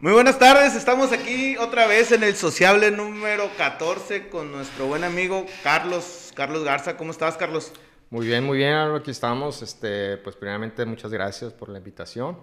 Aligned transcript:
Muy 0.00 0.12
buenas 0.12 0.38
tardes, 0.38 0.76
estamos 0.76 1.10
aquí 1.10 1.56
otra 1.56 1.88
vez 1.88 2.12
en 2.12 2.22
el 2.22 2.36
sociable 2.36 2.92
número 2.92 3.50
14 3.58 4.28
con 4.28 4.52
nuestro 4.52 4.86
buen 4.86 5.02
amigo 5.02 5.44
Carlos, 5.64 6.30
Carlos 6.36 6.62
Garza. 6.62 6.96
¿Cómo 6.96 7.10
estás, 7.10 7.36
Carlos? 7.36 7.72
Muy 8.08 8.28
bien, 8.28 8.44
muy 8.44 8.58
bien, 8.58 8.74
aquí 8.74 9.10
estamos. 9.10 9.60
Este, 9.60 10.16
pues 10.18 10.36
primeramente 10.36 10.84
muchas 10.84 11.10
gracias 11.10 11.52
por 11.52 11.68
la 11.68 11.78
invitación 11.78 12.38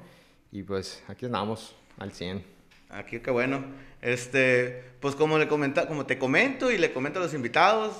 y 0.52 0.63
pues 0.63 1.02
aquí 1.07 1.28
andamos 1.28 1.78
al 1.97 2.12
100. 2.12 2.44
Aquí 2.89 3.21
qué 3.21 3.32
bueno. 3.32 3.64
Este, 4.02 4.84
pues 5.00 5.16
como 5.16 5.38
le 5.38 5.48
comenta, 5.48 5.88
como 5.88 6.06
te 6.06 6.18
comento 6.18 6.72
y 6.72 6.78
le 6.78 6.92
comento 6.92 7.20
a 7.20 7.24
los 7.24 7.34
invitados 7.34 7.96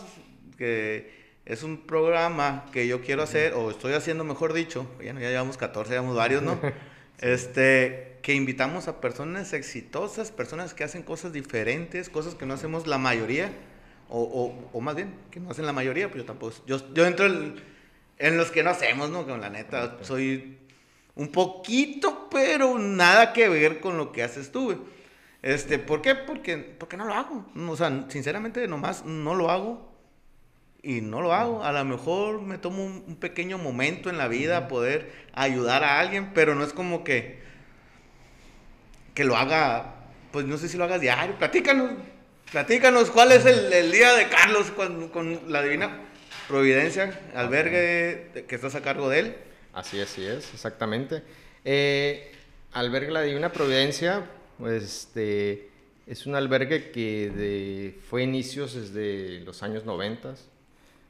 que 0.58 1.38
es 1.46 1.64
un 1.64 1.88
programa 1.88 2.66
que 2.74 2.88
yo 2.88 3.00
quiero 3.00 3.24
hacer 3.24 3.54
o 3.54 3.72
estoy 3.72 3.94
haciendo, 3.94 4.26
mejor 4.26 4.52
dicho. 4.52 4.86
Bueno, 4.98 5.22
ya 5.22 5.30
llevamos 5.30 5.56
14, 5.56 5.92
llevamos 5.92 6.18
varios, 6.18 6.44
¿no? 6.44 6.60
Este, 7.20 8.18
que 8.22 8.34
invitamos 8.34 8.88
a 8.88 9.00
personas 9.02 9.54
exitosas, 9.54 10.32
personas 10.32 10.74
que 10.74 10.84
hacen 10.84 11.04
cosas 11.04 11.32
diferentes, 11.32 12.10
cosas 12.10 12.36
que 12.36 12.46
no 12.46 12.54
hacemos 12.54 12.88
la 12.88 12.98
mayoría, 12.98 13.52
o, 14.10 14.22
o, 14.22 14.70
o 14.78 14.82
más 14.82 14.96
bien, 14.96 15.14
que 15.32 15.40
no 15.40 15.52
hacen 15.52 15.66
la 15.66 15.74
mayoría, 15.74 16.08
pues 16.08 16.24
yo 16.24 16.26
tampoco, 16.26 16.56
yo, 16.66 16.94
yo 16.94 17.06
entro 17.06 17.26
en, 17.26 17.56
en 18.18 18.38
los 18.38 18.52
que 18.52 18.64
no 18.64 18.70
hacemos, 18.70 19.10
¿no? 19.10 19.26
Con 19.26 19.42
la 19.42 19.50
neta, 19.50 19.98
soy 20.02 20.58
un 21.16 21.32
poquito, 21.32 22.28
pero 22.30 22.78
nada 22.78 23.34
que 23.34 23.48
ver 23.50 23.80
con 23.80 23.98
lo 23.98 24.12
que 24.12 24.24
haces 24.24 24.52
tú, 24.52 24.66
güey. 24.66 24.78
Este, 25.42 25.78
¿por 25.78 26.02
qué? 26.02 26.16
Porque, 26.16 26.58
porque 26.58 26.98
no 26.98 27.06
lo 27.06 27.14
hago. 27.14 27.46
O 27.56 27.78
sea, 27.78 28.06
sinceramente, 28.10 28.68
nomás 28.68 29.06
no 29.06 29.36
lo 29.36 29.52
hago 29.52 29.95
y 30.86 31.02
no 31.02 31.22
lo 31.22 31.34
hago. 31.34 31.64
A 31.64 31.72
lo 31.72 31.84
mejor 31.84 32.42
me 32.42 32.58
tomo 32.58 32.86
un, 32.86 33.04
un 33.08 33.16
pequeño 33.16 33.58
momento 33.58 34.10
en 34.10 34.18
la 34.18 34.28
vida 34.28 34.58
a 34.58 34.68
poder 34.68 35.12
ayudar 35.34 35.84
a 35.84 36.00
alguien, 36.00 36.32
pero 36.34 36.56
no 36.56 36.64
es 36.64 36.72
como 36.72 37.04
que 37.04 37.44
que 39.16 39.24
lo 39.24 39.38
haga, 39.38 39.96
pues 40.32 40.46
no 40.46 40.58
sé 40.58 40.68
si 40.68 40.78
lo 40.78 40.84
hagas 40.84 41.02
diario. 41.02 41.36
Platícanos, 41.40 41.92
platícanos 42.52 43.10
cuál 43.10 43.32
es 43.32 43.46
el, 43.46 43.72
el 43.74 43.92
día 43.92 44.14
de 44.14 44.28
Carlos 44.28 44.72
con, 44.72 45.08
con, 45.10 45.52
la 45.52 45.64
Divina 45.64 46.02
Providencia, 46.48 47.18
albergue 47.34 48.46
que 48.48 48.56
estás 48.56 48.76
a 48.76 48.82
cargo 48.82 49.10
de 49.10 49.20
él. 49.20 49.36
Así 49.74 50.00
es, 50.00 50.12
así 50.12 50.26
es, 50.26 50.54
exactamente. 50.54 51.24
Eh, 51.64 52.32
albergue 52.74 53.12
la 53.12 53.22
Divina 53.22 53.52
Providencia, 53.52 54.26
pues 54.60 54.84
este, 54.84 55.70
es 56.06 56.26
un 56.26 56.36
albergue 56.36 56.92
que 56.92 57.32
de, 57.32 58.00
fue 58.10 58.24
inicios 58.24 58.74
desde 58.74 59.40
los 59.40 59.64
años 59.64 59.86
90. 59.86 60.36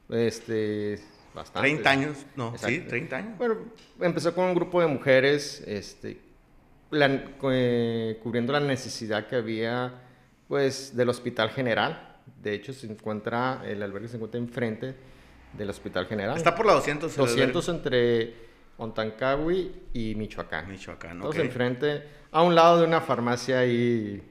Este, 0.08 0.98
bastante. 1.34 1.68
30 1.68 1.90
años, 1.90 2.26
no, 2.36 2.50
Exacto. 2.50 2.68
sí, 2.68 2.80
30 2.80 3.16
años. 3.16 3.38
Bueno, 3.38 3.56
empezó 4.00 4.34
con 4.34 4.46
un 4.46 4.54
grupo 4.54 4.80
de 4.80 4.86
mujeres 4.86 5.62
este, 5.66 6.18
la, 6.90 7.24
eh, 7.50 8.18
cubriendo 8.22 8.52
la 8.52 8.60
necesidad 8.60 9.26
que 9.26 9.36
había 9.36 10.02
pues, 10.48 10.96
del 10.96 11.08
Hospital 11.08 11.50
General. 11.50 12.18
De 12.42 12.54
hecho, 12.54 12.72
se 12.72 12.86
encuentra, 12.86 13.62
el 13.64 13.82
albergue 13.82 14.08
se 14.08 14.16
encuentra 14.16 14.38
enfrente 14.40 14.94
del 15.52 15.70
Hospital 15.70 16.06
General. 16.06 16.36
Está 16.36 16.54
por 16.54 16.66
la 16.66 16.74
200. 16.74 17.16
200 17.16 17.68
entre 17.68 18.34
Ontancagui 18.78 19.72
y 19.92 20.14
Michoacán. 20.14 20.68
Michoacán, 20.68 21.20
Todos 21.20 21.34
okay. 21.34 21.46
enfrente, 21.46 22.04
a 22.30 22.42
un 22.42 22.54
lado 22.54 22.80
de 22.80 22.86
una 22.86 23.00
farmacia 23.00 23.66
y 23.66 24.22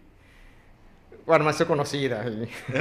farmacia 1.26 1.66
conocida. 1.66 2.26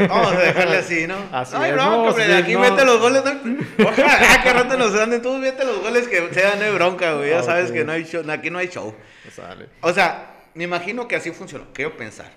Vamos 0.08 0.32
a 0.32 0.38
dejarle 0.38 0.76
así, 0.78 1.06
¿no? 1.06 1.16
Así 1.32 1.54
Ay, 1.56 1.70
es. 1.70 1.76
bronca, 1.76 1.90
No, 1.90 2.02
hombre, 2.04 2.26
sí, 2.26 2.32
aquí 2.32 2.52
no. 2.54 2.60
mete 2.60 2.84
los 2.84 3.00
goles. 3.00 3.22
¿no? 3.24 3.88
Ojalá 3.88 4.42
que 4.42 4.52
rato 4.52 4.76
nos 4.76 4.94
anden 4.94 5.22
todos, 5.22 5.40
mete 5.40 5.64
los 5.64 5.80
goles 5.80 6.08
que 6.08 6.32
sean 6.34 6.58
de 6.58 6.70
bronca, 6.70 7.14
güey. 7.14 7.30
Ya 7.30 7.40
Ah, 7.40 7.42
sabes 7.42 7.70
ok. 7.70 7.76
que 7.76 7.84
no 7.84 7.92
hay 7.92 8.04
show, 8.04 8.22
aquí 8.30 8.50
no 8.50 8.58
hay 8.58 8.68
show. 8.68 8.94
Sale. 9.34 9.68
O 9.80 9.92
sea, 9.92 10.34
me 10.54 10.64
imagino 10.64 11.08
que 11.08 11.16
así 11.16 11.30
funcionó. 11.32 11.66
Quiero 11.72 11.96
pensar. 11.96 12.30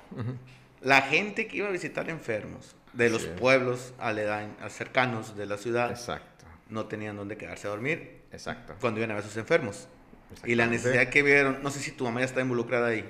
La 0.81 1.01
gente 1.01 1.47
que 1.47 1.57
iba 1.57 1.67
a 1.67 1.71
visitar 1.71 2.09
enfermos 2.09 2.75
de 2.93 3.09
los 3.09 3.23
Sí. 3.23 3.29
pueblos 3.39 3.93
aledaños, 3.99 4.55
cercanos 4.71 5.35
de 5.35 5.45
la 5.45 5.57
ciudad, 5.57 5.91
Exacto, 5.91 6.45
no 6.69 6.85
tenían 6.85 7.15
dónde 7.17 7.37
quedarse 7.37 7.67
a 7.67 7.71
dormir 7.71 8.21
exacto. 8.31 8.73
cuando 8.79 8.99
iban 8.99 9.11
a 9.11 9.15
ver 9.15 9.23
a 9.23 9.27
sus 9.27 9.37
enfermos. 9.37 9.87
Y 10.45 10.55
la 10.55 10.65
necesidad 10.67 11.07
que 11.09 11.21
vieron, 11.23 11.59
no 11.63 11.69
sé 11.71 11.79
si 11.79 11.91
tu 11.91 12.03
mamá 12.03 12.19
ya 12.21 12.25
está 12.25 12.41
involucrada 12.41 12.87
ahí. 12.87 13.09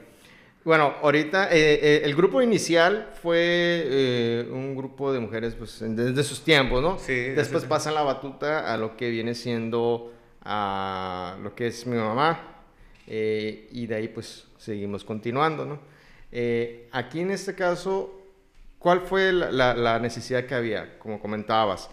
Bueno, 0.67 0.95
ahorita 1.01 1.45
eh, 1.49 1.79
eh, 1.81 2.01
el 2.03 2.13
grupo 2.13 2.41
inicial 2.41 3.11
fue 3.21 3.37
eh, 3.85 4.49
un 4.51 4.75
grupo 4.75 5.13
de 5.13 5.21
mujeres 5.21 5.55
pues, 5.55 5.77
desde 5.81 6.21
sus 6.25 6.41
tiempos, 6.43 6.81
¿no? 6.81 6.99
Sí, 6.99 7.13
Después 7.29 7.63
sí, 7.63 7.69
pasan 7.69 7.93
la 7.93 8.01
batuta 8.01 8.73
a 8.73 8.75
lo 8.75 8.97
que 8.97 9.09
viene 9.09 9.33
siendo 9.33 10.11
a 10.41 11.37
lo 11.41 11.55
que 11.55 11.67
es 11.67 11.87
mi 11.87 11.95
mamá 11.95 12.65
eh, 13.07 13.69
y 13.71 13.87
de 13.87 13.95
ahí 13.95 14.07
pues 14.09 14.43
seguimos 14.57 15.05
continuando, 15.05 15.63
¿no? 15.65 15.79
Eh, 16.33 16.89
aquí 16.91 17.21
en 17.21 17.31
este 17.31 17.55
caso, 17.55 18.19
¿cuál 18.77 18.99
fue 18.99 19.31
la, 19.31 19.49
la- 19.53 19.73
la 19.73 19.99
necesidad 19.99 20.47
que 20.47 20.53
había? 20.55 20.99
Como 20.99 21.21
comentabas, 21.21 21.89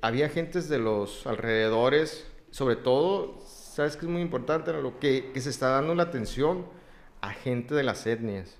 había 0.00 0.28
gentes 0.30 0.68
de 0.68 0.80
los 0.80 1.28
alrededores, 1.28 2.26
sobre 2.50 2.74
todo, 2.74 3.38
sabes 3.46 3.96
que 3.96 4.06
es 4.06 4.10
muy 4.10 4.20
importante, 4.20 4.72
lo 4.72 4.98
que, 4.98 5.30
que 5.32 5.40
se 5.40 5.50
está 5.50 5.68
dando 5.68 5.94
la 5.94 6.02
atención 6.02 6.81
a 7.22 7.32
gente 7.32 7.74
de 7.74 7.82
las 7.82 8.06
etnias. 8.06 8.58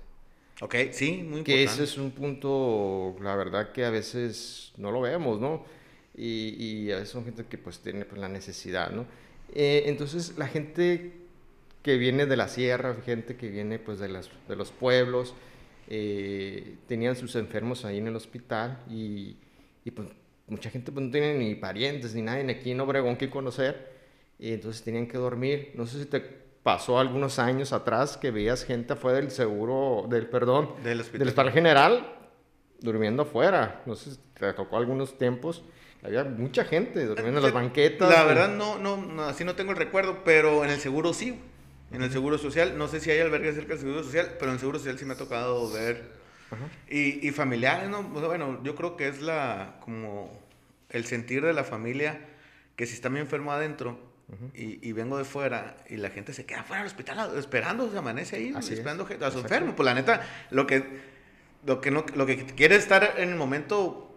Ok, 0.61 0.75
sí, 0.91 1.23
muy 1.23 1.43
Que 1.43 1.61
importante. 1.61 1.63
ese 1.63 1.83
es 1.83 1.97
un 1.97 2.11
punto, 2.11 3.15
la 3.21 3.35
verdad, 3.35 3.71
que 3.71 3.85
a 3.85 3.89
veces 3.89 4.71
no 4.77 4.91
lo 4.91 5.01
vemos, 5.01 5.39
¿no? 5.39 5.65
Y, 6.15 6.55
y 6.57 6.91
a 6.91 6.95
veces 6.95 7.09
son 7.09 7.25
gente 7.25 7.45
que 7.45 7.57
pues 7.57 7.79
tiene 7.79 8.05
pues, 8.05 8.19
la 8.19 8.29
necesidad, 8.29 8.91
¿no? 8.91 9.05
Eh, 9.53 9.83
entonces, 9.87 10.37
la 10.37 10.47
gente 10.47 11.13
que 11.83 11.97
viene 11.97 12.25
de 12.25 12.37
la 12.37 12.47
sierra, 12.47 12.95
gente 13.05 13.35
que 13.35 13.49
viene 13.49 13.77
pues 13.77 13.99
de, 13.99 14.07
las, 14.07 14.29
de 14.47 14.55
los 14.55 14.71
pueblos, 14.71 15.33
eh, 15.89 16.77
tenían 16.87 17.15
sus 17.15 17.35
enfermos 17.35 17.83
ahí 17.83 17.97
en 17.97 18.07
el 18.07 18.15
hospital 18.15 18.79
y, 18.89 19.35
y, 19.83 19.91
pues 19.91 20.07
mucha 20.47 20.69
gente 20.69 20.91
pues 20.91 21.05
no 21.05 21.11
tiene 21.11 21.37
ni 21.37 21.55
parientes 21.55 22.15
ni 22.15 22.21
nadie 22.21 22.49
aquí 22.49 22.71
en 22.71 22.79
Obregón 22.79 23.17
que 23.17 23.29
conocer 23.29 23.91
y 24.39 24.53
entonces 24.53 24.81
tenían 24.83 25.07
que 25.07 25.17
dormir. 25.17 25.71
No 25.75 25.85
sé 25.85 25.99
si 25.99 26.05
te 26.05 26.42
pasó 26.63 26.97
algunos 26.99 27.39
años 27.39 27.73
atrás 27.73 28.17
que 28.17 28.31
veías 28.31 28.63
gente 28.65 28.93
afuera 28.93 29.19
del 29.19 29.31
seguro, 29.31 30.07
del 30.09 30.27
perdón, 30.27 30.71
Del 30.83 31.01
hospital. 31.01 31.19
del 31.19 31.27
hospital 31.27 31.51
general 31.51 32.15
durmiendo 32.79 33.23
afuera. 33.23 33.81
No 33.85 33.95
sé 33.95 34.11
si 34.11 34.19
te 34.33 34.51
tocó 34.53 34.77
algunos 34.77 35.17
tiempos. 35.17 35.63
Había 36.03 36.23
mucha 36.23 36.65
gente 36.65 37.05
durmiendo 37.05 37.39
en 37.39 37.43
las 37.43 37.53
banquetas. 37.53 38.09
La 38.09 38.23
y- 38.23 38.27
verdad, 38.27 38.49
no, 38.49 38.77
no, 38.77 38.97
no, 38.97 39.23
así 39.23 39.43
no 39.45 39.55
tengo 39.55 39.71
el 39.71 39.77
recuerdo, 39.77 40.19
pero 40.25 40.63
en 40.65 40.69
el 40.71 40.79
seguro 40.79 41.13
sí. 41.13 41.39
En 41.91 42.01
el 42.01 42.11
seguro 42.11 42.37
social, 42.39 42.77
no 42.77 42.87
sé 42.87 42.99
si 42.99 43.11
hay 43.11 43.19
albergues 43.19 43.53
cerca 43.55 43.69
del 43.73 43.79
seguro 43.79 44.03
social, 44.03 44.31
pero 44.39 44.47
en 44.47 44.53
el 44.55 44.59
seguro 44.59 44.79
social 44.79 44.97
sí 44.97 45.05
me 45.05 45.13
ha 45.13 45.17
tocado 45.17 45.71
ver. 45.71 46.11
Ajá. 46.49 46.63
Y, 46.89 47.25
y 47.27 47.31
familiares, 47.31 47.87
¿no? 47.89 48.09
O 48.13 48.19
sea, 48.19 48.27
bueno, 48.27 48.59
yo 48.63 48.73
creo 48.75 48.97
que 48.97 49.07
es 49.07 49.21
la, 49.21 49.75
como 49.81 50.31
el 50.89 51.05
sentir 51.05 51.43
de 51.45 51.53
la 51.53 51.63
familia 51.63 52.19
que 52.75 52.85
si 52.87 52.95
está 52.95 53.09
muy 53.09 53.19
enfermo 53.19 53.51
adentro 53.51 53.97
y, 54.53 54.87
y 54.87 54.91
vengo 54.91 55.17
de 55.17 55.23
fuera 55.25 55.77
y 55.89 55.97
la 55.97 56.09
gente 56.09 56.33
se 56.33 56.45
queda 56.45 56.63
fuera 56.63 56.81
del 56.83 56.87
hospital 56.87 57.37
esperando, 57.37 57.89
se 57.91 57.97
amanece 57.97 58.35
ahí, 58.37 58.53
Así 58.55 58.73
es. 58.73 58.79
esperando 58.79 59.05
gente- 59.05 59.25
a 59.25 59.31
su 59.31 59.39
enfermo. 59.39 59.75
Pues 59.75 59.85
la 59.85 59.93
neta, 59.93 60.21
lo 60.51 60.65
que, 60.67 60.83
lo 61.65 61.81
que, 61.81 61.91
no, 61.91 62.05
lo 62.15 62.25
que 62.25 62.45
quiere 62.45 62.75
es 62.75 62.83
estar 62.83 63.15
en 63.17 63.29
el 63.29 63.35
momento 63.35 64.15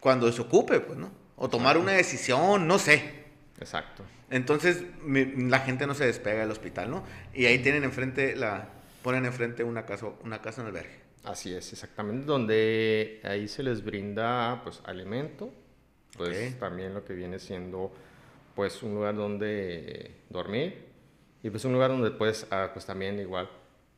cuando 0.00 0.30
se 0.32 0.40
ocupe, 0.42 0.80
pues, 0.80 0.98
¿no? 0.98 1.10
O 1.36 1.48
tomar 1.48 1.76
Exacto. 1.76 1.82
una 1.82 1.92
decisión, 1.92 2.66
no 2.66 2.78
sé. 2.78 3.24
Exacto. 3.58 4.04
Entonces 4.30 4.82
mi- 5.02 5.24
la 5.48 5.60
gente 5.60 5.86
no 5.86 5.94
se 5.94 6.06
despega 6.06 6.40
del 6.40 6.50
hospital, 6.50 6.90
¿no? 6.90 7.04
Y 7.34 7.46
ahí 7.46 7.58
tienen 7.60 7.84
enfrente 7.84 8.34
la 8.36 8.68
ponen 9.02 9.24
enfrente 9.24 9.62
una 9.64 9.86
casa 9.86 10.06
una 10.24 10.42
casa 10.42 10.62
en 10.62 10.68
albergue. 10.68 11.00
Así 11.24 11.54
es, 11.54 11.72
exactamente, 11.72 12.24
donde 12.26 13.20
ahí 13.24 13.46
se 13.48 13.62
les 13.62 13.84
brinda 13.84 14.60
pues 14.64 14.80
alimento, 14.84 15.52
pues 16.16 16.58
también 16.58 16.94
lo 16.94 17.04
que 17.04 17.14
viene 17.14 17.38
siendo 17.38 17.92
pues 18.56 18.82
un 18.82 18.94
lugar 18.94 19.14
donde 19.14 20.22
dormir 20.30 20.86
y 21.44 21.50
pues 21.50 21.64
un 21.64 21.72
lugar 21.74 21.90
donde 21.90 22.10
puedes 22.10 22.46
ah, 22.50 22.70
pues 22.72 22.84
también 22.86 23.20
igual 23.20 23.48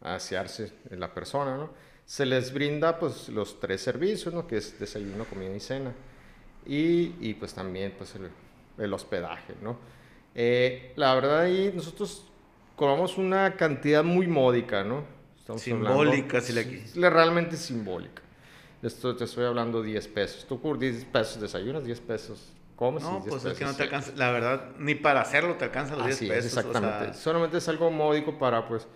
asearse 0.03 0.73
la 0.91 1.15
persona, 1.15 1.57
¿no? 1.57 1.71
Se 2.05 2.27
les 2.27 2.53
brinda 2.53 2.99
pues 2.99 3.29
los 3.31 3.61
tres 3.61 3.81
servicios, 3.81 4.35
¿no? 4.35 4.47
Que 4.47 4.59
es 4.59 4.79
desayuno, 4.79 5.25
comida 5.25 5.55
y 5.57 5.61
cena 5.61 5.93
y, 6.67 7.15
y 7.21 7.35
pues 7.35 7.55
también 7.55 7.95
pues 7.97 8.15
el, 8.17 8.29
el 8.85 8.93
hospedaje, 8.93 9.55
¿no? 9.63 9.79
Eh, 10.35 10.93
la 10.97 11.15
verdad 11.15 11.41
ahí 11.41 11.73
nosotros 11.75 12.25
cobramos 12.77 13.17
una 13.19 13.57
cantidad 13.57 14.05
muy 14.05 14.27
módica, 14.27 14.85
¿no? 14.85 15.05
Estamos 15.39 15.63
Simbólica, 15.63 16.41
si 16.41 16.53
es 16.59 16.97
la- 16.97 17.11
realmente 17.11 17.57
simbólica. 17.57 18.23
Esto 18.83 19.17
te 19.17 19.25
estoy 19.25 19.45
hablando 19.45 19.83
10 19.83 20.07
pesos. 20.09 20.47
Tú 20.47 20.61
por 20.61 20.79
10 20.79 21.05
pesos 21.07 21.41
desayunas, 21.41 21.85
10 21.85 22.01
pesos 22.01 22.53
No, 22.81 23.21
10 23.21 23.25
pues 23.29 23.45
es 23.45 23.59
que 23.59 23.65
no 23.65 23.71
pesos 23.71 23.77
te 23.77 23.83
alcanza, 23.85 24.13
la 24.17 24.31
verdad, 24.31 24.71
ni 24.79 24.95
para 24.95 25.21
hacerlo 25.21 25.55
te 25.57 25.65
alcanza 25.65 25.97
los 25.97 26.05
10 26.07 26.17
Así 26.17 26.29
pesos. 26.29 26.45
es, 26.47 26.53
o 26.53 26.61
sea, 26.61 26.71
exactamente. 26.71 27.15
solamente 27.19 27.57
es 27.59 27.69
algo 27.69 27.91
módico 27.91 28.39
para, 28.39 28.69
pues, 28.69 28.87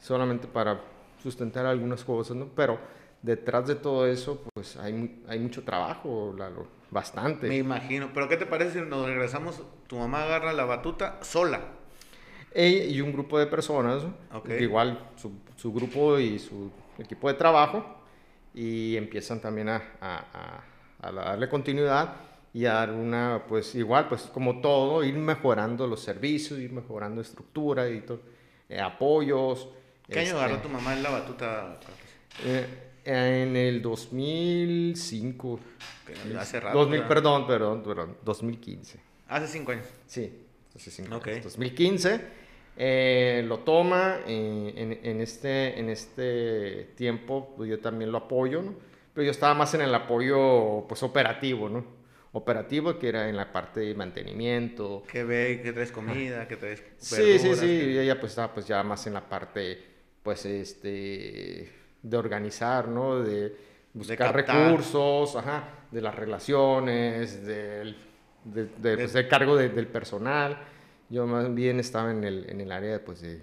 solamente 0.00 0.46
para 0.48 0.80
sustentar 1.22 1.64
algunas 1.66 2.02
cosas, 2.04 2.36
¿no? 2.36 2.46
Pero 2.54 2.78
detrás 3.22 3.66
de 3.66 3.74
todo 3.76 4.06
eso, 4.06 4.42
pues, 4.54 4.76
hay, 4.76 5.22
hay 5.28 5.38
mucho 5.38 5.62
trabajo, 5.64 6.34
Lalo, 6.36 6.66
bastante. 6.90 7.48
me 7.48 7.56
imagino. 7.56 8.10
Pero 8.12 8.28
¿qué 8.28 8.36
te 8.36 8.46
parece 8.46 8.80
si 8.80 8.86
nos 8.88 9.06
regresamos? 9.06 9.62
Tu 9.86 9.96
mamá 9.98 10.24
agarra 10.24 10.52
la 10.52 10.64
batuta 10.64 11.18
sola. 11.22 11.60
Ella 12.52 12.84
y 12.84 13.00
un 13.00 13.12
grupo 13.12 13.38
de 13.38 13.46
personas, 13.46 14.02
Ok. 14.32 14.50
igual 14.58 14.98
su, 15.16 15.32
su 15.56 15.72
grupo 15.72 16.18
y 16.18 16.38
su 16.38 16.70
equipo 16.98 17.28
de 17.28 17.34
trabajo, 17.34 17.84
y 18.54 18.96
empiezan 18.96 19.40
también 19.40 19.68
a, 19.68 19.76
a- 20.00 20.24
a- 21.02 21.08
a 21.08 21.12
darle 21.12 21.48
continuidad 21.48 22.14
y 22.58 22.66
a 22.66 22.72
dar 22.72 22.90
una, 22.90 23.44
pues 23.46 23.72
igual, 23.76 24.08
pues 24.08 24.22
como 24.22 24.60
todo, 24.60 25.04
ir 25.04 25.14
mejorando 25.14 25.86
los 25.86 26.00
servicios, 26.00 26.58
ir 26.58 26.72
mejorando 26.72 27.20
estructura 27.20 27.88
y 27.88 28.00
todo, 28.00 28.20
eh, 28.68 28.80
apoyos. 28.80 29.68
¿Qué 30.08 30.18
año 30.18 30.30
este, 30.30 30.38
agarró 30.40 30.60
tu 30.60 30.68
mamá 30.68 30.92
en 30.94 31.04
la 31.04 31.10
batuta? 31.10 31.78
Eh, 32.44 32.66
en 33.04 33.54
el 33.54 33.80
2005. 33.80 35.60
Que 36.04 36.36
hace 36.36 36.58
rato, 36.58 36.78
2000, 36.78 36.98
¿verdad? 36.98 37.08
perdón, 37.08 37.46
perdón, 37.46 37.82
perdón, 37.84 38.16
2015. 38.24 38.98
Hace 39.28 39.46
cinco 39.46 39.70
años. 39.70 39.86
Sí, 40.08 40.32
hace 40.74 40.90
cinco 40.90 41.14
Ok. 41.14 41.28
años. 41.28 41.44
2015 41.44 42.20
eh, 42.76 43.44
lo 43.46 43.60
toma 43.60 44.16
eh, 44.26 44.72
en, 44.74 44.98
en 45.08 45.20
este, 45.20 45.78
en 45.78 45.90
este 45.90 46.90
tiempo, 46.96 47.54
pues 47.56 47.70
yo 47.70 47.78
también 47.78 48.10
lo 48.10 48.18
apoyo, 48.18 48.62
¿no? 48.62 48.74
Pero 49.14 49.24
yo 49.26 49.30
estaba 49.30 49.54
más 49.54 49.74
en 49.74 49.82
el 49.82 49.94
apoyo 49.94 50.86
pues 50.88 51.04
operativo, 51.04 51.68
¿no? 51.68 51.97
Operativo 52.32 52.98
que 52.98 53.08
era 53.08 53.28
en 53.28 53.36
la 53.36 53.50
parte 53.52 53.80
de 53.80 53.94
mantenimiento. 53.94 55.02
Que 55.10 55.24
ve, 55.24 55.60
que 55.62 55.72
traes 55.72 55.90
comida, 55.92 56.46
que 56.46 56.56
traes 56.56 56.82
Sí, 56.98 57.38
sí, 57.38 57.54
sí, 57.54 57.60
que- 57.66 58.02
ella 58.02 58.20
pues 58.20 58.32
estaba 58.32 58.52
pues 58.52 58.66
ya 58.66 58.82
más 58.82 59.06
en 59.06 59.14
la 59.14 59.26
parte 59.28 59.82
pues 60.22 60.44
este 60.44 61.72
de 62.02 62.16
organizar, 62.16 62.86
¿no? 62.88 63.20
De 63.20 63.54
buscar 63.94 64.34
recursos, 64.34 65.34
ajá, 65.36 65.86
de 65.90 66.00
las 66.02 66.14
relaciones, 66.14 67.44
del, 67.46 67.96
de, 68.44 68.64
de, 68.66 68.96
pues, 68.96 69.12
del 69.14 69.26
cargo 69.28 69.56
de- 69.56 69.70
del 69.70 69.86
personal. 69.86 70.58
Yo 71.08 71.26
más 71.26 71.52
bien 71.54 71.80
estaba 71.80 72.10
en 72.10 72.24
el, 72.24 72.48
en 72.50 72.60
el 72.60 72.70
área 72.70 73.02
pues 73.04 73.22
de 73.22 73.40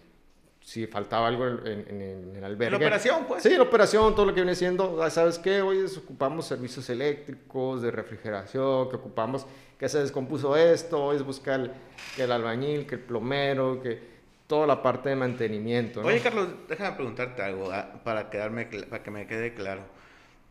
si 0.66 0.88
faltaba 0.88 1.28
algo 1.28 1.46
en, 1.48 1.60
en- 1.68 1.88
en 1.92 2.36
el 2.38 2.44
albergue. 2.44 2.72
La 2.72 2.78
operación, 2.78 3.26
pues. 3.28 3.44
Sí, 3.44 3.56
la 3.56 3.62
operación, 3.62 4.16
todo 4.16 4.26
lo 4.26 4.34
que 4.34 4.42
viene 4.42 4.56
siendo, 4.56 5.02
ah, 5.04 5.12
¿sabes 5.12 5.38
qué? 5.38 5.62
Hoy 5.62 5.86
ocupamos 5.96 6.48
servicios 6.48 6.90
eléctricos, 6.90 7.84
de 7.84 7.92
refrigeración, 7.92 8.90
que 8.90 8.96
ocupamos 8.96 9.46
que 9.78 9.88
se 9.88 10.00
descompuso 10.00 10.56
esto, 10.58 11.04
hoy 11.04 11.18
es 11.18 11.24
buscar 11.24 11.60
el- 11.60 11.72
que 12.16 12.24
el 12.24 12.32
albañil, 12.32 12.88
que 12.88 12.96
el 12.96 13.02
plomero, 13.02 13.80
que 13.80 14.16
toda 14.48 14.66
la 14.66 14.82
parte 14.82 15.10
de 15.10 15.16
mantenimiento. 15.16 16.02
¿no? 16.02 16.08
Oye, 16.08 16.20
Carlos, 16.20 16.48
déjame 16.68 16.96
preguntarte 16.96 17.44
algo 17.44 17.72
ah, 17.72 18.02
para, 18.04 18.32
quedarme, 18.32 18.66
para 18.66 19.04
que 19.04 19.12
me 19.12 19.28
quede 19.28 19.54
claro. 19.54 19.82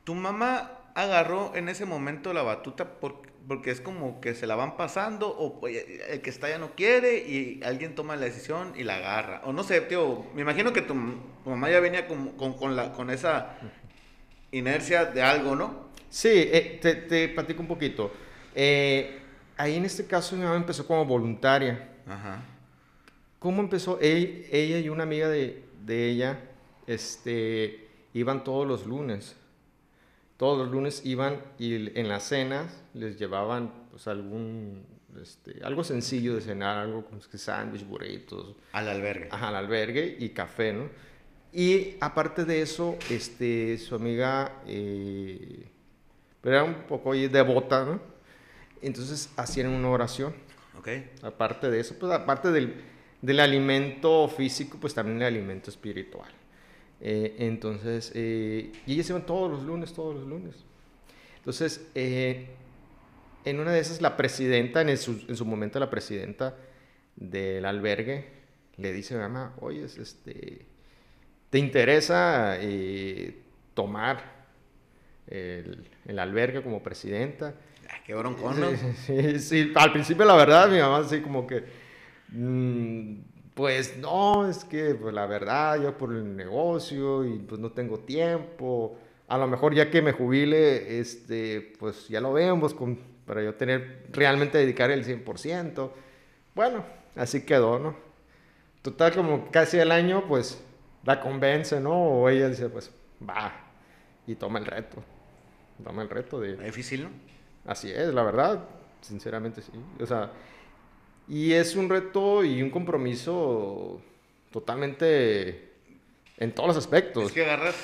¿Tu 0.05 0.14
mamá 0.14 0.70
agarró 0.94 1.55
en 1.56 1.69
ese 1.69 1.85
momento 1.87 2.32
la 2.32 2.43
batuta 2.43 3.00
por- 3.00 3.23
porque 3.46 3.70
es 3.70 3.81
como 3.81 4.20
que 4.23 4.35
se 4.35 4.46
la 4.46 4.55
van 4.55 4.76
pasando 4.76 5.29
o 5.29 5.61
oye, 5.61 6.00
el 6.12 6.23
que 6.23 6.31
está 6.31 6.49
ya 6.49 6.58
no 6.58 6.75
quiere 6.75 7.19
y 7.19 7.61
alguien 7.62 7.94
toma 7.94 8.17
la 8.17 8.25
decisión 8.26 8.73
y 8.76 8.85
la 8.85 8.96
agarra? 8.96 9.43
O 9.44 9.52
no 9.52 9.64
sé, 9.64 9.81
tío, 9.82 10.25
me 10.35 10.43
imagino 10.43 10.73
que 10.73 10.81
tu, 10.82 10.94
tu 11.44 11.50
mamá 11.50 11.70
ya 11.70 11.81
venía 11.81 12.06
con, 12.08 12.31
con, 12.38 12.55
con 12.55 12.75
la, 12.76 12.93
con 12.93 13.11
esa 13.11 13.56
inercia 14.52 15.05
de 15.06 15.23
algo, 15.23 15.56
¿no? 15.56 15.88
Sí, 16.08 16.29
eh, 16.32 16.79
te, 16.81 16.94
te 16.94 17.29
platico 17.29 17.61
un 17.61 17.69
poquito. 17.69 18.12
Eh, 18.55 19.19
ahí 19.56 19.76
en 19.76 19.85
este 19.85 20.06
caso 20.06 20.37
mi 20.37 20.43
mamá 20.44 20.56
empezó 20.56 20.87
como 20.87 21.05
voluntaria. 21.05 21.88
Ajá. 22.06 22.43
¿Cómo 23.38 23.61
empezó? 23.61 23.99
Ella, 24.00 24.47
ella 24.50 24.79
y 24.79 24.88
una 24.88 25.02
amiga 25.02 25.29
de, 25.29 25.64
de 25.85 26.08
ella 26.11 26.38
este, 26.87 27.88
iban 28.14 28.44
todos 28.44 28.67
los 28.67 28.87
lunes. 28.87 29.37
Todos 30.36 30.58
los 30.58 30.70
lunes 30.70 31.02
iban 31.04 31.40
y 31.58 31.98
en 31.98 32.08
las 32.08 32.25
cenas 32.25 32.82
les 32.92 33.19
llevaban 33.19 33.72
pues, 33.90 34.08
algún, 34.08 34.84
este, 35.22 35.60
algo 35.62 35.84
sencillo 35.84 36.34
de 36.34 36.40
cenar, 36.40 36.78
algo 36.78 37.04
como 37.04 37.20
sándwich, 37.20 37.86
burritos, 37.86 38.56
Al 38.72 38.88
albergue. 38.88 39.28
ajá, 39.31 39.48
al 39.48 39.56
albergue 39.56 40.16
y 40.19 40.31
café, 40.31 40.72
¿no? 40.72 40.88
Y 41.52 41.94
aparte 42.00 42.44
de 42.44 42.62
eso, 42.62 42.96
este, 43.10 43.78
su 43.78 43.94
amiga 43.94 44.60
eh, 44.66 45.69
era 46.42 46.64
un 46.64 46.82
poco 46.88 47.12
devota, 47.12 47.84
¿no? 47.84 48.00
Entonces 48.82 49.30
hacían 49.37 49.69
una 49.69 49.88
oración. 49.88 50.34
Ok. 50.76 50.88
Aparte 51.22 51.70
de 51.70 51.78
eso, 51.78 51.94
pues 51.98 52.12
aparte 52.12 52.50
del, 52.50 52.75
del 53.22 53.38
alimento 53.38 54.28
físico, 54.28 54.78
pues 54.80 54.94
también 54.94 55.19
el 55.19 55.28
alimento 55.28 55.70
espiritual. 55.70 56.28
Eh, 57.00 57.37
entonces, 57.38 58.12
eh, 58.14 58.73
y 58.87 58.94
ellas 58.94 59.11
iban 59.11 59.26
todos 59.26 59.50
los 59.50 59.62
lunes, 59.62 59.93
todos 59.93 60.14
los 60.14 60.26
lunes. 60.26 60.55
Entonces, 61.37 61.87
eh, 61.94 62.49
en 63.44 63.61
una 63.61 63.73
de 63.73 63.81
esas, 63.81 64.00
la 64.00 64.17
presidenta, 64.17 64.81
en 64.81 64.96
su, 64.96 65.23
en 65.29 65.37
su 65.37 65.44
momento 65.44 65.79
la 65.79 65.91
presidenta 65.91 66.56
del 67.17 67.64
albergue, 67.64 68.25
le 68.76 68.93
dice 68.93 69.14
a 69.14 69.19
mi 69.19 69.23
mamá, 69.25 69.55
oye, 69.61 69.85
este, 69.85 70.64
¿te 71.50 71.58
interesa 71.58 72.56
eh, 72.58 73.37
tomar 73.75 74.47
el, 75.26 75.87
el 76.06 76.19
albergue 76.19 76.62
como 76.62 76.82
presidenta? 76.82 77.55
Ay, 77.90 78.00
qué 78.06 78.14
broncón, 78.14 78.61
¿no? 78.61 78.70
Sí, 79.06 79.38
sí, 79.38 79.38
sí. 79.38 79.73
al 79.75 79.93
principio 79.93 80.25
la 80.25 80.37
verdad 80.37 80.70
mi 80.70 80.79
mamá 80.79 80.99
así 80.99 81.20
como 81.20 81.47
que, 81.47 81.64
mm, 82.29 83.14
pues 83.54 83.96
no, 83.98 84.48
es 84.48 84.64
que 84.64 84.94
pues, 84.94 85.14
la 85.14 85.26
verdad 85.26 85.80
yo 85.80 85.96
por 85.96 86.12
el 86.12 86.36
negocio 86.36 87.24
y 87.24 87.38
pues 87.38 87.60
no 87.60 87.70
tengo 87.70 88.00
tiempo, 88.00 88.98
a 89.28 89.38
lo 89.38 89.46
mejor 89.46 89.74
ya 89.74 89.90
que 89.90 90.02
me 90.02 90.12
jubile, 90.12 90.98
este, 90.98 91.72
pues 91.78 92.08
ya 92.08 92.20
lo 92.20 92.32
vemos 92.32 92.74
con, 92.74 92.98
para 93.26 93.42
yo 93.42 93.54
tener, 93.54 94.06
realmente 94.10 94.58
dedicar 94.58 94.90
el 94.90 95.04
100%. 95.04 95.90
Bueno, 96.54 96.84
así 97.14 97.44
quedó, 97.44 97.78
¿no? 97.78 97.96
Total 98.82 99.14
como 99.14 99.50
casi 99.50 99.78
el 99.78 99.92
año 99.92 100.24
pues 100.28 100.62
la 101.04 101.20
convence, 101.20 101.80
¿no? 101.80 101.94
O 101.94 102.28
ella 102.28 102.48
dice 102.48 102.68
pues 102.68 102.90
va 103.26 103.52
y 104.26 104.34
toma 104.34 104.58
el 104.58 104.66
reto, 104.66 105.02
toma 105.82 106.02
el 106.02 106.10
reto 106.10 106.40
de... 106.40 106.56
Difícil, 106.56 107.04
¿no? 107.04 107.10
Así 107.66 107.90
es, 107.90 108.12
la 108.12 108.22
verdad, 108.22 108.64
sinceramente 109.00 109.62
sí. 109.62 109.72
O 110.00 110.06
sea, 110.06 110.30
y 111.29 111.53
es 111.53 111.75
un 111.76 111.88
reto 111.88 112.44
y 112.44 112.62
un 112.62 112.71
compromiso 112.71 114.00
totalmente 114.53 115.73
en 116.38 116.53
todos 116.53 116.69
los 116.69 116.76
aspectos. 116.76 117.26
Es 117.26 117.32
que 117.32 117.44
agarras, 117.44 117.75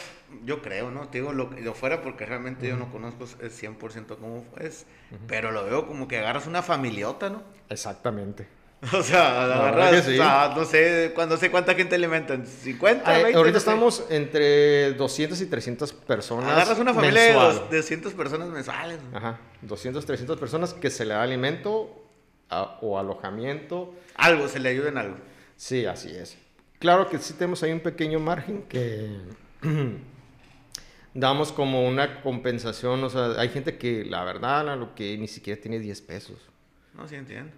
yo 0.45 0.63
creo, 0.63 0.91
¿no? 0.91 1.09
Te 1.09 1.19
digo 1.19 1.33
lo, 1.33 1.51
lo 1.51 1.75
fuera 1.75 2.03
porque 2.03 2.27
realmente 2.27 2.69
yo 2.69 2.77
no 2.77 2.91
conozco 2.91 3.25
el 3.41 3.51
100% 3.51 4.07
cómo 4.19 4.45
es, 4.61 4.87
pero 5.27 5.51
lo 5.51 5.65
veo 5.65 5.87
como 5.87 6.09
que 6.09 6.19
agarras 6.19 6.47
una 6.47 6.63
familiota, 6.63 7.31
¿no? 7.31 7.43
Exactamente. 7.69 8.47
O 8.95 9.03
sea, 9.03 9.45
verdad 9.47 9.69
agarras, 9.69 10.05
sí. 10.07 10.13
o 10.13 10.17
sea, 10.17 10.55
no 10.57 10.65
sé, 10.65 11.13
cuando 11.15 11.37
sé 11.37 11.51
cuánta 11.51 11.75
gente 11.75 11.97
alimentan, 11.97 12.47
50, 12.47 13.03
Ah, 13.05 13.19
20, 13.25 13.37
ahorita 13.37 13.53
no 13.59 13.61
sé. 13.61 13.71
estamos 13.71 14.05
entre 14.09 14.93
200 14.95 15.39
y 15.43 15.47
300 15.47 15.93
personas. 15.93 16.51
Agarras 16.51 16.79
una 16.79 16.95
familia 16.95 17.21
de 17.21 17.33
mensual. 17.35 17.69
de 17.69 17.77
200 17.77 18.15
personas 18.15 18.49
mensuales. 18.49 18.99
¿no? 19.13 19.19
Ajá, 19.19 19.39
200, 19.61 20.07
300 20.07 20.39
personas 20.41 20.73
que 20.73 20.89
se 20.89 21.05
le 21.05 21.13
da 21.13 21.23
alimento 21.23 22.00
a- 22.51 22.79
o 22.83 22.99
alojamiento. 22.99 23.95
Algo, 24.17 24.49
se 24.49 24.59
le 24.59 24.69
ayuda 24.71 24.89
en 24.91 24.99
algo. 24.99 25.17
Sí, 25.57 25.87
así 25.87 26.11
es. 26.11 26.37
Claro 26.79 27.09
que 27.09 27.19
sí 27.19 27.35
tenemos 27.35 27.63
ahí 27.63 27.73
un 27.73 27.81
pequeño 27.81 28.19
margen 28.19 28.63
que 28.69 29.11
damos 31.15 31.53
como 31.53 31.87
una 31.87 32.23
compensación. 32.23 33.03
O 33.05 33.11
sea, 33.11 33.33
hay 33.39 33.49
gente 33.49 33.77
que 33.79 34.05
la 34.05 34.25
verdad, 34.25 34.69
a 34.69 34.77
lo 34.77 34.95
que 34.95 35.17
ni 35.19 35.29
siquiera 35.29 35.61
tiene 35.61 35.79
10 35.79 36.01
pesos. 36.03 36.39
No, 36.95 37.07
sí 37.09 37.15
entiendo. 37.17 37.53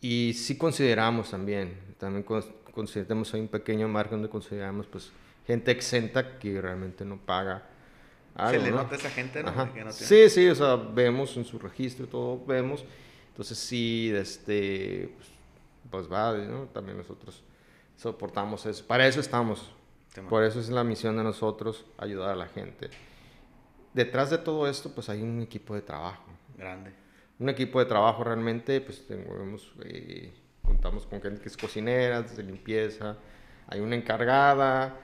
Y 0.00 0.34
sí 0.34 0.56
consideramos 0.58 1.30
también, 1.30 1.78
también 1.98 2.24
cons- 2.24 2.50
consideramos 2.72 3.32
ahí 3.34 3.40
un 3.40 3.48
pequeño 3.48 3.88
margen 3.88 4.18
donde 4.18 4.28
consideramos 4.28 4.86
pues 4.86 5.10
gente 5.46 5.70
exenta 5.70 6.38
que 6.38 6.60
realmente 6.60 7.04
no 7.04 7.16
paga 7.18 7.62
algo, 8.34 8.50
se 8.60 8.66
le 8.66 8.70
¿no? 8.70 8.82
nota 8.82 8.94
a 8.96 8.98
esa 8.98 9.10
gente, 9.10 9.42
¿no? 9.42 9.48
Ajá. 9.50 9.72
Que 9.72 9.84
no 9.84 9.90
tiene- 9.90 9.92
Sí, 9.92 10.28
sí, 10.28 10.48
o 10.48 10.54
sea, 10.54 10.76
vemos 10.76 11.36
en 11.36 11.44
su 11.44 11.58
registro, 11.58 12.06
todo 12.06 12.44
vemos. 12.44 12.84
Entonces 13.34 13.58
sí, 13.58 14.12
este, 14.14 15.12
pues, 15.16 15.28
pues 15.90 16.12
va, 16.12 16.36
¿no? 16.38 16.66
También 16.66 16.96
nosotros 16.96 17.42
soportamos 17.96 18.64
eso. 18.64 18.86
Para 18.86 19.08
eso 19.08 19.18
estamos. 19.18 19.72
Por 20.28 20.44
eso 20.44 20.60
es 20.60 20.68
la 20.68 20.84
misión 20.84 21.16
de 21.16 21.24
nosotros, 21.24 21.84
ayudar 21.98 22.30
a 22.30 22.36
la 22.36 22.46
gente. 22.46 22.90
Detrás 23.92 24.30
de 24.30 24.38
todo 24.38 24.68
esto, 24.68 24.94
pues 24.94 25.08
hay 25.08 25.20
un 25.20 25.42
equipo 25.42 25.74
de 25.74 25.82
trabajo 25.82 26.22
Grande. 26.56 26.92
un 27.40 27.48
equipo 27.48 27.80
de 27.80 27.86
trabajo 27.86 28.22
realmente, 28.22 28.80
pues 28.80 29.04
tenemos, 29.04 29.72
eh, 29.84 30.32
contamos 30.62 31.04
con 31.06 31.20
gente 31.20 31.40
que 31.40 31.48
es 31.48 31.56
cocinera, 31.56 32.22
de 32.22 32.42
limpieza, 32.44 33.16
hay 33.66 33.80
una 33.80 33.96
encargada, 33.96 34.96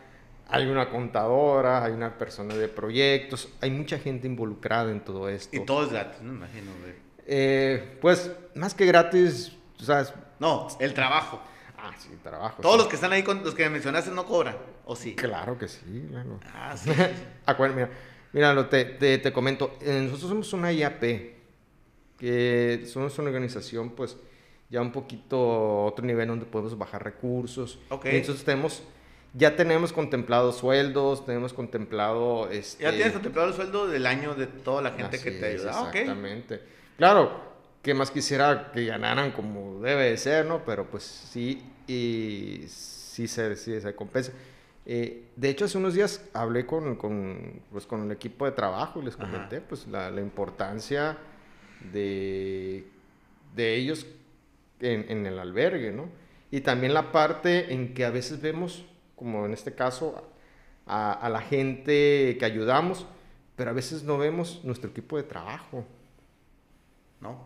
hay 0.46 0.66
una 0.66 0.88
contadora, 0.88 1.84
hay 1.84 1.92
una 1.92 2.16
persona 2.16 2.54
de 2.54 2.68
proyectos, 2.68 3.48
hay 3.60 3.72
mucha 3.72 3.98
gente 3.98 4.28
involucrada 4.28 4.92
en 4.92 5.00
todo 5.04 5.28
esto. 5.28 5.56
Y 5.56 5.64
todo 5.64 5.84
es 5.84 5.90
gratis, 5.90 6.22
no 6.22 6.30
me 6.30 6.38
imagino, 6.38 6.70
güey. 6.80 7.09
Eh, 7.32 7.96
pues 8.00 8.28
más 8.56 8.74
que 8.74 8.84
gratis, 8.86 9.52
o 9.80 9.84
sea, 9.84 10.04
No, 10.40 10.66
el 10.80 10.92
trabajo. 10.94 11.40
ah, 11.78 11.92
sí, 11.96 12.08
trabajo. 12.24 12.60
Todos 12.60 12.74
sí. 12.74 12.78
los 12.80 12.88
que 12.88 12.96
están 12.96 13.12
ahí, 13.12 13.22
con 13.22 13.44
los 13.44 13.54
que 13.54 13.70
mencionaste, 13.70 14.10
no 14.10 14.26
cobran. 14.26 14.56
¿O 14.84 14.96
sí? 14.96 15.14
Claro 15.14 15.56
que 15.56 15.68
sí, 15.68 16.06
claro. 16.10 16.40
Ah, 16.52 16.76
sí. 16.76 16.90
sí. 16.92 17.00
Acuérdate, 17.46 17.80
mira, 17.80 17.90
mira, 18.32 18.52
lo 18.52 18.66
te, 18.66 18.84
te, 18.84 19.18
te 19.18 19.32
comento, 19.32 19.78
eh, 19.80 20.00
nosotros 20.02 20.28
somos 20.28 20.52
una 20.52 20.72
IAP, 20.72 21.02
que 22.18 22.84
somos 22.92 23.16
una 23.20 23.28
organización 23.28 23.90
pues 23.90 24.16
ya 24.68 24.80
un 24.80 24.90
poquito 24.90 25.84
otro 25.84 26.04
nivel 26.04 26.26
donde 26.26 26.46
podemos 26.46 26.76
bajar 26.76 27.04
recursos. 27.04 27.78
Ok. 27.90 28.06
Entonces 28.06 28.44
tenemos, 28.44 28.82
ya 29.34 29.54
tenemos 29.54 29.92
contemplado 29.92 30.50
sueldos, 30.50 31.24
tenemos 31.24 31.52
contemplado... 31.52 32.50
Este, 32.50 32.82
Ya 32.82 32.90
tienes 32.90 33.12
contemplado 33.12 33.48
el 33.48 33.54
sueldo 33.54 33.86
del 33.86 34.04
año 34.06 34.34
de 34.34 34.46
toda 34.48 34.82
la 34.82 34.90
gente 34.90 35.20
que 35.20 35.30
te 35.30 35.54
es, 35.54 35.60
ayuda. 35.60 35.72
Ah, 35.76 35.82
ok. 35.84 35.96
Claro, 37.00 37.32
que 37.80 37.94
más 37.94 38.10
quisiera 38.10 38.72
que 38.72 38.84
ganaran 38.84 39.32
como 39.32 39.80
debe 39.80 40.10
de 40.10 40.18
ser, 40.18 40.44
¿no? 40.44 40.62
Pero 40.66 40.84
pues 40.90 41.02
sí, 41.02 41.62
y 41.86 42.66
sí 42.68 43.26
se, 43.26 43.56
sí 43.56 43.80
se 43.80 43.94
compensa. 43.94 44.32
Eh, 44.84 45.30
de 45.34 45.48
hecho, 45.48 45.64
hace 45.64 45.78
unos 45.78 45.94
días 45.94 46.22
hablé 46.34 46.66
con, 46.66 46.96
con, 46.96 47.62
pues, 47.72 47.86
con 47.86 48.04
el 48.04 48.12
equipo 48.12 48.44
de 48.44 48.52
trabajo 48.52 49.00
y 49.00 49.06
les 49.06 49.14
Ajá. 49.14 49.24
comenté 49.24 49.62
pues, 49.62 49.86
la, 49.88 50.10
la 50.10 50.20
importancia 50.20 51.16
de, 51.90 52.84
de 53.56 53.74
ellos 53.76 54.06
en, 54.80 55.06
en 55.10 55.24
el 55.24 55.38
albergue, 55.38 55.92
¿no? 55.92 56.06
Y 56.50 56.60
también 56.60 56.92
la 56.92 57.12
parte 57.12 57.72
en 57.72 57.94
que 57.94 58.04
a 58.04 58.10
veces 58.10 58.42
vemos, 58.42 58.84
como 59.16 59.46
en 59.46 59.54
este 59.54 59.74
caso, 59.74 60.22
a, 60.86 61.12
a 61.14 61.30
la 61.30 61.40
gente 61.40 62.36
que 62.38 62.44
ayudamos, 62.44 63.06
pero 63.56 63.70
a 63.70 63.72
veces 63.72 64.02
no 64.02 64.18
vemos 64.18 64.60
nuestro 64.64 64.90
equipo 64.90 65.16
de 65.16 65.22
trabajo. 65.22 65.86
¿No? 67.20 67.38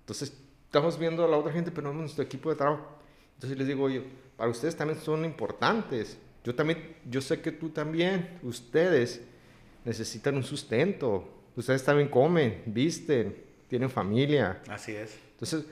Entonces, 0.00 0.32
estamos 0.66 0.98
viendo 0.98 1.24
a 1.24 1.28
la 1.28 1.36
otra 1.36 1.52
gente, 1.52 1.70
pero 1.70 1.92
no 1.92 2.00
nuestro 2.00 2.24
equipo 2.24 2.50
de 2.50 2.56
trabajo. 2.56 2.86
Entonces 3.34 3.56
les 3.58 3.66
digo 3.68 3.88
yo, 3.88 4.02
para 4.36 4.50
ustedes 4.50 4.76
también 4.76 4.98
son 5.00 5.24
importantes. 5.24 6.18
Yo 6.44 6.54
también, 6.54 6.96
yo 7.08 7.20
sé 7.20 7.40
que 7.40 7.52
tú 7.52 7.68
también, 7.70 8.38
ustedes 8.42 9.20
necesitan 9.84 10.36
un 10.36 10.42
sustento. 10.42 11.28
Ustedes 11.56 11.84
también 11.84 12.08
comen, 12.08 12.62
visten, 12.66 13.36
tienen 13.68 13.90
familia. 13.90 14.60
Así 14.68 14.92
es. 14.94 15.18
Entonces, 15.32 15.64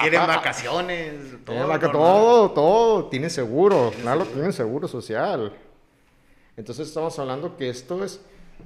Tienen 0.00 0.20
ajá, 0.20 0.36
vacaciones, 0.36 1.14
todo. 1.44 1.44
tienen 1.46 1.68
vaca- 1.68 1.90
todo, 1.92 2.50
todo, 2.52 3.06
tienen 3.08 3.30
seguro, 3.30 3.92
claro, 4.00 4.24
tienen 4.26 4.52
seguro 4.52 4.86
social. 4.86 5.52
Entonces 6.56 6.88
estamos 6.88 7.18
hablando 7.18 7.56
que 7.56 7.68
esto 7.68 8.04
es 8.04 8.20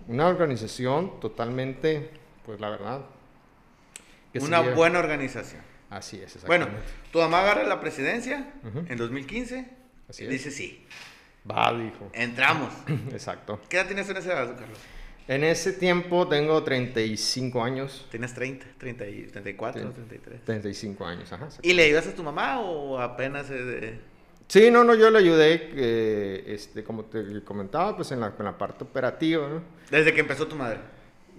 una 0.09 0.27
organización 0.29 1.19
totalmente, 1.21 2.11
pues 2.45 2.61
la 2.61 2.69
verdad. 2.71 3.01
Que 4.33 4.39
Una 4.41 4.61
buena 4.61 4.99
organización. 4.99 5.61
Así 5.91 6.17
es, 6.23 6.43
Bueno, 6.47 6.65
exactamente. 6.65 7.11
tu 7.13 7.19
mamá 7.19 7.41
agarra 7.43 7.65
la 7.65 7.79
presidencia 7.81 8.53
en 8.89 8.97
2015 8.97 9.67
Así 10.09 10.23
y 10.23 10.27
es. 10.27 10.33
dice 10.33 10.51
sí. 10.51 10.87
Va, 11.51 11.73
dijo. 11.73 12.11
Entramos. 12.15 12.73
Exacto. 13.13 13.61
¿Qué 13.69 13.77
edad 13.77 13.87
tienes 13.87 14.09
en 14.09 14.17
esa 14.17 14.33
edad, 14.33 14.57
Carlos? 14.59 14.79
En 15.29 15.45
ese 15.45 15.73
tiempo 15.73 16.27
tengo 16.29 16.63
35 16.65 17.63
años. 17.63 18.07
Tienes 18.11 18.33
30, 18.35 18.67
30 18.79 19.07
y 19.07 19.23
34, 19.27 19.83
Sí. 19.83 19.89
33. 19.95 20.45
35 20.45 21.05
años, 21.07 21.33
ajá. 21.33 21.49
¿Y 21.63 21.75
le 21.75 21.85
ayudas 21.85 22.07
a 22.09 22.15
tu 22.15 22.23
mamá 22.23 22.61
o 22.61 22.99
apenas. 22.99 23.47
Sí, 24.49 24.71
no, 24.71 24.85
no, 24.85 24.95
yo 24.95 25.11
le 25.11 25.19
ayudé, 25.19 25.71
eh, 25.75 26.45
este, 26.49 26.83
como 26.85 27.05
te 27.05 27.43
comentaba, 27.45 27.97
pues 27.97 28.11
en 28.13 28.21
la, 28.21 28.35
en 28.39 28.45
la 28.45 28.59
parte 28.59 28.85
operativa, 28.85 29.49
¿no? 29.49 29.63
Desde 29.91 30.13
que 30.13 30.21
empezó 30.21 30.47
tu 30.47 30.57
madre? 30.57 30.79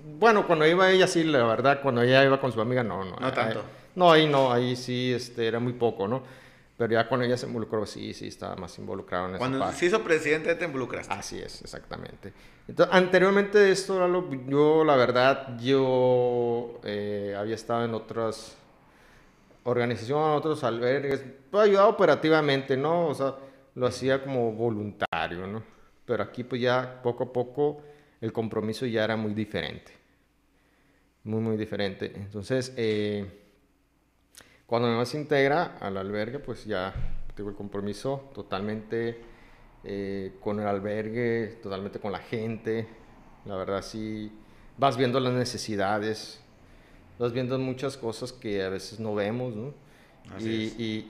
Bueno, 0.04 0.46
cuando 0.46 0.68
iba 0.68 0.90
ella, 0.92 1.08
sí, 1.08 1.24
la 1.24 1.44
verdad, 1.46 1.80
cuando 1.82 2.02
ella 2.02 2.24
iba 2.26 2.40
con 2.40 2.52
su 2.52 2.60
amiga, 2.62 2.84
no, 2.84 3.04
no. 3.06 3.16
No 3.16 3.26
ahí- 3.28 3.32
tanto. 3.34 3.64
no, 3.96 4.12
ahí 4.12 4.28
no, 4.28 4.52
ahí 4.52 4.76
sí, 4.76 5.14
este, 5.14 5.48
era 5.48 5.60
muy 5.60 5.74
poco, 5.74 6.08
¿no? 6.08 6.24
Pero 6.78 6.92
ya 6.94 7.08
cuando 7.08 7.26
ella 7.26 7.38
se 7.38 7.46
involucró, 7.46 7.86
sí, 7.86 8.14
sí, 8.14 8.28
estaba 8.28 8.56
más 8.56 8.78
involucrado 8.80 9.26
en 9.26 9.32
esa 9.32 9.38
Cuando 9.40 9.60
parte. 9.60 9.78
se 9.78 9.86
hizo 9.86 10.04
presidente 10.04 10.56
te 10.56 10.66
involucraste. 10.66 11.14
Así 11.14 11.40
es, 11.40 11.62
exactamente. 11.62 12.34
Entonces, 12.68 12.94
anteriormente 12.96 13.60
de 13.60 13.72
esto, 13.72 14.00
Lalo, 14.00 14.28
yo 14.48 14.84
la 14.84 14.96
verdad, 14.96 15.58
yo 15.60 16.80
eh, 16.84 17.36
había 17.38 17.56
estado 17.56 17.86
en 17.86 17.94
otras 17.94 18.58
organizaciones, 19.64 20.38
otros 20.38 20.64
albergues, 20.64 21.24
pues 21.52 21.66
ayudaba 21.70 21.88
operativamente, 21.90 22.76
¿no? 22.76 23.08
O 23.08 23.14
sea, 23.14 23.36
lo 23.76 23.88
hacía 23.88 24.22
como 24.24 24.52
voluntario, 24.52 25.48
¿no? 25.48 25.64
Pero 26.06 26.24
aquí 26.24 26.44
pues 26.44 26.62
ya 26.62 27.00
poco 27.02 27.24
a 27.26 27.32
poco 27.34 27.82
el 28.24 28.32
compromiso 28.32 28.86
ya 28.86 29.04
era 29.04 29.18
muy 29.18 29.34
diferente. 29.34 29.92
Muy, 31.26 31.42
muy 31.42 31.58
diferente. 31.58 32.10
Entonces, 32.16 32.74
eh, 32.78 33.26
cuando 34.66 34.88
mi 34.88 34.94
mamá 34.94 35.06
se 35.06 35.20
integra 35.20 35.76
al 35.82 35.98
albergue, 35.98 36.40
pues 36.40 36.64
ya 36.64 36.94
tengo 37.36 37.50
el 37.50 37.56
compromiso 37.58 38.32
totalmente 38.34 39.20
eh, 39.84 40.38
con 40.40 40.58
el 40.62 40.68
albergue, 40.68 41.60
totalmente 41.62 42.00
con 42.00 42.14
la 42.14 42.20
gente. 42.20 42.88
La 43.44 43.58
verdad, 43.58 43.82
sí, 43.82 44.32
vas 44.78 44.96
viendo 44.96 45.20
las 45.20 45.34
necesidades, 45.34 46.40
vas 47.20 47.34
viendo 47.34 47.60
muchas 47.60 47.98
cosas 47.98 48.32
que 48.32 48.64
a 48.64 48.70
veces 48.70 49.02
no 49.02 49.14
vemos, 49.16 49.54
¿no? 49.54 49.74
Así 50.34 50.50
y, 50.50 50.64
es. 50.64 50.80
y, 50.80 51.08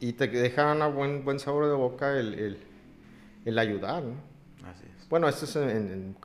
y, 0.00 0.08
y 0.08 0.12
te 0.14 0.26
deja 0.26 0.72
un 0.72 0.96
buen, 0.96 1.24
buen 1.24 1.38
sabor 1.38 1.66
de 1.66 1.74
boca 1.74 2.18
el, 2.18 2.34
el, 2.34 2.58
el 3.44 3.56
ayudar, 3.56 4.02
¿no? 4.02 4.37
Bueno, 5.08 5.28
esto 5.28 5.44
es 5.44 5.56
en- 5.56 5.70
en- 5.70 6.16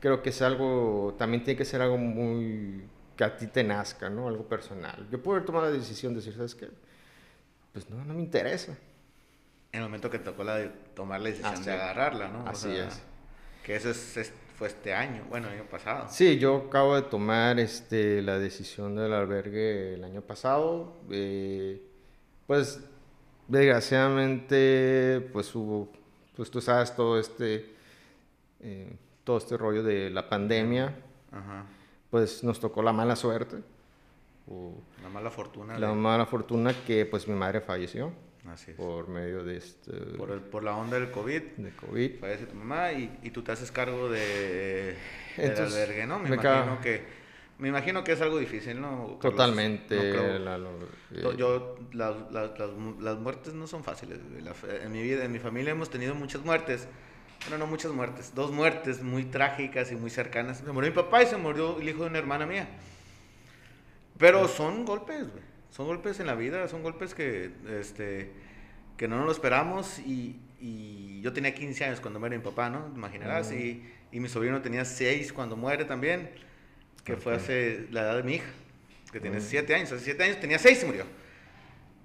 creo 0.00 0.22
que 0.22 0.30
es 0.30 0.42
algo, 0.42 1.14
también 1.18 1.44
tiene 1.44 1.56
que 1.58 1.64
ser 1.64 1.80
algo 1.82 1.96
muy, 1.98 2.84
que 3.16 3.24
a 3.24 3.36
ti 3.36 3.46
te 3.46 3.62
nazca, 3.62 4.08
¿no? 4.10 4.28
Algo 4.28 4.44
personal. 4.48 5.06
Yo 5.10 5.22
puedo 5.22 5.36
haber 5.36 5.46
tomado 5.46 5.66
la 5.66 5.72
decisión 5.72 6.12
de 6.14 6.20
decir, 6.20 6.34
¿sabes 6.34 6.54
qué? 6.54 6.68
Pues 7.72 7.88
no, 7.90 8.04
no 8.04 8.14
me 8.14 8.20
interesa. 8.22 8.72
En 9.72 9.78
el 9.80 9.82
momento 9.82 10.10
que 10.10 10.18
tocó 10.18 10.42
la 10.42 10.56
de 10.56 10.68
tomar 10.94 11.20
la 11.20 11.28
decisión 11.28 11.54
Así 11.54 11.64
de 11.64 11.72
agarrarla, 11.72 12.28
¿no? 12.28 12.44
O 12.44 12.48
Así 12.48 12.62
sea, 12.72 12.88
es. 12.88 13.00
Que 13.64 13.76
eso 13.76 13.90
es- 13.90 14.16
es- 14.16 14.32
fue 14.56 14.66
este 14.68 14.92
año, 14.92 15.24
bueno, 15.30 15.48
el 15.48 15.54
año 15.60 15.70
pasado. 15.70 16.06
Sí, 16.10 16.38
yo 16.38 16.64
acabo 16.68 16.96
de 16.96 17.02
tomar 17.02 17.60
este, 17.60 18.20
la 18.22 18.38
decisión 18.38 18.96
del 18.96 19.12
albergue 19.12 19.94
el 19.94 20.02
año 20.04 20.22
pasado. 20.22 20.96
eh, 21.10 21.80
pues, 22.46 22.80
desgraciadamente, 23.90 25.28
pues 25.32 25.54
hubo, 25.54 25.88
pues 26.36 26.50
tú 26.50 26.60
sabes, 26.60 26.94
todo 26.94 27.18
este, 27.18 27.74
eh, 28.62 28.96
todo 29.24 29.38
este 29.38 29.56
rollo 29.56 29.82
de 29.82 30.10
la 30.10 30.28
pandemia, 30.28 30.94
Ajá. 31.32 31.64
pues 32.10 32.42
nos 32.44 32.58
tocó 32.60 32.82
la 32.82 32.92
mala 32.92 33.16
suerte, 33.16 33.56
o 34.48 34.74
La 35.02 35.08
mala 35.08 35.30
fortuna. 35.30 35.78
la 35.78 35.88
de- 35.88 35.94
mala 35.94 36.26
fortuna 36.26 36.74
que 36.86 37.06
pues 37.06 37.28
mi 37.28 37.34
madre 37.34 37.60
falleció 37.60 38.12
Así 38.50 38.72
es. 38.72 38.76
por 38.76 39.06
medio 39.08 39.44
de 39.44 39.58
este, 39.58 39.92
Por, 40.16 40.30
el- 40.30 40.40
por 40.40 40.64
la 40.64 40.74
onda 40.76 40.98
del 40.98 41.10
COVID, 41.10 41.42
de 41.58 41.70
COVID. 41.76 42.18
fallece 42.20 42.46
tu 42.46 42.56
mamá 42.56 42.92
y, 42.92 43.18
y 43.22 43.30
tú 43.30 43.42
te 43.42 43.52
haces 43.52 43.70
cargo 43.70 44.08
de, 44.08 44.96
del 45.36 45.50
Entonces, 45.50 45.74
albergue, 45.74 46.06
¿no? 46.06 46.18
Me, 46.18 46.30
me 46.30 46.34
imagino 46.36 46.74
ca- 46.76 46.80
que 46.80 47.20
me 47.58 47.68
imagino 47.68 48.02
que 48.02 48.12
es 48.12 48.20
algo 48.22 48.38
difícil, 48.38 48.80
¿no? 48.80 49.18
Carlos? 49.20 49.20
Totalmente. 49.20 49.94
No 49.94 50.00
creo- 50.00 50.38
Lalo, 50.38 50.70
To- 51.20 51.32
eh, 51.32 51.36
Yo, 51.36 51.76
las, 51.92 52.32
las, 52.32 52.58
las, 52.58 52.70
mu- 52.72 52.98
las 53.02 53.18
muertes 53.18 53.52
no 53.52 53.66
son 53.66 53.84
fáciles. 53.84 54.18
La 54.42 54.54
en 54.82 54.90
mi 54.90 55.02
vida, 55.02 55.24
en 55.26 55.30
mi 55.30 55.38
familia 55.38 55.72
hemos 55.72 55.90
tenido 55.90 56.14
muchas 56.14 56.42
muertes. 56.42 56.88
Bueno, 57.48 57.58
no 57.64 57.66
muchas 57.66 57.92
muertes. 57.92 58.34
Dos 58.34 58.52
muertes 58.52 59.02
muy 59.02 59.24
trágicas 59.24 59.90
y 59.92 59.96
muy 59.96 60.10
cercanas. 60.10 60.58
Se 60.58 60.72
murió 60.72 60.90
mi 60.90 60.94
papá 60.96 61.22
y 61.22 61.26
se 61.26 61.36
murió 61.36 61.78
el 61.80 61.88
hijo 61.88 62.02
de 62.04 62.10
una 62.10 62.18
hermana 62.18 62.46
mía. 62.46 62.68
Pero 64.18 64.46
son 64.48 64.84
golpes, 64.84 65.28
güey. 65.30 65.42
Son 65.70 65.86
golpes 65.86 66.20
en 66.20 66.26
la 66.26 66.34
vida. 66.34 66.68
Son 66.68 66.82
golpes 66.82 67.14
que, 67.14 67.50
este, 67.78 68.30
que 68.96 69.08
no 69.08 69.16
nos 69.16 69.26
lo 69.26 69.32
esperamos. 69.32 69.98
Y, 70.00 70.38
y 70.60 71.20
yo 71.22 71.32
tenía 71.32 71.54
15 71.54 71.84
años 71.86 72.00
cuando 72.00 72.20
muere 72.20 72.36
mi 72.36 72.44
papá, 72.44 72.68
¿no? 72.68 72.90
Imaginarás. 72.94 73.50
Mm. 73.50 73.54
Y, 73.58 73.82
y 74.12 74.20
mi 74.20 74.28
sobrino 74.28 74.60
tenía 74.60 74.84
6 74.84 75.32
cuando 75.32 75.56
muere 75.56 75.84
también. 75.86 76.30
Que 77.04 77.16
fue 77.16 77.32
Ok. 77.34 77.40
hace 77.40 77.86
la 77.90 78.02
edad 78.02 78.16
de 78.16 78.22
mi 78.22 78.34
hija. 78.34 78.50
Que 79.10 79.18
tiene 79.20 79.38
Mm. 79.38 79.42
7 79.42 79.74
años. 79.74 79.92
Hace 79.92 80.04
7 80.04 80.22
años 80.24 80.40
tenía 80.40 80.58
6 80.58 80.82
y 80.82 80.86
murió. 80.86 81.04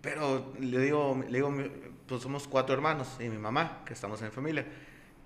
Pero 0.02 0.54
le 0.60 0.80
digo, 0.80 1.22
le 1.28 1.38
digo, 1.40 1.54
pues 2.08 2.22
somos 2.22 2.48
cuatro 2.48 2.76
hermanos 2.76 3.18
y 3.20 3.24
mi 3.28 3.40
mamá, 3.40 3.82
que 3.86 3.94
estamos 3.94 4.22
en 4.22 4.32
familia. 4.32 4.64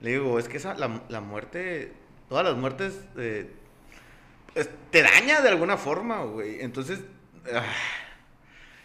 Le 0.01 0.12
digo, 0.12 0.39
es 0.39 0.48
que 0.48 0.58
esa, 0.58 0.75
la, 0.75 1.01
la 1.10 1.22
muerte, 1.22 1.91
todas 2.29 2.46
las 2.46 2.56
muertes 2.56 3.00
eh, 3.18 3.51
es- 4.56 4.70
te 4.91 5.01
daña 5.01 5.41
de 5.41 5.50
alguna 5.50 5.77
forma, 5.77 6.24
güey. 6.24 6.62
Entonces, 6.62 7.01
ah, 7.53 7.63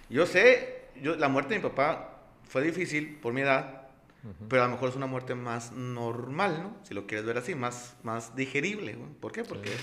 yo 0.09 0.27
sé, 0.27 0.85
yo, 1.01 1.17
la 1.17 1.29
muerte 1.29 1.55
de 1.55 1.61
mi 1.61 1.69
papá 1.69 2.21
fue 2.49 2.63
difícil 2.63 3.17
por 3.21 3.33
mi 3.33 3.41
edad, 3.43 3.83
pero 4.49 4.63
a 4.63 4.67
lo 4.67 4.73
mejor 4.73 4.89
es 4.89 4.97
una 4.97 5.07
muerte 5.07 5.35
más 5.35 5.73
normal, 5.73 6.63
¿no? 6.63 6.77
Si 6.83 6.95
lo 6.95 7.07
quieres 7.07 7.27
ver 7.27 7.37
así, 7.39 7.55
más, 7.55 7.95
más 8.03 8.35
digerible, 8.35 8.95
güey. 8.95 9.11
¿Por 9.21 9.33
qué? 9.33 9.45
Porque 9.45 9.69
Sí. 9.71 9.77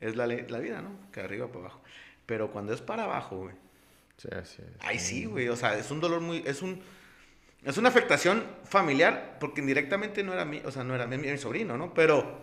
es 0.00 0.16
la, 0.16 0.26
la 0.26 0.58
vida, 0.58 0.82
¿no? 0.82 0.90
Que 1.12 1.20
arriba 1.20 1.46
para 1.46 1.60
abajo. 1.66 1.80
Pero 2.26 2.50
cuando 2.50 2.72
es 2.74 2.80
para 2.80 3.04
abajo, 3.04 3.36
güey. 3.38 3.54
Sí, 4.16 4.28
así 4.36 4.62
es. 4.62 4.68
Ay, 4.80 4.98
sí, 4.98 5.24
güey. 5.26 5.48
O 5.48 5.56
sea, 5.56 5.78
es 5.78 5.90
un 5.92 6.00
dolor 6.00 6.20
muy. 6.20 6.42
Es 6.46 6.60
un. 6.62 6.80
Es 7.64 7.78
una 7.78 7.88
afectación 7.88 8.44
familiar, 8.64 9.36
porque 9.40 9.60
indirectamente 9.60 10.22
no 10.22 10.32
era 10.32 10.44
mi, 10.44 10.58
o 10.64 10.70
sea, 10.70 10.84
no 10.84 10.94
era 10.94 11.06
mi, 11.06 11.16
mi 11.16 11.38
sobrino, 11.38 11.76
¿no? 11.78 11.94
Pero 11.94 12.38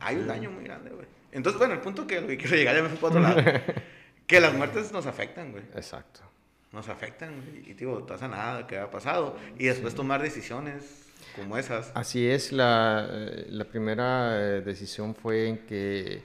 hay 0.00 0.16
un 0.16 0.26
daño 0.26 0.50
muy 0.50 0.64
grande, 0.64 0.90
güey. 0.90 1.06
Entonces, 1.32 1.58
bueno, 1.58 1.74
el 1.74 1.80
punto 1.80 2.06
que 2.06 2.20
lo 2.20 2.26
que 2.26 2.36
quiero 2.36 2.56
llegar 2.56 2.76
ya 2.76 2.82
me 2.82 2.88
fui 2.88 2.98
para 2.98 3.08
otro 3.08 3.20
lado. 3.20 3.62
que 4.26 4.40
las 4.40 4.54
muertes 4.54 4.90
nos 4.92 5.06
afectan, 5.06 5.52
güey. 5.52 5.64
Exacto. 5.74 6.20
Nos 6.72 6.88
afectan, 6.88 7.40
güey. 7.40 7.70
Y 7.70 7.74
digo, 7.74 8.00
no 8.00 8.06
pasa 8.06 8.26
nada 8.26 8.66
que 8.66 8.78
ha 8.78 8.90
pasado. 8.90 9.36
Y 9.58 9.66
después 9.66 9.94
tomar 9.94 10.22
decisiones 10.22 11.06
como 11.36 11.56
esas. 11.56 11.92
Así 11.94 12.26
es, 12.26 12.52
la, 12.52 13.06
eh, 13.10 13.46
la 13.50 13.64
primera 13.64 14.40
eh, 14.40 14.60
decisión 14.62 15.14
fue 15.14 15.48
en 15.48 15.58
que 15.66 16.22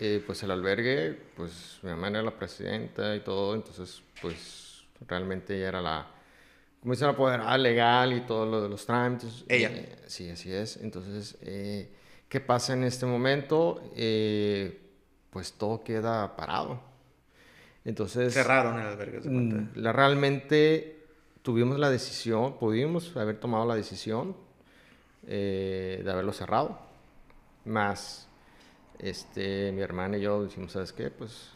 eh, 0.00 0.22
pues 0.24 0.42
el 0.42 0.50
albergue, 0.50 1.18
pues 1.36 1.78
mi 1.82 1.90
mamá 1.90 2.08
era 2.08 2.22
la 2.22 2.30
presidenta 2.30 3.16
y 3.16 3.20
todo, 3.20 3.54
entonces 3.54 4.02
pues 4.22 4.84
realmente 5.08 5.56
ella 5.56 5.68
era 5.68 5.80
la, 5.80 6.06
como 6.80 6.92
dicen, 6.92 7.06
la 7.06 7.12
apoderada 7.12 7.58
legal 7.58 8.12
y 8.12 8.20
todo 8.20 8.46
lo 8.46 8.62
de 8.62 8.68
los 8.68 8.86
trámites. 8.86 9.44
Ella. 9.48 9.70
Eh, 9.72 9.96
sí, 10.06 10.30
así 10.30 10.52
es. 10.52 10.76
Entonces, 10.76 11.36
eh, 11.42 11.90
¿qué 12.28 12.40
pasa 12.40 12.72
en 12.72 12.84
este 12.84 13.04
momento? 13.04 13.82
Eh, 13.96 14.80
pues 15.30 15.52
todo 15.52 15.82
queda 15.82 16.36
parado. 16.36 16.80
Entonces... 17.84 18.32
Cerraron 18.32 18.78
el 18.78 18.86
albergue. 18.86 19.22
se. 19.22 19.28
Mm, 19.28 19.70
la, 19.76 19.92
realmente 19.92 21.06
tuvimos 21.42 21.78
la 21.78 21.90
decisión, 21.90 22.58
pudimos 22.58 23.16
haber 23.16 23.40
tomado 23.40 23.66
la 23.66 23.74
decisión 23.74 24.36
eh, 25.26 26.00
de 26.04 26.10
haberlo 26.10 26.32
cerrado. 26.32 26.78
Más, 27.64 28.28
este, 28.98 29.72
mi 29.72 29.82
hermana 29.82 30.16
y 30.16 30.20
yo 30.20 30.44
decimos, 30.44 30.72
¿sabes 30.72 30.92
qué? 30.92 31.10
Pues, 31.10 31.50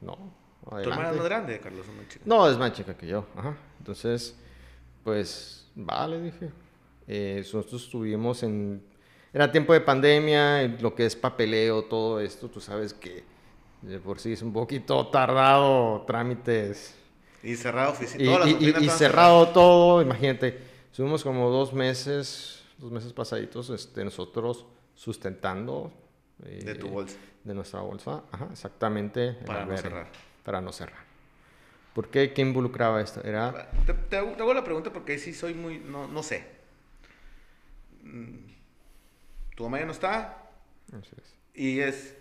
no. 0.00 0.16
¿Tu 0.62 0.76
hermana 0.76 0.82
es 0.82 0.86
adelante. 0.86 1.18
más 1.18 1.24
grande, 1.24 1.60
Carlos? 1.60 1.86
o 1.88 1.92
más 1.92 2.08
chica? 2.08 2.24
No, 2.24 2.48
es 2.48 2.56
más 2.56 2.72
chica 2.72 2.96
que 2.96 3.08
yo. 3.08 3.26
Ajá. 3.36 3.56
Entonces, 3.78 4.36
pues, 5.04 5.66
vale, 5.74 6.20
dije. 6.20 6.50
Eh, 7.08 7.36
nosotros 7.38 7.84
estuvimos 7.84 8.42
en... 8.42 8.82
Era 9.32 9.50
tiempo 9.50 9.72
de 9.72 9.80
pandemia, 9.80 10.62
lo 10.80 10.94
que 10.94 11.06
es 11.06 11.16
papeleo, 11.16 11.84
todo 11.84 12.20
esto, 12.20 12.48
tú 12.48 12.60
sabes 12.60 12.92
que 12.94 13.24
de 13.80 13.98
por 13.98 14.20
sí 14.20 14.32
es 14.34 14.42
un 14.42 14.52
poquito 14.52 15.06
tardado, 15.08 16.02
trámites. 16.06 16.94
Y 17.42 17.56
cerrado 17.56 17.92
oficina. 17.92 18.22
Y, 18.22 18.26
todas 18.26 18.46
las 18.74 18.82
y- 18.82 18.88
cerrado 18.90 19.48
todo, 19.48 20.02
imagínate. 20.02 20.58
Estuvimos 20.90 21.24
como 21.24 21.50
dos 21.50 21.72
meses, 21.72 22.62
dos 22.78 22.92
meses 22.92 23.12
pasaditos, 23.12 23.70
este, 23.70 24.04
nosotros 24.04 24.66
sustentando. 24.94 25.90
eh, 26.44 26.62
De 26.64 26.74
tu 26.74 26.88
bolsa. 26.88 27.16
De 27.42 27.54
nuestra 27.54 27.80
bolsa, 27.80 28.22
ajá, 28.30 28.48
exactamente. 28.52 29.32
Para 29.46 29.64
no 29.66 29.76
cerrar. 29.76 30.08
Para 30.44 30.60
no 30.60 30.72
cerrar. 30.72 31.11
¿Por 31.94 32.08
qué? 32.08 32.32
¿Qué 32.32 32.40
involucraba 32.42 33.00
esto? 33.02 33.22
Era... 33.22 33.70
Te, 33.86 33.92
te 33.94 34.16
hago, 34.16 34.32
te 34.32 34.42
hago 34.42 34.54
la 34.54 34.64
pregunta 34.64 34.92
porque 34.92 35.18
sí 35.18 35.34
soy 35.34 35.52
muy. 35.54 35.78
No, 35.78 36.08
no 36.08 36.22
sé. 36.22 36.46
Mm, 38.02 38.36
Tu 39.56 39.62
mamá 39.64 39.78
ya 39.80 39.86
no 39.86 39.92
está 39.92 40.38
Así 40.98 41.10
es. 41.16 41.34
y 41.54 41.80
es. 41.80 42.14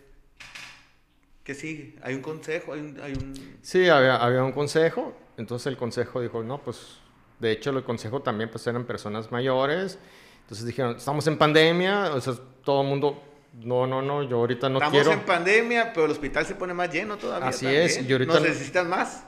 ¿Qué 1.44 1.56
sigue? 1.56 1.96
Hay 2.04 2.14
un 2.16 2.22
consejo, 2.22 2.74
hay 2.74 2.80
un. 2.82 3.00
Hay 3.02 3.14
un... 3.14 3.58
Sí, 3.62 3.88
había, 3.90 4.18
había 4.18 4.44
un 4.44 4.52
consejo, 4.52 5.18
entonces 5.38 5.68
el 5.68 5.78
consejo 5.78 6.22
dijo, 6.22 6.44
no, 6.44 6.60
pues, 6.62 6.98
de 7.40 7.52
hecho 7.52 7.72
el 7.72 7.84
consejo 7.84 8.22
también 8.22 8.52
pues 8.52 8.68
eran 8.68 8.86
personas 8.86 9.32
mayores, 9.32 9.98
entonces 10.42 10.66
dijeron, 10.68 10.98
estamos 10.98 11.26
en 11.28 11.38
pandemia, 11.38 12.14
o 12.14 12.22
sea, 12.22 12.36
todo 12.64 12.84
el 12.84 12.88
mundo, 12.90 13.24
no, 13.54 13.88
no, 13.88 14.02
no, 14.04 14.22
yo 14.24 14.38
ahorita 14.38 14.70
no 14.70 14.78
Estamos 14.78 14.94
quiero. 15.02 15.12
en 15.14 15.26
pandemia, 15.26 15.94
pero 15.94 16.06
el 16.06 16.12
hospital 16.12 16.46
se 16.46 16.54
pone 16.56 16.74
más 16.76 16.92
lleno 16.94 17.18
todavía. 17.18 17.48
Así 17.50 17.66
también. 17.66 17.84
es, 17.86 18.02
y 18.08 18.12
ahorita 18.12 18.34
Nos 18.34 18.42
no- 18.44 18.48
necesitan 18.48 18.88
más. 18.90 19.26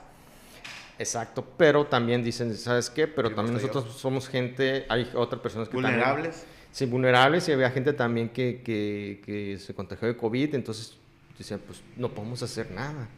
Exacto, 0.98 1.44
pero 1.56 1.86
también 1.86 2.22
dicen, 2.22 2.54
¿sabes 2.56 2.88
qué? 2.90 3.08
Pero 3.08 3.28
Sí, 3.30 3.34
también 3.34 3.54
nosotros 3.54 3.92
somos 3.96 4.28
gente, 4.28 4.86
hay 4.88 5.10
otras 5.14 5.40
personas 5.42 5.68
que 5.68 5.74
también- 5.74 5.94
Vulnerables. 5.94 6.46
sí, 6.70 6.86
vulnerables 6.86 7.48
y 7.48 7.52
había 7.52 7.70
gente 7.70 7.92
también 7.92 8.28
que, 8.28 8.62
que, 8.64 9.20
que 9.24 9.58
se 9.58 9.74
contagió 9.74 10.06
de 10.06 10.16
COVID, 10.16 10.54
entonces 10.54 10.96
decían, 11.36 11.60
pues 11.66 11.82
no 11.96 12.10
podemos 12.10 12.42
hacer 12.44 12.70
nada. 12.70 13.08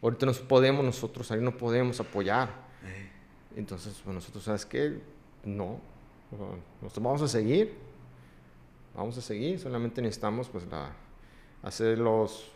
Ahorita 0.00 0.26
no 0.26 0.32
podemos 0.32 0.84
nosotros 0.84 1.26
salir, 1.26 1.42
no 1.42 1.56
podemos 1.56 1.98
apoyar. 2.00 2.48
Eh, 2.84 3.08
Entonces, 3.56 4.00
pues 4.04 4.14
nosotros, 4.14 4.42
¿sabes 4.44 4.64
qué? 4.66 4.98
No. 5.44 5.78
Nosotros 6.80 7.04
vamos 7.04 7.22
a 7.22 7.28
seguir. 7.28 7.74
Vamos 8.94 9.16
a 9.18 9.20
seguir. 9.20 9.58
Solamente 9.60 10.00
necesitamos, 10.02 10.48
pues, 10.48 10.66
la, 10.70 10.90
hacer 11.62 11.98
los, 11.98 12.48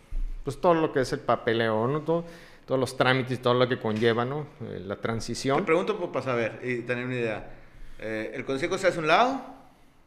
pues, 0.44 0.60
todo 0.60 0.74
lo 0.74 0.92
que 0.92 1.00
es 1.00 1.12
el 1.12 1.20
papeleo, 1.20 1.86
¿no? 1.86 2.00
Todo- 2.02 2.24
todos 2.66 2.80
los 2.80 2.96
trámites, 2.96 3.40
todo 3.40 3.54
lo 3.54 3.68
que 3.68 3.78
conlleva, 3.78 4.24
¿no? 4.24 4.46
Eh, 4.62 4.82
la 4.84 4.96
Te 4.96 5.02
transición. 5.02 5.64
pregunto 5.64 5.96
por- 5.98 6.10
para 6.12 6.24
saber 6.24 6.60
y 6.64 6.80
tener 6.82 7.06
una 7.06 7.14
idea. 7.14 7.50
Eh, 7.98 8.32
el 8.34 8.44
consejo 8.44 8.76
se 8.76 8.88
hace 8.88 8.98
a 8.98 9.00
un 9.00 9.06
lado, 9.06 9.40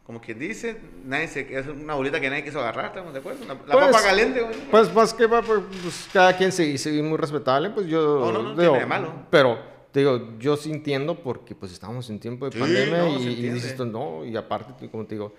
como 0.04 0.20
quien 0.20 0.38
dice. 0.38 0.76
Nadie 1.04 1.28
se, 1.28 1.58
es 1.58 1.66
una 1.66 1.94
bolita 1.94 2.20
que 2.20 2.28
nadie 2.28 2.44
quiso 2.44 2.60
agarrar, 2.60 2.86
¿estamos 2.86 3.12
de 3.12 3.18
acuerdo? 3.20 3.44
La, 3.46 3.54
la 3.54 3.60
Pues, 3.60 3.86
papa 3.86 4.02
caliente, 4.02 4.42
güey. 4.42 4.54
Pues, 4.70 4.92
más 4.94 5.14
que 5.14 5.26
va, 5.26 5.40
pues, 5.42 5.60
pues, 5.82 6.08
cada 6.12 6.36
quien 6.36 6.52
se 6.52 6.76
sigue 6.78 7.02
muy 7.02 7.16
respetable, 7.16 7.70
pues 7.70 7.86
yo... 7.86 8.20
No, 8.20 8.32
no, 8.32 8.42
no 8.54 8.60
digo, 8.60 8.72
tiene 8.72 8.86
malo. 8.86 9.12
Pero, 9.30 9.58
te 9.92 10.00
digo, 10.00 10.34
yo 10.38 10.56
sí 10.56 10.70
entiendo 10.70 11.14
porque, 11.16 11.54
pues, 11.54 11.72
estamos 11.72 12.10
en 12.10 12.20
tiempo 12.20 12.44
de 12.46 12.52
Sí, 12.52 12.58
pandemia 12.58 12.98
no, 12.98 13.18
y, 13.18 13.26
y 13.28 13.48
dices 13.50 13.78
no, 13.80 14.24
y 14.24 14.36
aparte, 14.36 14.88
como 14.90 15.06
te 15.06 15.14
digo, 15.14 15.34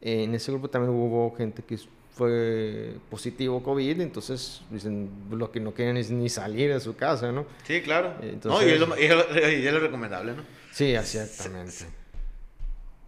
eh, 0.00 0.24
en 0.24 0.34
ese 0.34 0.52
grupo 0.52 0.68
también 0.70 0.94
hubo 0.94 1.34
gente 1.36 1.62
que 1.62 1.76
fue 2.14 2.94
positivo 3.10 3.62
COVID, 3.62 4.00
entonces, 4.00 4.60
dicen, 4.70 5.10
lo 5.30 5.50
que 5.50 5.60
no 5.60 5.72
quieren 5.72 5.96
es 5.96 6.10
ni 6.10 6.28
salir 6.28 6.72
de 6.72 6.78
su 6.80 6.94
casa, 6.94 7.32
¿no? 7.32 7.46
Sí, 7.66 7.80
claro. 7.82 8.14
Entonces- 8.22 8.60
no, 8.62 8.68
y 8.68 8.72
es, 8.72 8.80
lo, 8.80 8.98
y 8.98 9.04
es 9.04 9.10
lo- 9.16 9.48
y 9.50 9.66
es 9.66 9.72
lo 9.72 9.80
recomendable, 9.80 10.34
¿no? 10.34 10.42
Sí, 10.72 10.94
exactamente. 10.94 11.86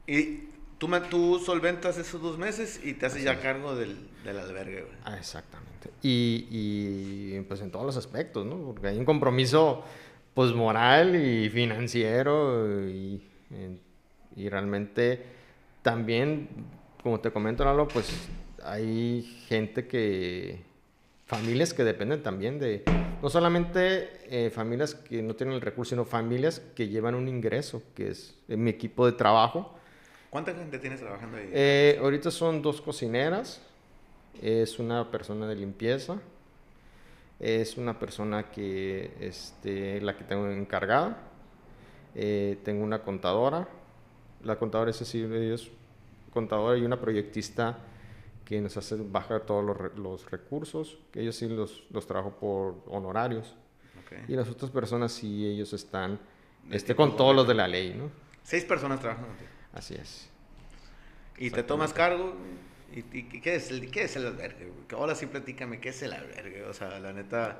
Y 0.06 0.48
tú, 0.78 0.88
tú 1.10 1.38
solventas 1.44 1.96
esos 1.98 2.20
dos 2.20 2.38
meses 2.38 2.80
y 2.82 2.94
te 2.94 3.06
haces 3.06 3.22
ya 3.22 3.40
cargo 3.40 3.74
del, 3.74 3.96
del 4.24 4.38
albergue, 4.38 4.82
güey. 4.82 4.94
Ah, 5.04 5.16
exactamente. 5.18 5.90
Y, 6.02 6.46
y, 6.50 7.40
pues 7.48 7.60
en 7.60 7.70
todos 7.70 7.84
los 7.86 7.96
aspectos, 7.96 8.44
¿no? 8.46 8.56
Porque 8.58 8.88
hay 8.88 8.98
un 8.98 9.04
compromiso 9.04 9.84
pues 10.34 10.52
moral 10.52 11.14
y 11.14 11.48
financiero 11.50 12.88
y, 12.88 13.22
y 14.36 14.48
realmente 14.48 15.22
también, 15.82 16.48
como 17.02 17.20
te 17.20 17.30
comento, 17.30 17.64
Lalo, 17.64 17.86
pues 17.86 18.06
hay 18.64 19.22
gente 19.46 19.86
que, 19.86 20.62
familias 21.26 21.74
que 21.74 21.84
dependen 21.84 22.22
también 22.22 22.58
de, 22.58 22.82
no 23.22 23.28
solamente 23.28 24.08
eh, 24.28 24.50
familias 24.50 24.94
que 24.94 25.22
no 25.22 25.34
tienen 25.34 25.54
el 25.54 25.60
recurso, 25.60 25.90
sino 25.90 26.04
familias 26.04 26.62
que 26.74 26.88
llevan 26.88 27.14
un 27.14 27.28
ingreso, 27.28 27.82
que 27.94 28.08
es 28.08 28.34
en 28.48 28.64
mi 28.64 28.70
equipo 28.70 29.04
de 29.06 29.12
trabajo. 29.12 29.74
¿Cuánta 30.30 30.54
gente 30.54 30.78
tienes 30.78 31.00
trabajando 31.00 31.36
ahí? 31.36 31.50
Eh, 31.52 31.98
ahorita 32.00 32.30
son 32.30 32.62
dos 32.62 32.80
cocineras, 32.80 33.60
es 34.42 34.78
una 34.78 35.10
persona 35.10 35.46
de 35.46 35.56
limpieza, 35.56 36.18
es 37.38 37.76
una 37.76 37.98
persona 37.98 38.50
que, 38.50 39.12
este, 39.20 40.00
la 40.00 40.16
que 40.16 40.24
tengo 40.24 40.48
encargada, 40.48 41.18
eh, 42.14 42.58
tengo 42.64 42.82
una 42.82 43.02
contadora, 43.02 43.68
la 44.42 44.56
contadora 44.56 44.90
es 44.90 45.02
así, 45.02 45.22
es 45.22 45.68
contadora 46.32 46.78
y 46.78 46.82
una 46.82 47.00
proyectista 47.00 47.78
que 48.44 48.60
nos 48.60 48.76
hace 48.76 48.96
bajar 48.96 49.42
todos 49.42 49.64
los, 49.64 49.98
los 49.98 50.30
recursos, 50.30 50.98
que 51.12 51.20
ellos 51.20 51.36
sí 51.36 51.48
los, 51.48 51.84
los 51.90 52.06
trabajo 52.06 52.32
por 52.38 52.82
honorarios, 52.86 53.56
y 54.28 54.34
las 54.36 54.48
otras 54.48 54.70
personas 54.70 55.12
sí, 55.12 55.46
ellos 55.46 55.72
están 55.72 56.20
este, 56.70 56.94
con 56.94 57.16
todos 57.16 57.34
los 57.34 57.48
de 57.48 57.54
la 57.54 57.66
ley, 57.66 57.94
¿no? 57.94 58.10
Seis 58.42 58.64
personas 58.64 59.00
contigo. 59.00 59.50
Así 59.72 59.94
es. 59.94 60.28
Y 61.36 61.50
te 61.50 61.62
tomas 61.62 61.92
cargo. 61.92 62.34
¿Y, 62.92 63.00
y 63.18 63.40
qué, 63.40 63.56
es 63.56 63.70
el, 63.70 63.90
qué 63.90 64.04
es 64.04 64.14
el 64.14 64.26
albergue? 64.26 64.70
Ahora 64.92 65.16
sí 65.16 65.26
platícame, 65.26 65.80
¿qué 65.80 65.88
es 65.88 66.02
el 66.02 66.12
albergue? 66.12 66.62
O 66.62 66.72
sea, 66.72 67.00
la 67.00 67.12
neta, 67.12 67.58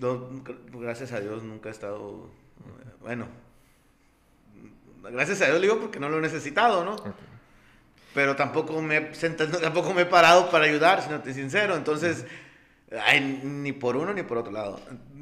no, 0.00 0.28
gracias 0.72 1.12
a 1.12 1.20
Dios 1.20 1.44
nunca 1.44 1.68
he 1.68 1.72
estado, 1.72 2.28
bueno, 3.00 3.28
gracias 5.02 5.40
a 5.42 5.46
Dios 5.46 5.62
digo 5.62 5.78
porque 5.78 6.00
no 6.00 6.08
lo 6.08 6.18
he 6.18 6.20
necesitado, 6.20 6.84
¿no? 6.84 6.96
Pero 8.18 8.34
tampoco 8.34 8.82
me, 8.82 8.96
he 8.96 9.14
sentado- 9.14 9.58
tampoco 9.60 9.94
me 9.94 10.02
he 10.02 10.06
parado 10.06 10.50
para 10.50 10.64
ayudar, 10.64 11.00
si 11.02 11.08
no 11.08 11.20
te 11.20 11.32
sincero. 11.32 11.76
Entonces, 11.76 12.24
ay, 13.06 13.20
ni 13.44 13.70
por 13.70 13.96
uno 13.96 14.12
ni 14.12 14.24
por 14.24 14.38
otro 14.38 14.50
lado. 14.50 14.80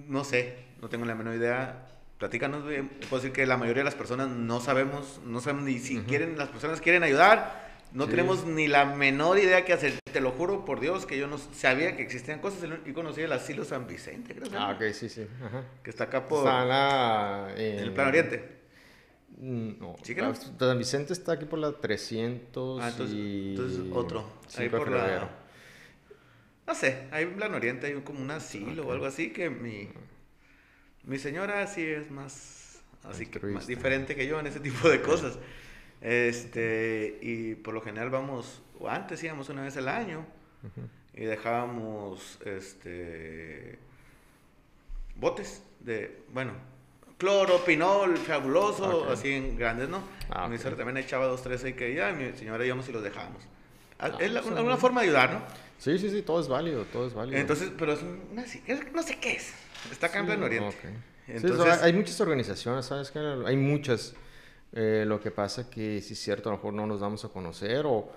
No 0.08 0.24
sé, 0.24 0.54
no 0.80 0.88
tengo 0.88 1.04
la 1.04 1.14
menor 1.14 1.34
idea. 1.34 1.88
Platícanos. 2.16 2.62
Puedo 2.62 3.16
decir 3.22 3.32
que 3.32 3.44
la 3.44 3.58
mayoría 3.58 3.80
de 3.82 3.84
las 3.84 3.94
personas 3.94 4.28
no 4.28 4.60
sabemos, 4.62 5.20
no 5.26 5.42
sabemos 5.42 5.64
ni 5.66 5.78
si 5.78 5.98
Ujú. 5.98 6.06
quieren, 6.06 6.38
las 6.38 6.48
personas 6.48 6.80
quieren 6.80 7.02
ayudar. 7.02 7.66
No 7.92 8.04
Sí. 8.04 8.12
tenemos 8.12 8.46
ni 8.46 8.66
la 8.66 8.86
menor 8.86 9.38
idea 9.38 9.66
qué 9.66 9.74
hacer. 9.74 9.98
Te 10.10 10.22
lo 10.22 10.30
juro 10.30 10.64
por 10.64 10.80
Dios 10.80 11.04
que 11.04 11.18
yo 11.18 11.26
no 11.26 11.36
sabía 11.36 11.96
que 11.98 12.02
existían 12.02 12.38
cosas 12.40 12.60
y 12.86 12.92
conocí 12.94 13.20
el 13.20 13.32
asilo 13.32 13.66
San 13.66 13.86
Vicente, 13.86 14.34
creo 14.34 14.48
que, 14.50 14.56
Ah, 14.56 14.70
ok, 14.74 14.90
sí, 14.94 15.10
sí. 15.10 15.26
Ajá. 15.44 15.64
que 15.82 15.90
está 15.90 16.04
acá 16.04 16.26
por 16.26 16.46
la... 16.46 17.48
en 17.58 17.78
el 17.78 17.92
Plan 17.92 18.08
Oriente. 18.08 18.56
Mm, 19.38 19.78
No, 19.78 19.96
¿Sí 20.02 20.14
San 20.58 20.78
Vicente 20.78 21.12
está 21.12 21.32
aquí 21.32 21.44
por 21.44 21.58
la 21.58 21.72
300 21.72 22.80
Ah, 22.82 22.88
entonces, 22.88 23.16
y... 23.16 23.50
entonces 23.50 23.80
otro. 23.92 24.24
Ahí 24.56 24.68
por 24.68 24.90
la-. 24.90 25.30
No 26.66 26.74
sé, 26.74 27.06
hay 27.12 27.24
en 27.24 27.36
Plan 27.36 27.54
Oriente, 27.54 27.86
hay 27.86 27.94
como 28.02 28.20
un 28.20 28.30
asilo 28.30 28.88
o 28.88 28.92
algo 28.92 29.06
así 29.06 29.32
que 29.32 29.50
mi, 29.50 29.88
mi 31.04 31.18
señora 31.18 31.64
sí 31.68 31.82
es 31.82 32.10
más, 32.10 32.80
así 33.04 33.26
que 33.26 33.38
más 33.40 33.68
diferente 33.68 34.16
que 34.16 34.26
yo 34.26 34.40
en 34.40 34.48
ese 34.48 34.58
tipo 34.60 34.88
de 34.88 35.00
cosas. 35.00 35.38
Este, 36.00 37.18
y 37.22 37.54
por 37.54 37.72
lo 37.72 37.80
general 37.82 38.10
vamos, 38.10 38.62
o 38.80 38.88
antes 38.88 39.22
íbamos 39.22 39.48
una 39.48 39.62
vez 39.62 39.76
al 39.76 39.88
año 39.88 40.26
y 41.14 41.24
dejábamos, 41.24 42.38
este, 42.44 43.78
botes 45.14 45.62
de, 45.80 46.20
bueno, 46.32 46.52
cloro, 47.18 47.64
pinol, 47.64 48.16
fabuloso, 48.18 49.02
Ok. 49.04 49.10
así 49.10 49.32
en 49.32 49.56
grandes, 49.56 49.88
¿no? 49.88 50.02
Ah, 50.30 50.48
Mi 50.48 50.56
ok. 50.56 50.62
suegra 50.62 50.76
también 50.84 50.98
echaba 51.04 51.26
dos, 51.26 51.42
tres 51.42 51.64
ahí 51.64 51.72
que 51.74 51.94
ya, 51.94 52.12
mi 52.12 52.32
señora 52.36 52.64
íbamos 52.64 52.88
y 52.88 52.92
los 52.92 53.02
dejábamos. 53.02 53.42
Ah, 53.98 54.10
es 54.20 54.30
la- 54.30 54.42
una, 54.42 54.60
una 54.62 54.76
forma 54.76 55.00
de 55.00 55.06
ayudar, 55.08 55.32
¿no? 55.32 55.42
Sí, 55.78 55.98
sí, 55.98 56.10
sí, 56.10 56.22
todo 56.22 56.40
es 56.40 56.48
válido, 56.48 56.84
todo 56.92 57.06
es 57.06 57.14
válido. 57.14 57.38
Entonces, 57.38 57.70
pero 57.78 57.92
es 57.92 58.00
una, 58.02 58.44
no 58.94 59.02
sé 59.02 59.18
qué 59.20 59.32
es. 59.32 59.52
Está 59.90 60.06
acá 60.08 60.18
en 60.20 60.26
Pleno 60.26 60.46
Oriente. 60.46 60.68
Ok. 60.68 60.94
Sí, 61.26 61.32
Entonces, 61.32 61.78
so- 61.78 61.84
hay 61.84 61.92
muchas 61.92 62.20
organizaciones, 62.20 62.86
¿sabes? 62.86 63.10
qué? 63.10 63.18
Hay 63.46 63.56
muchas. 63.56 64.14
Eh, 64.72 65.04
lo 65.06 65.20
que 65.20 65.30
pasa 65.30 65.70
que, 65.70 66.00
sí 66.02 66.12
es 66.12 66.18
cierto, 66.20 66.48
a 66.50 66.52
lo 66.52 66.58
mejor 66.58 66.74
no 66.74 66.86
nos 66.86 67.00
damos 67.00 67.24
a 67.24 67.28
conocer 67.28 67.84
o 67.86 68.10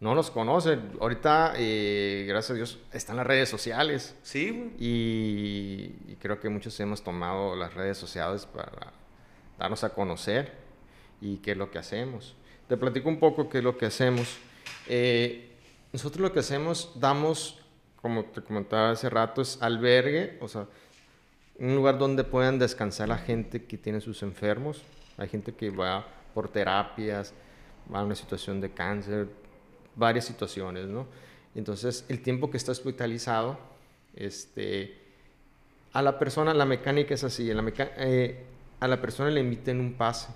no 0.00 0.14
nos 0.14 0.30
conocen. 0.30 0.92
Ahorita, 1.00 1.54
eh, 1.56 2.24
gracias 2.28 2.50
a 2.50 2.54
Dios, 2.54 2.78
están 2.92 3.16
las 3.16 3.26
redes 3.26 3.48
sociales 3.48 4.14
sí, 4.22 4.50
güey. 4.50 4.70
y, 4.78 5.94
y 6.08 6.16
creo 6.20 6.38
que 6.40 6.48
muchos 6.48 6.78
hemos 6.80 7.02
tomado 7.02 7.56
las 7.56 7.74
redes 7.74 7.96
sociales 7.96 8.46
para 8.46 8.92
darnos 9.58 9.84
a 9.84 9.90
conocer 9.90 10.52
y 11.20 11.38
qué 11.38 11.52
es 11.52 11.56
lo 11.56 11.70
que 11.70 11.78
hacemos. 11.78 12.34
Te 12.68 12.76
platico 12.76 13.08
un 13.08 13.18
poco 13.18 13.48
qué 13.48 13.58
es 13.58 13.64
lo 13.64 13.78
que 13.78 13.86
hacemos. 13.86 14.38
Eh, 14.88 15.52
nosotros 15.92 16.20
lo 16.20 16.32
que 16.32 16.40
hacemos, 16.40 16.92
damos, 16.96 17.58
como 18.02 18.24
te 18.24 18.42
comentaba 18.42 18.90
hace 18.90 19.08
rato, 19.08 19.40
es 19.40 19.62
albergue, 19.62 20.38
o 20.40 20.48
sea, 20.48 20.66
un 21.58 21.74
lugar 21.74 21.98
donde 21.98 22.24
puedan 22.24 22.58
descansar 22.58 23.08
la 23.08 23.18
gente 23.18 23.64
que 23.64 23.78
tiene 23.78 24.00
sus 24.00 24.22
enfermos. 24.22 24.82
Hay 25.16 25.28
gente 25.28 25.54
que 25.54 25.70
va 25.70 26.06
por 26.34 26.48
terapias, 26.50 27.32
va 27.92 28.00
a 28.00 28.04
una 28.04 28.14
situación 28.14 28.60
de 28.60 28.70
cáncer, 28.72 29.28
varias 29.96 30.24
situaciones, 30.26 30.86
¿no? 30.86 31.06
Entonces, 31.54 32.04
el 32.08 32.22
tiempo 32.22 32.50
que 32.50 32.56
está 32.58 32.72
hospitalizado, 32.72 33.58
este, 34.14 34.94
a 35.92 36.02
la 36.02 36.18
persona, 36.18 36.52
la 36.54 36.66
mecánica 36.66 37.14
es 37.14 37.24
así, 37.24 37.52
la 37.52 37.64
eh, 37.96 38.44
a 38.78 38.86
la 38.88 39.00
persona 39.00 39.30
le 39.30 39.40
emiten 39.40 39.80
un 39.80 39.94
pase. 39.94 40.28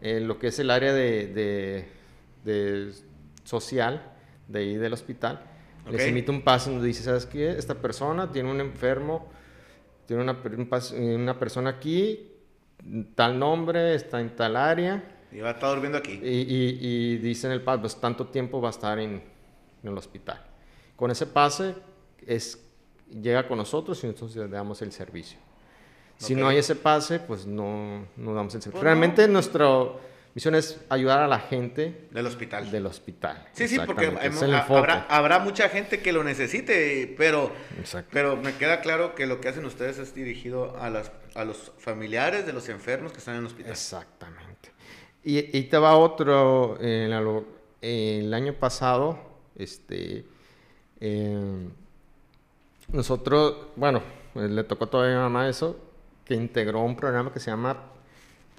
En 0.00 0.26
lo 0.26 0.38
que 0.38 0.48
es 0.48 0.58
el 0.58 0.70
área 0.70 0.92
de, 0.92 1.26
de- 1.28 1.88
de 2.44 2.92
social 3.44 4.02
de 4.48 4.58
ahí 4.58 4.76
del 4.76 4.92
hospital, 4.92 5.40
les 5.90 6.00
emite 6.10 6.30
un 6.30 6.42
pase 6.42 6.70
donde 6.70 6.86
dice, 6.86 7.02
¿sabes 7.02 7.26
qué? 7.26 7.50
Esta 7.50 7.74
persona 7.76 8.30
tiene 8.30 8.50
un 8.50 8.60
enfermo, 8.60 9.28
tiene 10.06 10.22
una, 10.22 10.32
un 10.32 10.68
eh, 10.94 11.14
una 11.16 11.38
persona 11.38 11.70
aquí, 11.70 12.28
tal 13.14 13.38
nombre, 13.38 13.94
está 13.94 14.20
en 14.20 14.34
tal 14.36 14.56
área, 14.56 15.02
Y 15.32 15.40
va 15.40 15.50
a 15.50 15.52
estar 15.52 15.70
durmiendo 15.70 15.98
aquí. 15.98 16.20
y, 16.22 16.28
y, 16.42 16.78
y 16.80 17.16
dice 17.18 17.46
en 17.46 17.54
el 17.54 17.62
pase, 17.62 17.78
pues 17.80 17.96
tanto 18.00 18.26
tiempo 18.26 18.60
va 18.60 18.68
a 18.68 18.70
estar 18.72 18.98
en, 18.98 19.22
en 19.82 19.88
el 19.90 19.96
hospital. 19.96 20.40
Con 20.96 21.10
ese 21.10 21.26
pase 21.26 21.74
es, 22.26 22.58
llega 23.10 23.48
con 23.48 23.58
nosotros 23.58 24.02
y 24.04 24.06
nosotros 24.08 24.36
le 24.36 24.48
damos 24.48 24.82
el 24.82 24.92
servicio. 24.92 25.38
Si 26.18 26.34
no 26.36 26.46
hay 26.48 26.58
ese 26.58 26.76
pase, 26.76 27.18
pues 27.18 27.46
no, 27.46 28.06
no 28.16 28.34
damos 28.34 28.54
el 28.54 28.62
servicio. 28.62 28.72
Pues 28.72 28.84
Realmente 28.84 29.26
no. 29.26 29.32
nuestra 29.32 29.66
misión 30.34 30.54
es 30.54 30.80
ayudar 30.88 31.18
a 31.20 31.26
la 31.26 31.40
gente 31.40 32.06
Del 32.12 32.26
hospital. 32.26 32.70
del 32.70 32.86
hospital. 32.86 33.44
Sí, 33.52 33.66
sí, 33.66 33.78
porque 33.84 34.06
habrá, 34.68 35.06
habrá 35.08 35.38
mucha 35.40 35.68
gente 35.68 36.00
que 36.00 36.12
lo 36.12 36.22
necesite, 36.22 37.12
pero, 37.18 37.50
Exacto. 37.78 38.10
pero 38.12 38.36
me 38.36 38.54
queda 38.54 38.80
claro 38.82 39.14
que 39.16 39.26
lo 39.26 39.40
que 39.40 39.48
hacen 39.48 39.64
ustedes 39.64 39.98
es 39.98 40.14
dirigido 40.14 40.76
a, 40.80 40.90
las, 40.90 41.10
a 41.34 41.44
los 41.44 41.72
familiares 41.78 42.46
de 42.46 42.52
los 42.52 42.68
enfermos 42.68 43.10
que 43.12 43.18
están 43.18 43.34
en 43.34 43.40
el 43.40 43.46
hospital. 43.46 43.72
Exactamente. 43.72 44.41
Y, 45.24 45.56
y 45.56 45.62
te 45.64 45.78
va 45.78 45.96
otro, 45.96 46.76
eh, 46.80 47.06
la 47.08 47.20
eh, 47.80 48.20
el 48.24 48.34
año 48.34 48.54
pasado, 48.54 49.18
este, 49.56 50.24
eh, 51.00 51.68
nosotros, 52.88 53.54
bueno, 53.76 54.02
pues, 54.34 54.50
le 54.50 54.64
tocó 54.64 54.86
todavía 54.88 55.14
a 55.14 55.18
mi 55.18 55.22
mamá 55.32 55.48
eso, 55.48 55.76
que 56.24 56.34
integró 56.34 56.80
un 56.82 56.96
programa 56.96 57.32
que 57.32 57.40
se 57.40 57.50
llama 57.50 57.76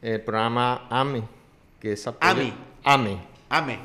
el 0.01 0.21
programa 0.21 0.87
AME, 0.89 1.23
que 1.79 1.93
es 1.93 2.05
apoyo- 2.07 2.19
AMI. 2.21 2.53
AME, 2.83 3.17
Ame. 3.49 3.79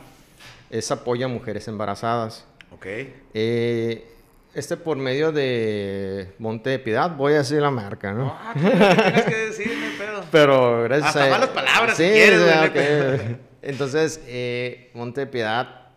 es 0.70 0.90
apoyo 0.90 1.26
a 1.26 1.28
mujeres 1.28 1.66
embarazadas. 1.68 2.44
Ok. 2.72 2.86
Eh, 3.34 4.06
este 4.54 4.76
por 4.76 4.96
medio 4.96 5.30
de 5.32 6.34
Monte 6.38 6.70
de 6.70 6.78
Piedad, 6.78 7.14
voy 7.16 7.34
a 7.34 7.38
decir 7.38 7.60
la 7.60 7.70
marca, 7.70 8.12
¿no? 8.12 8.36
Ah, 8.40 8.52
tienes 8.54 9.24
que 9.24 9.34
decir, 9.36 9.72
no 9.78 9.86
hay 9.86 9.92
pedo. 9.98 10.24
Pero 10.32 10.82
gracias 10.84 11.08
Hasta 11.16 11.26
a... 11.26 11.30
malas 11.30 11.48
palabras, 11.50 11.96
si 11.96 12.04
Sí, 12.04 12.10
quieres, 12.10 12.42
güey, 12.42 12.58
ok. 12.68 12.74
neta. 12.74 13.38
Entonces, 13.62 14.20
eh, 14.26 14.90
Monte 14.94 15.22
de 15.22 15.26
Piedad, 15.26 15.88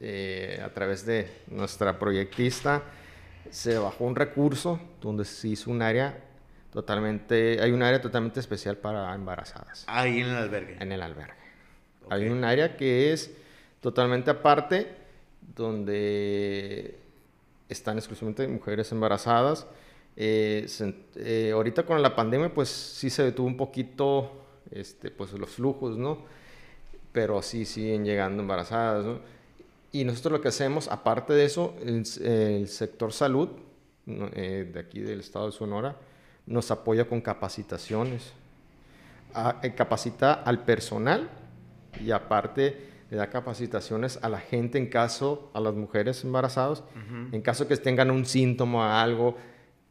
eh, 0.00 0.60
a 0.64 0.68
través 0.70 1.06
de 1.06 1.30
nuestra 1.48 1.98
proyectista, 1.98 2.82
se 3.50 3.78
bajó 3.78 4.04
un 4.04 4.16
recurso 4.16 4.80
donde 5.00 5.24
se 5.24 5.48
hizo 5.48 5.70
un 5.70 5.80
área 5.82 6.18
totalmente... 6.72 7.58
Hay 7.62 7.70
un 7.72 7.82
área 7.82 8.00
totalmente 8.00 8.40
especial 8.40 8.76
para 8.76 9.14
embarazadas 9.14 9.84
Ahí 9.86 10.20
en 10.20 10.26
el 10.28 10.36
albergue. 10.36 10.76
en 10.80 10.90
el 10.92 11.00
albergue. 11.02 11.34
Hay 12.10 12.28
un 12.28 12.42
área 12.44 12.76
que 12.76 13.12
es 13.12 13.30
totalmente 13.80 14.30
aparte, 14.30 14.88
donde 15.54 16.98
están 17.68 17.98
exclusivamente 17.98 18.46
mujeres 18.48 18.90
embarazadas. 18.92 19.66
Eh, 20.16 20.64
se- 20.68 20.94
eh, 21.16 21.50
ahorita 21.52 21.84
con 21.84 22.00
la 22.02 22.14
pandemia, 22.14 22.52
pues 22.54 22.68
sí 22.68 23.10
se 23.10 23.22
detuvo 23.24 23.46
un 23.46 23.56
poquito 23.56 24.30
este, 24.70 25.10
pues, 25.10 25.32
los 25.32 25.50
flujos, 25.50 25.96
¿no? 25.96 26.18
Pero 27.12 27.42
sí 27.42 27.64
siguen 27.64 28.04
llegando 28.04 28.42
embarazadas, 28.42 29.04
¿no? 29.04 29.18
Y 29.92 30.04
nosotros 30.04 30.32
lo 30.32 30.40
que 30.40 30.48
hacemos, 30.48 30.88
aparte 30.88 31.32
de 31.34 31.44
eso, 31.44 31.74
el, 31.82 32.04
el 32.24 32.68
sector 32.68 33.12
salud 33.12 33.48
eh, 34.06 34.68
de 34.72 34.80
aquí 34.80 35.00
del 35.00 35.20
estado 35.20 35.46
de 35.46 35.52
Sonora 35.52 35.96
nos 36.46 36.70
apoya 36.70 37.06
con 37.08 37.20
capacitaciones 37.20 38.32
a- 39.32 39.60
eh, 39.62 39.74
capacita 39.74 40.34
al 40.34 40.64
personal 40.64 41.28
y 42.00 42.10
aparte 42.10 42.93
da 43.16 43.30
capacitaciones 43.30 44.18
a 44.22 44.28
la 44.28 44.38
gente 44.40 44.78
en 44.78 44.86
caso, 44.86 45.50
a 45.54 45.60
las 45.60 45.74
mujeres 45.74 46.24
embarazadas, 46.24 46.82
en 47.32 47.40
caso 47.42 47.66
que 47.68 47.76
tengan 47.76 48.10
un 48.10 48.24
síntoma, 48.26 49.02
algo, 49.02 49.36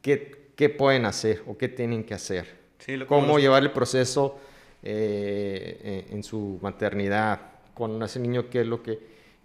qué, 0.02 0.50
qué 0.56 0.70
pueden 0.70 1.06
hacer 1.06 1.42
o 1.48 1.58
qué 1.58 1.68
tienen 1.70 2.04
que 2.04 2.14
hacer. 2.14 2.48
Sí, 2.80 2.98
lo- 2.98 3.08
Cómo 3.08 3.40
llevar 3.40 3.64
el 3.64 3.72
proceso 3.72 4.38
eh, 4.84 6.06
en 6.10 6.24
su 6.24 6.60
maternidad, 6.62 7.40
con 7.74 8.02
ese 8.04 8.20
niño, 8.20 8.50
qué 8.50 8.62
es 8.62 8.68
lo 8.68 8.84
que, 8.84 9.00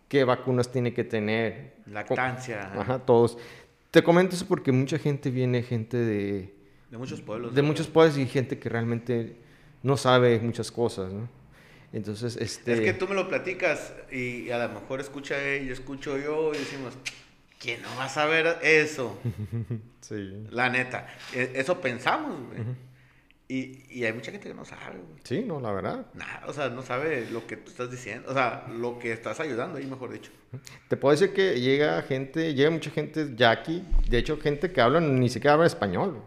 qué 0.08 0.24
vacunas 0.24 0.70
tiene 0.70 0.92
que 0.92 1.04
tener. 1.04 1.74
Lactancia. 1.86 2.72
Ajá, 2.74 2.98
todos. 2.98 3.38
Te 3.90 4.02
comento 4.02 4.34
eso 4.34 4.46
porque 4.46 4.72
mucha 4.72 4.98
gente 4.98 5.30
viene, 5.30 5.62
gente 5.62 5.96
de, 5.96 6.54
De 6.90 6.98
muchos 6.98 7.20
pueblos. 7.22 7.54
de 7.54 7.62
muchos 7.62 7.86
pueblos 7.86 8.18
y 8.18 8.26
gente 8.26 8.58
que 8.58 8.68
realmente 8.68 9.36
no 9.82 9.96
sabe 9.96 10.38
muchas 10.40 10.70
cosas, 10.70 11.12
¿no? 11.12 11.28
Entonces, 11.92 12.36
este... 12.36 12.72
Es 12.74 12.80
que 12.80 12.92
tú 12.92 13.08
me 13.08 13.14
lo 13.14 13.28
platicas 13.28 13.92
y 14.12 14.50
a 14.50 14.58
lo 14.66 14.74
mejor 14.80 15.00
escucha 15.00 15.42
ella, 15.42 15.72
escucho 15.72 16.18
yo 16.18 16.52
y 16.54 16.58
decimos, 16.58 16.94
¿quién 17.58 17.80
no 17.82 17.88
va 17.96 18.04
a 18.04 18.08
saber 18.08 18.58
eso? 18.62 19.18
Sí. 20.00 20.46
La 20.50 20.70
neta. 20.70 21.06
E- 21.34 21.52
Eso 21.56 21.80
pensamos, 21.82 22.38
güey. 22.48 22.60
y, 23.48 23.84
y 23.90 24.04
hay 24.04 24.12
mucha 24.12 24.30
gente 24.30 24.48
que 24.48 24.54
no 24.54 24.64
sabe, 24.64 24.96
güey. 24.96 25.18
Sí, 25.24 25.42
no, 25.46 25.60
la 25.60 25.70
verdad. 25.72 26.06
Nada, 26.14 26.44
o 26.46 26.52
sea, 26.52 26.68
no 26.70 26.82
sabe 26.82 27.28
lo 27.30 27.46
que 27.46 27.56
tú 27.58 27.70
estás 27.70 27.90
diciendo. 27.90 28.30
O 28.30 28.32
sea, 28.32 28.66
lo 28.70 28.98
que 28.98 29.12
estás 29.12 29.38
ayudando 29.40 29.76
ahí, 29.78 29.86
mejor 29.86 30.12
dicho. 30.12 30.30
Te 30.88 30.96
puedo 30.96 31.12
decir 31.12 31.34
que 31.34 31.60
llega 31.60 32.00
gente, 32.02 32.54
llega 32.54 32.70
mucha 32.70 32.90
gente 32.90 33.34
yaqui, 33.36 33.84
de 34.08 34.18
hecho 34.18 34.38
gente 34.38 34.70
que 34.72 34.80
habla, 34.80 35.00
ni 35.00 35.28
siquiera 35.28 35.54
habla 35.54 35.66
español. 35.66 36.22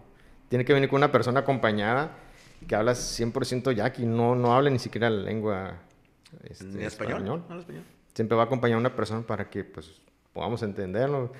Tiene 0.49 0.63
que 0.65 0.73
venir 0.73 0.89
con 0.89 0.97
una 0.97 1.11
persona 1.11 1.39
acompañada 1.39 2.17
que 2.67 2.75
habla 2.75 2.93
100% 2.93 3.73
yaqui, 3.75 4.05
no, 4.05 4.35
no 4.35 4.53
habla 4.53 4.69
ni 4.69 4.79
siquiera 4.79 5.09
la 5.09 5.23
lengua 5.23 5.79
este, 6.43 6.65
¿Ni 6.65 6.83
español? 6.83 7.25
¿No 7.25 7.33
habla 7.49 7.59
español? 7.59 7.83
Siempre 8.13 8.35
va 8.35 8.43
a 8.43 8.45
acompañar 8.45 8.75
a 8.75 8.79
una 8.79 8.95
persona 8.95 9.21
para 9.21 9.49
que 9.49 9.63
pues, 9.63 9.91
podamos 10.33 10.61
entenderlo. 10.63 11.31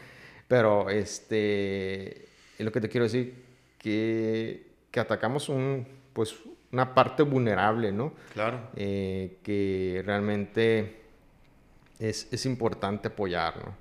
Pero 0.48 0.90
este, 0.90 2.24
es 2.26 2.66
lo 2.66 2.72
que 2.72 2.82
te 2.82 2.90
quiero 2.90 3.06
decir, 3.06 3.44
que, 3.78 4.68
que 4.92 5.00
atacamos 5.00 5.50
un, 5.50 5.88
pues, 6.14 6.36
una 6.72 6.94
parte 6.94 7.24
vulnerable, 7.24 7.92
¿no? 7.92 8.14
Claro. 8.34 8.60
eh, 8.76 9.38
que 9.44 10.02
realmente 10.06 11.02
es, 12.00 12.28
es 12.32 12.46
importante 12.46 13.10
apoyar. 13.10 13.58
¿no? 13.58 13.76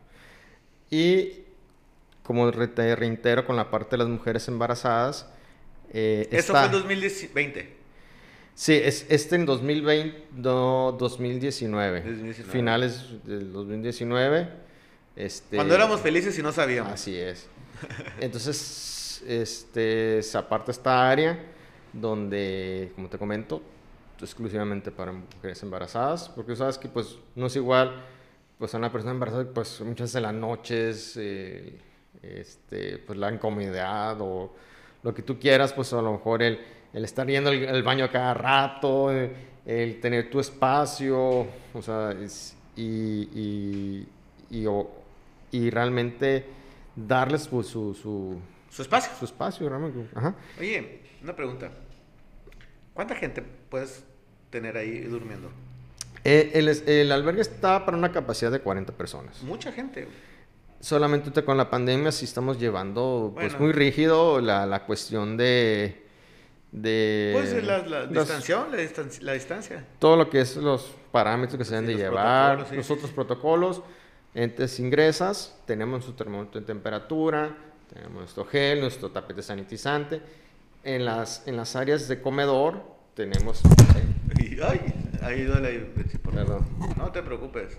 Y 0.90 1.44
como 2.22 2.50
te 2.50 2.96
reitero 2.96 3.44
con 3.46 3.56
la 3.56 3.70
parte 3.70 3.92
de 3.92 3.98
las 3.98 4.08
mujeres 4.08 4.46
embarazadas, 4.48 5.28
eh, 5.90 6.28
Eso 6.30 6.38
está- 6.38 6.60
fue 6.60 6.66
en 6.66 6.72
2020. 6.72 7.80
Sí, 8.54 8.74
es 8.74 9.06
este 9.08 9.36
en 9.36 9.46
2020, 9.46 10.26
no, 10.36 10.94
2019, 10.98 12.00
2019. 12.02 12.52
finales 12.52 13.04
del 13.24 13.52
2019. 13.52 14.48
Este, 15.16 15.56
Cuando 15.56 15.74
éramos 15.74 16.00
felices 16.00 16.38
y 16.38 16.42
no 16.42 16.52
sabíamos. 16.52 16.92
Así 16.92 17.16
es. 17.16 17.46
Entonces, 18.20 19.22
este, 19.26 20.22
se 20.22 20.38
aparta 20.38 20.70
esta 20.70 21.10
área 21.10 21.38
donde, 21.92 22.92
como 22.94 23.08
te 23.08 23.18
comento, 23.18 23.62
exclusivamente 24.20 24.90
para 24.90 25.12
mujeres 25.12 25.62
embarazadas, 25.62 26.28
porque 26.28 26.54
sabes 26.54 26.76
que 26.78 26.88
pues 26.88 27.16
no 27.34 27.46
es 27.46 27.56
igual, 27.56 28.02
pues 28.58 28.74
a 28.74 28.78
una 28.78 28.92
persona 28.92 29.12
embarazada, 29.12 29.44
pues 29.52 29.80
muchas 29.80 30.12
de 30.12 30.20
las 30.20 30.34
noches, 30.34 31.14
eh, 31.16 31.78
este, 32.22 32.98
pues 32.98 33.18
la 33.18 33.32
incomodidad 33.32 34.18
o 34.20 34.54
lo 35.02 35.14
que 35.14 35.22
tú 35.22 35.38
quieras, 35.38 35.72
pues 35.72 35.92
a 35.92 36.02
lo 36.02 36.12
mejor 36.12 36.42
el, 36.42 36.60
el 36.92 37.04
estar 37.04 37.26
yendo 37.26 37.50
al 37.50 37.68
al 37.68 37.82
baño 37.82 38.04
a 38.04 38.10
cada 38.10 38.34
rato, 38.34 39.12
eh, 39.12 39.30
el 39.66 40.00
tener 40.00 40.30
tu 40.30 40.40
espacio, 40.40 41.46
o 41.74 41.82
sea, 41.82 42.12
es- 42.12 42.56
y, 42.76 42.82
y, 43.34 44.08
y, 44.50 44.66
o- 44.66 44.90
y 45.50 45.70
realmente 45.70 46.44
darles 46.96 47.46
pues, 47.48 47.66
su, 47.66 47.94
su, 47.94 48.38
Su 48.70 48.82
espacio. 48.82 49.12
su 49.18 49.24
espacio. 49.26 49.68
Realmente. 49.68 50.06
Ajá. 50.14 50.34
Oye, 50.58 51.00
una 51.22 51.34
pregunta. 51.36 51.70
¿Cuánta 52.94 53.14
gente 53.16 53.42
puedes 53.68 54.04
tener 54.50 54.76
ahí 54.76 55.00
durmiendo? 55.02 55.50
Eh, 56.24 56.50
el, 56.54 56.68
el 56.68 57.12
albergue 57.12 57.40
está 57.42 57.84
para 57.84 57.96
una 57.96 58.12
capacidad 58.12 58.50
de 58.50 58.60
40 58.60 58.92
personas. 58.92 59.42
Mucha 59.42 59.72
gente. 59.72 60.06
Solamente 60.80 61.44
con 61.44 61.56
la 61.58 61.68
pandemia 61.68 62.10
sí 62.10 62.24
estamos 62.24 62.58
llevando 62.58 63.32
pues 63.34 63.52
Bueno. 63.52 63.64
muy 63.66 63.72
rígido 63.72 64.40
la, 64.40 64.64
la 64.66 64.84
cuestión 64.86 65.36
de... 65.36 66.06
de 66.72 67.30
Pues 67.34 67.64
la, 67.64 67.78
la 67.78 68.00
las- 68.06 68.08
distancia, 68.10 68.66
la, 68.70 68.76
distan- 68.78 69.20
la 69.20 69.32
distancia. 69.34 69.84
todo 69.98 70.16
lo 70.16 70.30
que 70.30 70.40
es 70.40 70.56
los 70.56 70.90
parámetros 71.12 71.58
que 71.58 71.64
se 71.64 71.74
deben 71.74 71.90
Sí, 71.90 71.96
de 71.96 72.04
los 72.04 72.10
llevar, 72.10 72.66
sí, 72.68 72.76
los 72.76 72.86
sí, 72.86 72.92
otros 72.94 73.10
protocolos. 73.10 73.82
Entonces 74.34 74.78
ingresas, 74.80 75.58
tenemos 75.66 76.04
su 76.04 76.12
termómetro 76.12 76.60
de 76.60 76.66
temperatura, 76.66 77.54
tenemos 77.92 78.14
nuestro 78.20 78.46
gel, 78.46 78.80
nuestro 78.80 79.10
tapete 79.10 79.42
sanitizante. 79.42 80.22
En 80.82 81.04
las, 81.04 81.46
en 81.46 81.56
las 81.58 81.76
áreas 81.76 82.08
de 82.08 82.22
comedor 82.22 82.80
tenemos... 83.14 83.60
Ay, 84.62 84.80
ahí 85.22 85.42
duele. 85.44 85.90
Perdón. 86.22 86.66
No 86.96 87.10
te 87.12 87.22
preocupes. 87.22 87.76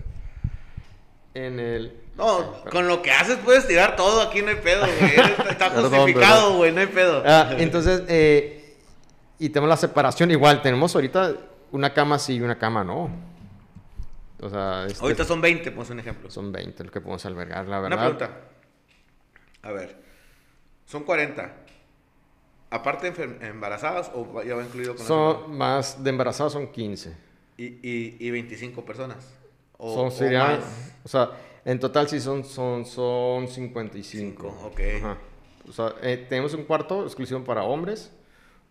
En 1.34 1.58
el... 1.58 1.96
No, 2.16 2.62
con 2.70 2.86
lo 2.88 3.00
que 3.00 3.10
haces 3.10 3.38
puedes 3.38 3.66
tirar 3.66 3.96
todo, 3.96 4.20
aquí 4.20 4.42
no 4.42 4.48
hay 4.50 4.56
pedo, 4.56 4.84
güey. 4.86 5.14
Está, 5.50 5.70
justificado, 5.70 6.56
güey, 6.56 6.72
no 6.72 6.80
hay 6.80 6.86
pedo. 6.88 7.22
Ah, 7.26 7.52
entonces, 7.56 8.02
eh, 8.08 8.76
y 9.38 9.48
tenemos 9.48 9.70
la 9.70 9.76
separación 9.78 10.30
igual. 10.30 10.60
Tenemos 10.60 10.94
ahorita 10.94 11.34
una 11.70 11.94
cama 11.94 12.18
sí 12.18 12.34
y 12.34 12.40
una 12.42 12.58
cama 12.58 12.84
no. 12.84 13.10
O 14.42 14.50
sea, 14.50 14.84
este, 14.86 15.02
Ahorita 15.02 15.24
son 15.24 15.40
20, 15.40 15.70
pues 15.72 15.88
un 15.90 16.00
ejemplo. 16.00 16.30
son 16.30 16.52
20 16.52 16.84
lo 16.84 16.90
que 16.90 17.00
podemos 17.00 17.24
albergar, 17.24 17.66
la 17.66 17.78
Una 17.80 17.88
verdad. 17.96 17.98
pregunta. 18.18 18.40
A 19.62 19.72
ver, 19.72 19.96
son 20.84 21.04
40. 21.04 21.54
Aparte 22.70 23.10
de 23.10 23.46
embarazadas 23.48 24.10
o 24.14 24.42
ya 24.42 24.54
va 24.54 24.62
incluido 24.64 24.92
con 24.94 24.98
las 25.00 25.06
Son 25.08 25.56
más 25.56 26.02
de 26.02 26.10
embarazadas 26.10 26.52
son 26.52 26.72
15. 26.72 27.14
y, 27.56 27.64
y, 27.64 28.16
y 28.18 28.30
25 28.30 28.84
personas. 28.84 29.30
O, 29.78 29.94
son 29.94 30.06
o 30.08 30.10
serían, 30.10 30.60
más. 30.60 30.92
o 31.04 31.08
sea, 31.08 31.30
en 31.64 31.78
total 31.80 32.08
sí 32.08 32.20
son 32.20 32.44
son 32.44 32.84
son 32.86 33.48
55. 33.48 34.02
Cinco, 34.02 34.48
ok. 34.64 34.80
Ajá. 34.98 35.16
O 35.68 35.72
sea, 35.72 35.94
eh, 36.02 36.26
tenemos 36.28 36.54
un 36.54 36.64
cuarto 36.64 37.04
exclusivo 37.04 37.42
para 37.44 37.62
hombres, 37.62 38.10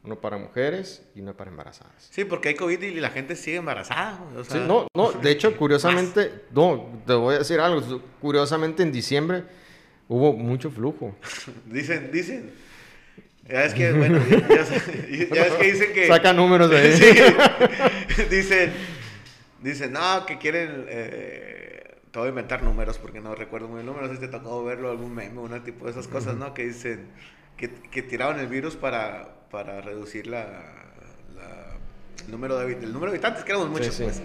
uno 0.03 0.15
para 0.19 0.37
mujeres 0.37 1.03
y 1.15 1.21
uno 1.21 1.35
para 1.35 1.49
embarazadas. 1.51 2.07
Sí, 2.09 2.25
porque 2.25 2.49
hay 2.49 2.55
COVID 2.55 2.81
y 2.81 2.99
la 2.99 3.09
gente 3.11 3.35
sigue 3.35 3.57
embarazada. 3.57 4.19
o 4.37 4.43
Sí, 4.43 4.51
sea, 4.51 4.61
no, 4.67 4.87
no, 4.93 5.11
de 5.13 5.31
hecho, 5.31 5.55
curiosamente, 5.57 6.31
no, 6.51 7.01
te 7.05 7.13
voy 7.13 7.35
a 7.35 7.39
decir 7.39 7.59
algo, 7.59 8.01
curiosamente 8.19 8.83
en 8.83 8.91
diciembre 8.91 9.43
hubo 10.07 10.33
mucho 10.33 10.69
flujo. 10.71 11.15
Dicen, 11.65 12.09
dicen. 12.11 12.51
Ya 13.49 13.65
es 13.65 13.73
que, 13.73 13.91
bueno, 13.91 14.19
ya, 14.29 14.37
ya- 14.47 14.65
ya 15.35 15.45
es 15.45 15.53
que 15.53 15.71
dicen 15.71 15.93
que... 15.93 16.07
Saca 16.07 16.31
números 16.31 16.69
de 16.69 16.77
ahí. 16.77 16.93
Sí. 16.93 18.23
dicen, 18.29 18.71
dicen, 19.61 19.93
no, 19.93 20.25
que 20.25 20.37
quieren... 20.37 20.85
eh, 20.87 21.77
te 22.11 22.19
voy 22.19 22.25
a 22.27 22.29
inventar 22.29 22.61
números 22.61 22.97
porque 22.97 23.21
no 23.21 23.35
recuerdo 23.35 23.67
muy 23.69 23.75
bien 23.77 23.85
números. 23.85 24.11
Si 24.11 24.17
te 24.17 24.27
tocó 24.27 24.63
verlo 24.65 24.91
algún 24.91 25.13
meme, 25.15 25.39
una 25.39 25.63
tipo 25.63 25.85
de 25.85 25.91
esas 25.91 26.07
cosas, 26.09 26.35
¿no? 26.35 26.53
Que 26.53 26.65
dicen 26.67 27.07
que, 27.55 27.69
que 27.71 28.01
tiraron 28.01 28.39
el 28.39 28.47
virus 28.47 28.75
para, 28.75 29.47
para 29.49 29.79
reducir 29.81 30.27
la, 30.27 30.45
la- 31.35 31.77
el, 32.25 32.31
número 32.31 32.57
de, 32.59 32.73
el 32.73 32.91
número 32.91 33.11
de 33.11 33.17
habitantes, 33.17 33.43
que 33.45 33.51
éramos 33.51 33.69
muchos, 33.69 33.93
sí. 33.95 34.03
pues. 34.03 34.21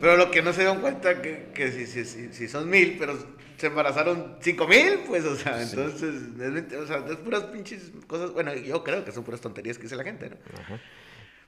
Pero 0.00 0.16
lo 0.16 0.30
que 0.32 0.42
no 0.42 0.52
se 0.52 0.62
dieron 0.62 0.80
cuenta 0.80 1.22
que, 1.22 1.50
que 1.54 1.70
si, 1.70 1.86
si, 1.86 2.04
si, 2.04 2.32
si 2.32 2.48
son 2.48 2.68
mil, 2.68 2.96
pero 2.98 3.16
se 3.56 3.66
embarazaron 3.68 4.36
cinco 4.40 4.66
mil, 4.68 5.00
pues, 5.06 5.24
o 5.24 5.34
sea, 5.36 5.62
entonces, 5.62 6.14
es, 6.40 6.72
o 6.74 6.86
sea, 6.86 7.04
es 7.08 7.16
puras 7.16 7.44
pinches 7.44 7.90
cosas, 8.06 8.32
bueno, 8.32 8.52
yo 8.54 8.82
creo 8.84 9.04
que 9.04 9.12
son 9.12 9.22
puras 9.24 9.40
tonterías 9.40 9.76
que 9.76 9.84
dice 9.84 9.96
la 9.96 10.04
gente, 10.04 10.30
¿no? 10.30 10.36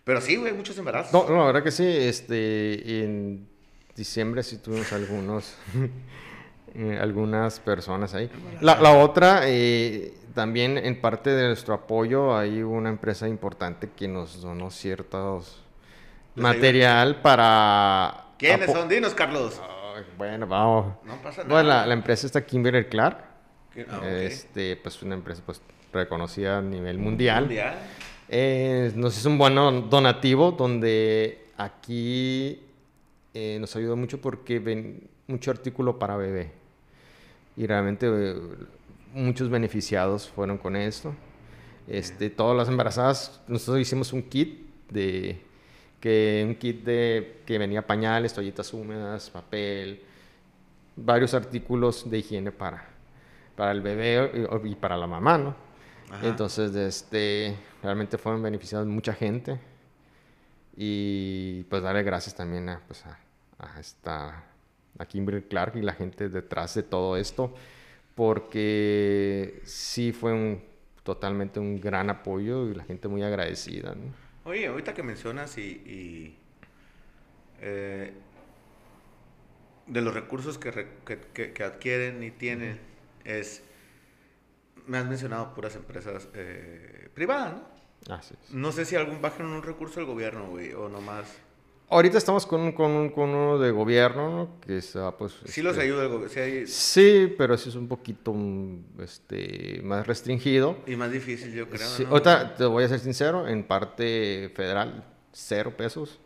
Pero 0.05 0.21
sí, 0.21 0.37
güey, 0.37 0.53
muchos 0.53 0.77
embarazos. 0.79 1.13
No, 1.13 1.29
no, 1.29 1.41
la 1.41 1.47
verdad 1.47 1.63
que 1.63 1.71
sí, 1.71 1.87
este, 1.87 3.03
en 3.03 3.49
diciembre 3.95 4.43
sí 4.43 4.59
tuvimos 4.59 4.93
algunos, 4.93 5.57
eh, 6.75 6.99
algunas 7.01 7.61
personas 7.61 8.15
ahí. 8.15 8.31
La, 8.61 8.81
la 8.81 8.93
otra, 8.93 9.43
eh, 9.45 10.15
también 10.35 10.79
en 10.79 11.01
parte 11.01 11.31
de 11.31 11.47
nuestro 11.47 11.75
apoyo, 11.75 12.37
hay 12.37 12.63
una 12.63 12.89
empresa 12.89 13.29
importante 13.29 13.91
que 13.95 14.09
nos 14.09 14.41
donó 14.41 14.71
ciertos 14.71 15.63
material 16.35 17.21
para... 17.21 18.27
¿Quiénes 18.39 18.73
son? 18.73 18.89
Dinos, 18.89 19.15
Carlos. 19.15 19.61
Ay, 19.97 20.05
bueno, 20.17 20.47
vamos. 20.47 20.95
No 21.05 21.21
pasa 21.23 21.43
nada. 21.43 21.55
Bueno, 21.55 21.69
la, 21.69 21.87
la 21.87 21.95
empresa 21.95 22.27
está 22.27 22.45
Kimberly 22.45 22.85
Clark. 22.87 23.19
Ah, 23.89 23.99
ok. 23.99 24.05
Este, 24.05 24.77
pues 24.77 25.03
una 25.03 25.15
empresa 25.15 25.43
pues 25.45 25.61
reconocida 25.93 26.59
a 26.59 26.63
nivel 26.63 26.99
mundial. 26.99 27.45
Mundial. 27.45 27.75
Eh, 28.33 28.93
nos 28.95 29.19
hizo 29.19 29.29
un 29.29 29.38
buen 29.38 29.57
don- 29.57 29.90
donativo 29.90 30.53
donde 30.53 31.47
aquí 31.57 32.61
eh, 33.35 33.59
nos 33.61 33.75
ayudó 33.75 33.97
mucho 33.97 34.21
porque 34.21 34.61
ven 34.61 35.09
mucho 35.27 35.51
artículo 35.51 35.99
para 35.99 36.16
bebé. 36.16 36.53
Y 37.57 37.66
realmente 37.66 38.07
eh, 38.09 38.35
muchos 39.14 39.49
beneficiados 39.51 40.29
fueron 40.29 40.59
con 40.59 40.77
esto. 40.77 41.12
Este, 41.88 42.31
todas 42.31 42.57
las 42.57 42.69
embarazadas, 42.69 43.40
nosotros 43.49 43.81
hicimos 43.81 44.12
un 44.12 44.23
kit 44.23 44.61
de 44.90 45.40
que 46.01 46.45
un 46.47 46.55
kit 46.55 46.85
de 46.85 47.40
que 47.45 47.59
venía 47.59 47.85
pañales, 47.85 48.33
toallitas 48.33 48.73
húmedas, 48.73 49.29
papel, 49.29 50.01
varios 50.95 51.35
artículos 51.35 52.09
de 52.09 52.19
higiene 52.19 52.53
para, 52.53 52.88
para 53.57 53.73
el 53.73 53.81
bebé 53.81 54.49
y, 54.64 54.69
y 54.69 54.75
para 54.77 54.97
la 54.97 55.09
mamá, 55.09 55.37
¿no? 55.37 55.70
Ajá. 56.11 56.29
Entonces, 56.29 56.75
este, 56.75 57.57
realmente 57.83 58.18
fueron 58.18 58.42
beneficiados 58.42 58.87
mucha 58.87 59.12
gente. 59.14 59.59
Y 60.77 61.64
pues 61.64 61.83
darle 61.83 62.03
gracias 62.03 62.35
también 62.35 62.68
a, 62.68 62.81
pues, 62.87 63.05
a, 63.07 63.18
a 63.59 63.81
esta, 63.81 64.44
a 64.99 65.07
Kimberly 65.07 65.42
Clark 65.42 65.77
y 65.77 65.83
la 65.83 65.92
gente 65.92 66.29
detrás 66.29 66.75
de 66.75 66.83
todo 66.83 67.16
esto, 67.16 67.55
porque 68.14 69.61
sí 69.64 70.12
fue 70.12 70.33
un, 70.33 70.62
totalmente 71.03 71.61
un 71.61 71.81
gran 71.81 72.09
apoyo 72.11 72.68
y 72.68 72.75
la 72.75 72.85
gente 72.85 73.09
muy 73.09 73.23
agradecida. 73.23 73.94
¿no? 73.94 74.51
Oye, 74.51 74.66
ahorita 74.68 74.94
que 74.94 75.03
mencionas 75.03 75.59
y, 75.59 75.62
y, 75.62 76.37
eh, 77.61 78.12
de 79.87 80.01
los 80.01 80.14
recursos 80.14 80.57
que, 80.57 80.70
re- 80.70 80.88
que, 81.05 81.18
que- 81.35 81.53
que 81.53 81.62
adquieren 81.64 82.23
y 82.23 82.31
tienen, 82.31 82.79
es, 83.25 83.62
me 84.87 84.99
has 84.99 85.07
mencionado 85.07 85.55
puras 85.55 85.75
empresas 85.77 86.29
eh, 86.35 87.09
privadas, 87.14 87.55
¿no? 88.09 88.14
Así 88.14 88.35
es. 88.43 88.53
No 88.55 88.73
sé 88.73 88.85
si 88.85 88.97
algún 88.97 89.21
bajan 89.21 89.47
un 89.47 89.62
recurso 89.62 90.01
del 90.01 90.07
gobierno, 90.07 90.49
güey, 90.49 90.73
o 90.73 90.88
nomás. 90.88 91.27
Ahorita 91.93 92.19
estamos 92.19 92.47
con, 92.47 92.61
un- 92.61 92.73
con, 92.73 93.11
con 93.11 93.31
uno 93.31 93.59
de 93.59 93.73
gobierno, 93.73 94.31
¿no? 94.31 94.61
Que 94.61 94.79
está, 94.79 95.16
pues... 95.16 95.35
Sí 95.47 95.61
los 95.61 95.73
este, 95.73 95.85
ayuda 95.85 96.03
el 96.05 96.09
gobierno, 96.09 96.29
sí 96.33 96.40
hay- 96.40 96.66
Sí, 96.69 97.35
pero 97.37 97.59
sí 97.59 97.69
es 97.69 97.75
un 97.75 97.88
poquito 97.88 98.33
mm, 98.33 99.01
este, 99.01 99.81
más 99.83 100.07
restringido. 100.07 100.79
y 100.87 100.95
más 100.97 101.11
difícil, 101.11 101.53
yo 101.53 101.69
creo. 101.69 101.87
Sí, 101.88 102.05
¿no? 102.05 102.11
ahorita 102.11 102.55
te 102.55 102.64
voy 102.64 102.85
a 102.85 102.88
ser 102.88 103.01
sincero, 103.01 103.49
en 103.49 103.64
parte 103.64 104.51
federal, 104.55 105.05
cero 105.33 105.75
pesos. 105.77 106.21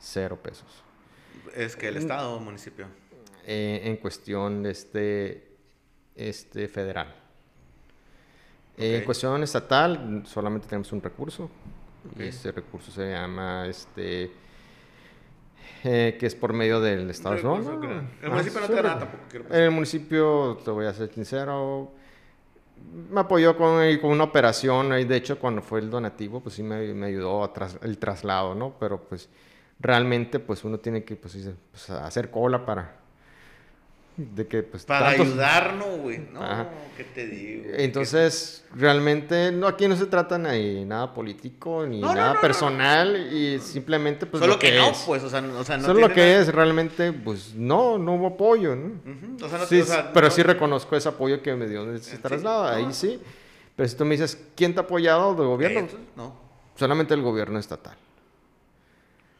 Cero 0.00 0.38
pesos. 0.42 0.66
Es 1.54 1.76
que 1.76 1.88
el 1.88 1.96
Estado 1.98 2.34
o 2.34 2.40
municipio. 2.40 2.86
Eh, 3.46 3.82
en 3.84 3.96
cuestión 3.98 4.64
este, 4.66 5.56
este 6.14 6.68
federal. 6.68 7.14
Eh, 8.76 8.94
En 8.96 9.00
Ok. 9.00 9.04
cuestión 9.06 9.42
estatal, 9.42 10.22
solamente 10.26 10.66
tenemos 10.68 10.90
un 10.92 11.00
recurso. 11.02 11.50
Y 12.18 12.24
ese 12.24 12.52
recurso 12.52 12.90
se 12.90 13.10
llama 13.10 13.66
este. 13.66 14.30
eh, 15.84 16.16
que 16.18 16.26
es 16.26 16.34
por 16.34 16.52
medio 16.52 16.80
del 16.80 17.08
Estado. 17.10 17.36
No, 17.42 17.56
recurso 17.58 17.72
no, 17.80 17.94
no. 18.02 18.08
el 18.22 18.30
municipio 18.30 18.60
no 18.60 18.66
te 18.66 18.72
da 18.74 18.82
re- 18.82 18.88
nada 18.88 18.98
tampoco, 19.00 19.24
quiero 19.30 19.44
pensar. 19.44 19.62
El 19.62 19.70
municipio, 19.70 20.58
te 20.64 20.70
voy 20.70 20.86
a 20.86 20.92
ser 20.94 21.12
sincero, 21.12 21.92
me 23.10 23.20
apoyó 23.20 23.56
con, 23.56 23.80
con 23.98 24.10
una 24.10 24.24
operación. 24.24 24.90
De 24.90 25.16
hecho, 25.16 25.38
cuando 25.38 25.62
fue 25.62 25.80
el 25.80 25.90
donativo, 25.90 26.40
pues 26.40 26.54
sí 26.54 26.62
me, 26.62 26.92
me 26.94 27.06
ayudó 27.06 27.42
a 27.44 27.52
tras- 27.52 27.78
el 27.82 27.98
traslado, 27.98 28.54
¿no? 28.54 28.74
Pero 28.78 29.00
pues 29.02 29.28
realmente, 29.80 30.38
pues 30.40 30.64
uno 30.64 30.78
tiene 30.78 31.04
que 31.04 31.16
pues, 31.16 31.36
pues, 31.70 31.90
hacer 31.90 32.30
cola 32.30 32.64
para. 32.66 32.96
De 34.16 34.46
que, 34.46 34.62
pues, 34.62 34.84
Para 34.84 35.06
tantos- 35.10 35.26
ayudarnos, 35.26 35.98
güey. 35.98 36.18
No, 36.32 36.40
Ajá. 36.40 36.68
¿qué 36.96 37.02
te 37.02 37.26
digo? 37.26 37.64
Entonces, 37.76 38.64
realmente, 38.72 39.50
no, 39.50 39.66
aquí 39.66 39.88
no 39.88 39.96
se 39.96 40.06
trata 40.06 40.38
ni 40.38 40.84
nada 40.84 41.12
político, 41.12 41.84
ni 41.84 42.00
No, 42.00 42.14
nada 42.14 42.28
no, 42.28 42.34
no, 42.34 42.40
personal, 42.40 43.16
y 43.32 43.58
simplemente, 43.58 44.26
pues, 44.26 44.40
Solo 44.40 44.52
lo 44.54 44.58
que, 44.60 44.70
que, 44.70 44.76
no, 44.78 44.90
es. 44.90 45.02
pues, 45.04 45.24
o 45.24 45.28
sea, 45.28 45.40
no- 45.40 45.58
o 45.58 45.64
sea, 45.64 45.78
no 45.78 45.86
Solo 45.86 45.98
lo 46.00 46.08
que 46.14 46.20
nada- 46.20 46.40
es, 46.42 46.54
realmente, 46.54 47.12
pues, 47.12 47.54
no, 47.56 47.98
no 47.98 48.14
hubo 48.14 48.28
apoyo, 48.28 48.76
¿no? 48.76 48.92
O 49.44 49.48
sea, 49.48 49.66
Sí, 49.66 49.80
o 49.80 49.84
sea, 49.84 50.12
pero 50.12 50.30
sí 50.30 50.44
reconozco 50.44 50.94
ese 50.94 51.08
apoyo 51.08 51.42
que 51.42 51.52
me 51.56 51.66
dio 51.66 51.92
ese 51.92 52.12
Sí, 52.12 52.18
traslado, 52.22 52.66
ahí 52.68 52.86
sí. 52.92 53.20
Pero 53.74 53.88
si 53.88 53.96
tú 53.96 54.04
me 54.04 54.12
dices, 54.12 54.40
¿quién 54.54 54.74
te 54.74 54.78
ha 54.78 54.84
apoyado 54.84 55.34
del 55.34 55.46
gobierno? 55.48 55.88
No. 56.14 56.36
Solamente 56.76 57.14
el 57.14 57.22
gobierno 57.22 57.58
estatal. 57.58 57.96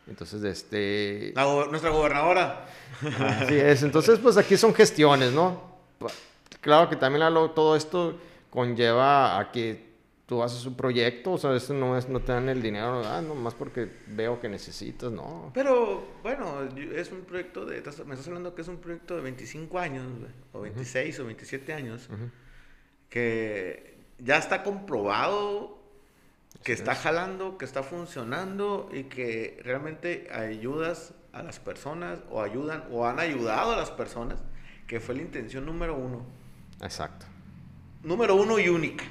Entonces, 0.07 0.43
este... 0.45 1.33
nuestra 1.71 1.91
gobernadora. 1.91 2.67
Así 3.19 3.55
es, 3.55 3.83
entonces 3.83 4.19
pues 4.19 4.37
aquí 4.37 4.57
son 4.57 4.75
gestiones, 4.75 5.33
¿no? 5.33 5.75
Claro 6.61 6.89
que 6.89 6.97
también 6.97 7.25
todo 7.55 7.77
esto 7.77 8.19
conlleva 8.51 9.39
a 9.39 9.51
que 9.51 9.95
tú 10.27 10.43
haces 10.43 10.65
un 10.65 10.75
proyecto, 10.75 11.33
o 11.33 11.39
sea, 11.39 11.55
eso 11.55 11.75
no 11.75 11.99
es, 11.99 12.09
no 12.09 12.21
te 12.21 12.33
dan 12.33 12.49
el 12.49 12.63
dinero, 12.63 13.03
ah, 13.05 13.21
más 13.21 13.55
porque 13.55 13.91
veo 14.07 14.41
que 14.41 14.49
necesitas, 14.49 15.13
no. 15.13 15.51
Pero, 15.53 16.07
bueno, 16.23 16.63
es 16.95 17.13
un 17.13 17.23
proyecto 17.23 17.67
de, 17.67 17.83
me 18.07 18.15
estás 18.15 18.29
hablando 18.29 18.55
que 18.55 18.63
es 18.63 18.69
un 18.69 18.79
proyecto 18.79 19.17
de 19.17 19.23
25 19.23 19.79
años, 19.79 20.07
o 20.53 20.63
26 20.63 21.21
o 21.21 21.27
27 21.27 21.73
años, 21.75 22.09
que 23.11 23.99
ya 24.19 24.39
está 24.39 24.63
comprobado 24.63 25.84
que 26.65 26.73
está 26.73 26.95
jalando, 26.95 27.59
que 27.59 27.67
está 27.67 27.83
funcionando 27.83 28.89
y 28.91 29.05
que 29.05 29.61
realmente 29.63 30.29
ayudas 30.33 31.13
a 31.33 31.43
las 31.43 31.61
personas 31.61 32.21
o 32.31 32.43
ayudan 32.43 32.85
o 32.91 33.07
han 33.07 33.21
ayudado 33.21 33.73
a 33.73 33.77
las 33.77 33.91
personas, 33.91 34.39
que 34.87 34.99
fue 34.99 35.15
la 35.15 35.23
intención 35.23 35.67
número 35.67 35.95
uno. 35.95 36.25
Exacto. 36.81 37.27
Número 38.03 38.35
uno 38.35 38.59
y 38.59 38.69
única. 38.69 39.05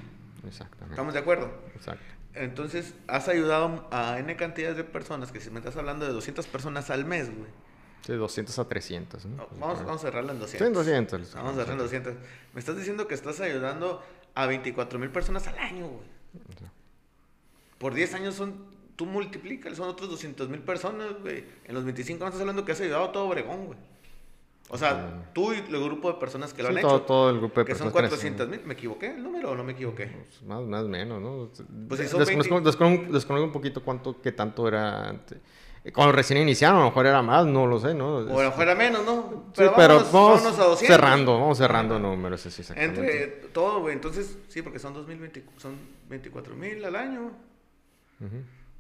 Exactamente. 0.48 0.94
¿Estamos 0.94 1.14
de 1.14 1.20
acuerdo? 1.20 1.52
Exacto. 1.76 2.04
Entonces, 2.34 2.96
has 3.08 3.28
ayudado 3.28 3.88
a 3.92 4.18
N 4.18 4.36
cantidades 4.36 4.76
de 4.76 4.84
personas, 4.84 5.32
que 5.32 5.40
si 5.40 5.52
me 5.52 5.60
estás 5.60 5.78
hablando 5.78 6.06
de 6.06 6.12
200 6.12 6.48
personas 6.48 6.90
al 6.90 7.06
mes, 7.06 7.30
güey. 7.36 7.50
Sí, 8.02 8.14
200 8.14 8.58
a 8.58 8.68
300. 8.68 9.24
vamos, 9.60 9.80
vamos, 9.86 9.96
a 9.96 9.98
cerrarla 10.00 10.34
en 10.34 10.40
200. 10.40 10.60
Sí, 10.60 10.66
en 10.66 10.74
200. 10.74 11.36
Vamos 11.36 11.52
a 11.52 11.56
cerrarla 11.56 11.74
en 11.74 11.80
200. 11.80 12.14
Me 12.54 12.60
estás 12.60 12.76
diciendo 12.76 13.08
que 13.08 13.14
estás 13.14 13.40
ayudando 13.40 14.04
a 14.34 14.48
24 14.48 14.98
mil 14.98 15.12
personas 15.12 15.48
al 15.48 15.60
año, 15.60 15.88
güey. 15.88 16.14
Por 17.84 17.94
10 17.94 18.14
años 18.14 18.36
son, 18.36 18.54
tú 18.96 19.06
multiplicas, 19.06 19.76
son 19.76 19.90
otros 19.90 20.10
200 20.10 20.48
mil 20.48 20.62
personas, 20.62 21.20
güey. 21.22 21.44
En 21.66 21.76
los 21.76 21.84
25 21.84 22.24
años 22.24 22.30
estás 22.30 22.40
hablando 22.40 22.64
que 22.64 22.72
has 22.72 22.80
ayudado 22.80 23.04
a 23.04 23.12
todo 23.12 23.26
Obregón, 23.26 23.66
güey. 23.66 23.78
O 24.70 24.78
sea, 24.78 25.30
tú 25.34 25.52
y 25.52 25.58
el 25.58 25.84
grupo 25.84 26.14
de 26.14 26.18
personas 26.18 26.54
que 26.54 26.64
lo 26.64 26.70
han 26.70 26.80
todo, 26.80 26.96
hecho. 26.96 27.06
Todo 27.06 27.30
el 27.30 27.40
grupo 27.40 27.60
de 27.60 27.66
que 27.66 27.72
personas. 27.72 27.92
son 27.92 28.02
400 28.02 28.48
mil. 28.48 28.62
¿Me 28.64 28.76
equivoqué 28.76 29.12
el 29.12 29.22
número 29.22 29.52
o 29.52 29.56
no 29.56 29.66
me 29.66 29.74
equivoqué? 29.74 30.06
Pues 30.06 30.44
más, 30.44 30.62
más 30.64 30.86
menos, 30.86 31.22
¿no? 31.22 31.50
Pues 31.90 32.00
si 32.00 32.08
son 32.08 32.20
desconozco, 32.20 32.62
desconozco, 32.62 33.44
un 33.44 33.52
poquito 33.52 33.84
cuánto, 33.84 34.22
qué 34.22 34.32
tanto 34.32 34.66
era 34.66 35.10
antes. 35.10 35.40
Cuando 35.94 36.14
recién 36.14 36.40
iniciaron, 36.40 36.78
a 36.78 36.84
lo 36.84 36.86
mejor 36.86 37.06
era 37.06 37.22
más, 37.22 37.46
no 37.46 37.68
lo 37.68 37.82
sé, 37.82 37.94
¿no? 37.94 38.20
O 38.20 38.40
a 38.40 38.44
lo 38.44 38.50
mejor 38.50 38.64
era 38.64 38.76
menos, 38.76 39.06
¿no? 39.06 39.52
Pero, 39.54 39.70
sí, 39.72 39.74
pero 39.76 40.06
vamos, 40.10 40.46
a 40.46 40.64
200. 40.64 40.80
cerrando, 40.88 41.34
vamos 41.34 41.58
cerrando 41.58 42.00
números, 42.00 42.40
sí. 42.40 42.64
Entre 42.78 43.28
todo, 43.52 43.82
güey, 43.82 43.94
entonces, 43.94 44.38
sí, 44.48 44.62
porque 44.62 44.80
son 44.80 44.94
2020, 44.94 45.44
son 45.58 45.76
24 46.08 46.56
mil 46.56 46.86
al 46.86 46.96
año. 46.96 47.53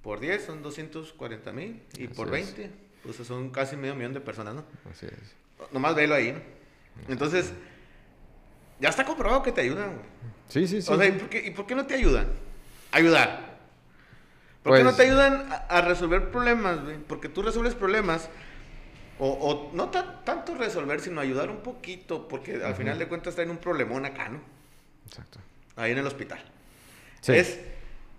Por 0.01 0.19
10 0.19 0.45
son 0.45 0.61
240 0.61 1.51
mil 1.53 1.81
y 1.97 2.07
por 2.07 2.29
20, 2.29 2.69
pues 3.03 3.15
son 3.17 3.49
casi 3.51 3.75
medio 3.77 3.95
millón 3.95 4.13
de 4.13 4.19
personas, 4.19 4.55
¿no? 4.55 4.65
Así 4.89 5.05
es. 5.05 5.71
Nomás 5.71 5.95
velo 5.95 6.15
ahí, 6.15 6.33
¿no? 6.33 6.39
Entonces, 7.07 7.53
ya 8.79 8.89
está 8.89 9.05
comprobado 9.05 9.41
que 9.43 9.51
te 9.51 9.61
ayudan, 9.61 9.95
güey. 9.95 10.05
Sí, 10.49 10.67
sí, 10.67 10.81
sí. 10.81 10.91
O 10.91 10.97
sea, 10.97 11.07
¿y 11.07 11.13
por 11.13 11.29
qué, 11.29 11.47
¿y 11.47 11.51
por 11.51 11.65
qué 11.65 11.75
no 11.75 11.85
te 11.85 11.93
ayudan? 11.95 12.27
Ayudar. 12.91 13.53
¿Por 14.61 14.77
qué 14.77 14.83
no 14.83 14.89
pues 14.89 14.97
te 14.97 15.03
ayudan 15.03 15.49
a, 15.49 15.81
resolver 15.81 16.31
problemas, 16.31 16.83
güey? 16.83 16.97
Porque 16.97 17.29
tú 17.29 17.41
resuelves 17.41 17.75
problemas, 17.75 18.29
o, 19.19 19.29
o 19.29 19.71
no 19.73 19.89
tanto 19.89 20.55
resolver, 20.55 20.99
sino 20.99 21.21
ayudar 21.21 21.49
un 21.49 21.61
poquito, 21.61 22.27
porque 22.27 22.63
al 22.63 22.75
final 22.75 22.99
de 22.99 23.07
cuentas 23.07 23.31
está 23.31 23.41
en 23.43 23.49
un 23.49 23.57
problemón 23.57 24.05
acá, 24.05 24.29
¿no? 24.29 24.41
Exacto. 25.07 25.39
Ahí 25.75 25.91
en 25.91 25.97
el 25.97 26.07
hospital. 26.07 26.43
Sí. 27.21 27.33
Es 27.33 27.59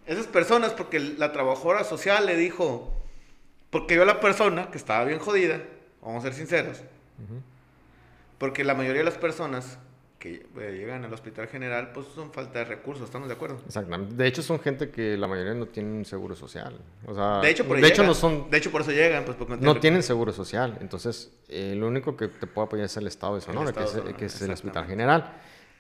esas 0.07 0.27
personas, 0.27 0.73
porque 0.73 0.99
la 1.01 1.33
trabajadora 1.33 1.85
social 1.85 2.27
le 2.27 2.37
dijo, 2.37 2.93
porque 3.71 4.01
a 4.01 4.05
la 4.05 4.21
persona 4.21 4.71
que 4.71 4.79
estaba 4.79 5.05
bien 5.05 5.19
jodida, 5.19 5.63
vamos 6.03 6.25
a 6.25 6.29
ser 6.29 6.35
sinceros, 6.35 6.83
porque 8.39 8.65
la 8.65 8.75
mayoría 8.75 9.01
de 9.01 9.07
las 9.07 9.19
personas 9.19 9.79
que 10.25 10.47
eh, 10.59 10.73
llegan 10.73 11.05
al 11.05 11.13
hospital 11.13 11.49
general, 11.49 11.93
pues 11.93 12.07
son 12.15 12.33
falta 12.33 12.61
de 12.61 12.65
recursos, 12.65 13.05
¿estamos 13.05 13.29
de 13.29 13.35
acuerdo? 13.35 13.61
Exactamente. 13.67 14.15
De 14.15 14.27
hecho, 14.27 14.43
son 14.43 14.59
gente 14.59 14.89
que 14.89 15.19
la 15.19 15.27
mayoría 15.27 15.53
no 15.53 15.67
tienen 15.67 16.07
seguro 16.07 16.35
social. 16.35 16.79
O 17.07 17.15
sea, 17.15 17.41
de 17.41 17.51
hecho, 17.51 17.67
por, 17.67 17.79
de 17.79 17.87
hecho 17.87 18.03
no 18.03 18.15
son, 18.15 18.51
de 18.51 18.57
hecho, 18.57 18.71
por 18.71 18.81
eso 18.81 18.91
llegan. 18.91 19.27
Pues, 19.27 19.37
no, 19.61 19.79
tienen 19.81 20.03
seguro 20.03 20.33
social. 20.33 20.79
Entonces, 20.81 21.31
eh, 21.47 21.75
lo 21.77 21.89
único 21.89 22.17
que 22.17 22.29
te 22.29 22.47
puede 22.47 22.67
apoyar 22.67 22.87
es 22.87 22.97
el 22.97 23.07
Estado 23.07 23.35
de 23.35 23.43
Sonora, 23.43 23.75
que, 23.75 23.85
es, 23.85 23.91
que 24.17 24.25
es 24.25 24.41
el 24.41 24.53
hospital 24.53 24.87
general. 24.87 25.31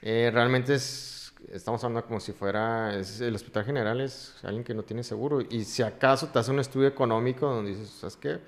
Eh, 0.02 0.30
realmente 0.30 0.74
es 0.74 1.13
estamos 1.52 1.82
hablando 1.84 2.06
como 2.06 2.20
si 2.20 2.32
fuera, 2.32 2.94
el 2.94 3.34
hospital 3.34 3.64
general 3.64 4.00
es 4.00 4.34
alguien 4.42 4.64
que 4.64 4.74
no 4.74 4.82
tiene 4.82 5.02
seguro 5.02 5.40
y 5.40 5.64
si 5.64 5.82
acaso 5.82 6.28
te 6.28 6.38
hace 6.38 6.50
un 6.50 6.60
estudio 6.60 6.88
económico 6.88 7.46
donde 7.46 7.72
dices, 7.72 7.90
¿sabes 7.90 8.16
qué? 8.16 8.38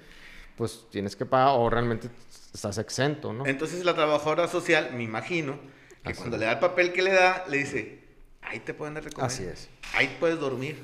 Pues 0.56 0.86
tienes 0.90 1.16
que 1.16 1.26
pagar 1.26 1.50
o 1.58 1.68
realmente 1.68 2.08
estás 2.54 2.78
exento, 2.78 3.32
¿no? 3.32 3.46
Entonces 3.46 3.84
la 3.84 3.94
trabajadora 3.94 4.48
social, 4.48 4.90
me 4.94 5.02
imagino, 5.02 5.58
que 6.04 6.14
cuando 6.14 6.36
le 6.36 6.46
da 6.46 6.52
el 6.52 6.58
papel 6.58 6.92
que 6.92 7.02
le 7.02 7.12
da, 7.12 7.44
le 7.48 7.58
dice, 7.58 8.04
ahí 8.42 8.60
te 8.60 8.72
pueden 8.74 8.94
dar. 8.94 9.04
Así 9.18 9.44
es. 9.44 9.68
Ahí 9.94 10.16
puedes 10.20 10.38
dormir. 10.38 10.82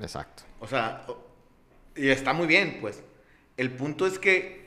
Exacto. 0.00 0.42
O 0.60 0.66
sea, 0.66 1.06
y 1.94 2.08
está 2.08 2.32
muy 2.32 2.46
bien, 2.46 2.78
pues. 2.80 3.02
El 3.56 3.70
punto 3.70 4.06
es 4.06 4.18
que 4.18 4.63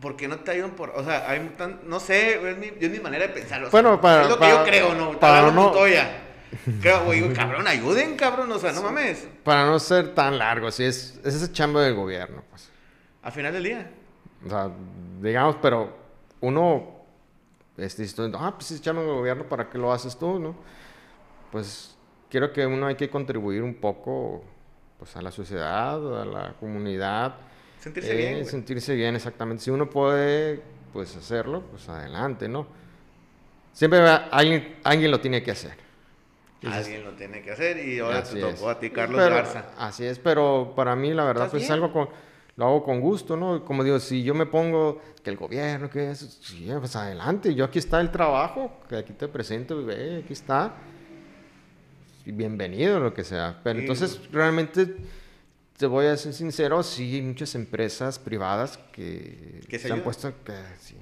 ¿Por 0.00 0.16
qué 0.16 0.28
no 0.28 0.38
te 0.38 0.52
ayudan 0.52 0.70
por.? 0.72 0.90
O 0.90 1.04
sea, 1.04 1.28
hay 1.28 1.40
tan, 1.58 1.80
no 1.84 2.00
sé, 2.00 2.50
es 2.50 2.58
mi, 2.58 2.72
es 2.80 2.90
mi 2.90 3.00
manera 3.00 3.26
de 3.26 3.32
pensar. 3.32 3.70
bueno, 3.70 4.00
para. 4.00 4.22
Es 4.22 4.28
lo 4.28 4.38
que 4.38 4.48
yo 4.48 4.64
creo, 4.64 4.94
¿no? 4.94 5.18
Para 5.18 5.50
no. 5.50 5.72
Creo, 6.80 7.04
güey, 7.04 7.32
cabrón, 7.32 7.68
ayuden, 7.68 8.16
cabrón, 8.16 8.50
o 8.50 8.58
sea, 8.58 8.72
no 8.72 8.82
mames. 8.82 9.28
Para 9.44 9.66
no 9.66 9.78
ser 9.78 10.14
tan 10.14 10.36
largo, 10.36 10.72
sí, 10.72 10.82
es, 10.82 11.20
es 11.24 11.34
ese 11.36 11.52
chambo 11.52 11.78
del 11.78 11.94
gobierno, 11.94 12.42
pues. 12.50 12.68
A 13.22 13.30
final 13.30 13.52
del 13.52 13.62
día. 13.62 13.88
O 14.44 14.48
sea, 14.48 14.70
digamos, 15.20 15.56
pero 15.62 15.96
uno. 16.40 16.98
Este, 17.76 18.04
ah, 18.34 18.54
pues 18.56 18.72
es 18.72 18.82
chambo 18.82 19.02
del 19.02 19.12
gobierno, 19.12 19.44
¿para 19.44 19.70
qué 19.70 19.78
lo 19.78 19.92
haces 19.92 20.18
tú, 20.18 20.40
no? 20.40 20.56
Pues 21.52 21.96
quiero 22.28 22.52
que 22.52 22.66
uno 22.66 22.86
hay 22.86 22.96
que 22.96 23.08
contribuir 23.08 23.62
un 23.62 23.74
poco 23.74 24.44
pues, 24.98 25.16
a 25.16 25.22
la 25.22 25.30
sociedad, 25.30 26.20
a 26.20 26.24
la 26.24 26.54
comunidad 26.58 27.36
Sentirse 27.80 28.14
bien. 28.14 28.34
Eh, 28.36 28.44
sentirse 28.44 28.94
bien, 28.94 29.16
exactamente. 29.16 29.64
Si 29.64 29.70
uno 29.70 29.88
puede, 29.88 30.62
pues 30.92 31.16
hacerlo, 31.16 31.62
pues 31.70 31.88
adelante, 31.88 32.48
¿no? 32.48 32.66
Siempre 33.72 34.00
alguien, 34.00 34.76
alguien 34.84 35.10
lo 35.10 35.20
tiene 35.20 35.42
que 35.42 35.50
hacer. 35.50 35.72
Alguien 36.62 37.04
lo 37.04 37.12
tiene 37.12 37.40
que 37.40 37.52
hacer 37.52 37.78
y 37.78 37.98
ahora 38.00 38.22
te 38.22 38.38
tocó 38.38 38.68
a 38.68 38.78
ti, 38.78 38.90
Carlos 38.90 39.18
Garza. 39.18 39.70
Así 39.78 40.04
es, 40.04 40.18
pero 40.18 40.74
para 40.76 40.94
mí 40.94 41.14
la 41.14 41.24
verdad 41.24 41.50
pues 41.50 41.62
es 41.62 41.70
algo 41.70 41.90
con, 41.90 42.10
lo 42.56 42.66
hago 42.66 42.84
con 42.84 43.00
gusto, 43.00 43.36
¿no? 43.36 43.64
Como 43.64 43.82
digo, 43.82 43.98
si 43.98 44.22
yo 44.22 44.34
me 44.34 44.44
pongo 44.44 45.00
que 45.24 45.30
el 45.30 45.36
gobierno, 45.36 45.88
que 45.88 46.10
eso, 46.10 46.26
pues 46.78 46.96
adelante, 46.96 47.54
yo 47.54 47.64
aquí 47.64 47.78
está 47.78 48.00
el 48.00 48.10
trabajo, 48.10 48.80
que 48.88 48.96
aquí 48.96 49.14
te 49.14 49.28
presento, 49.28 49.82
ve, 49.84 50.20
aquí 50.22 50.34
está. 50.34 50.74
Bienvenido, 52.26 53.00
lo 53.00 53.14
que 53.14 53.24
sea. 53.24 53.58
Pero 53.64 53.80
entonces 53.80 54.20
realmente 54.30 54.96
te 55.80 55.86
voy 55.86 56.04
a 56.04 56.16
ser 56.18 56.34
sincero, 56.34 56.82
sí 56.82 57.14
hay 57.14 57.22
muchas 57.22 57.54
empresas 57.54 58.18
privadas 58.18 58.76
que, 58.92 59.62
se, 59.78 59.90
han 59.90 60.02
puesto, 60.02 60.30
que, 60.44 60.52
sí, 60.78 60.94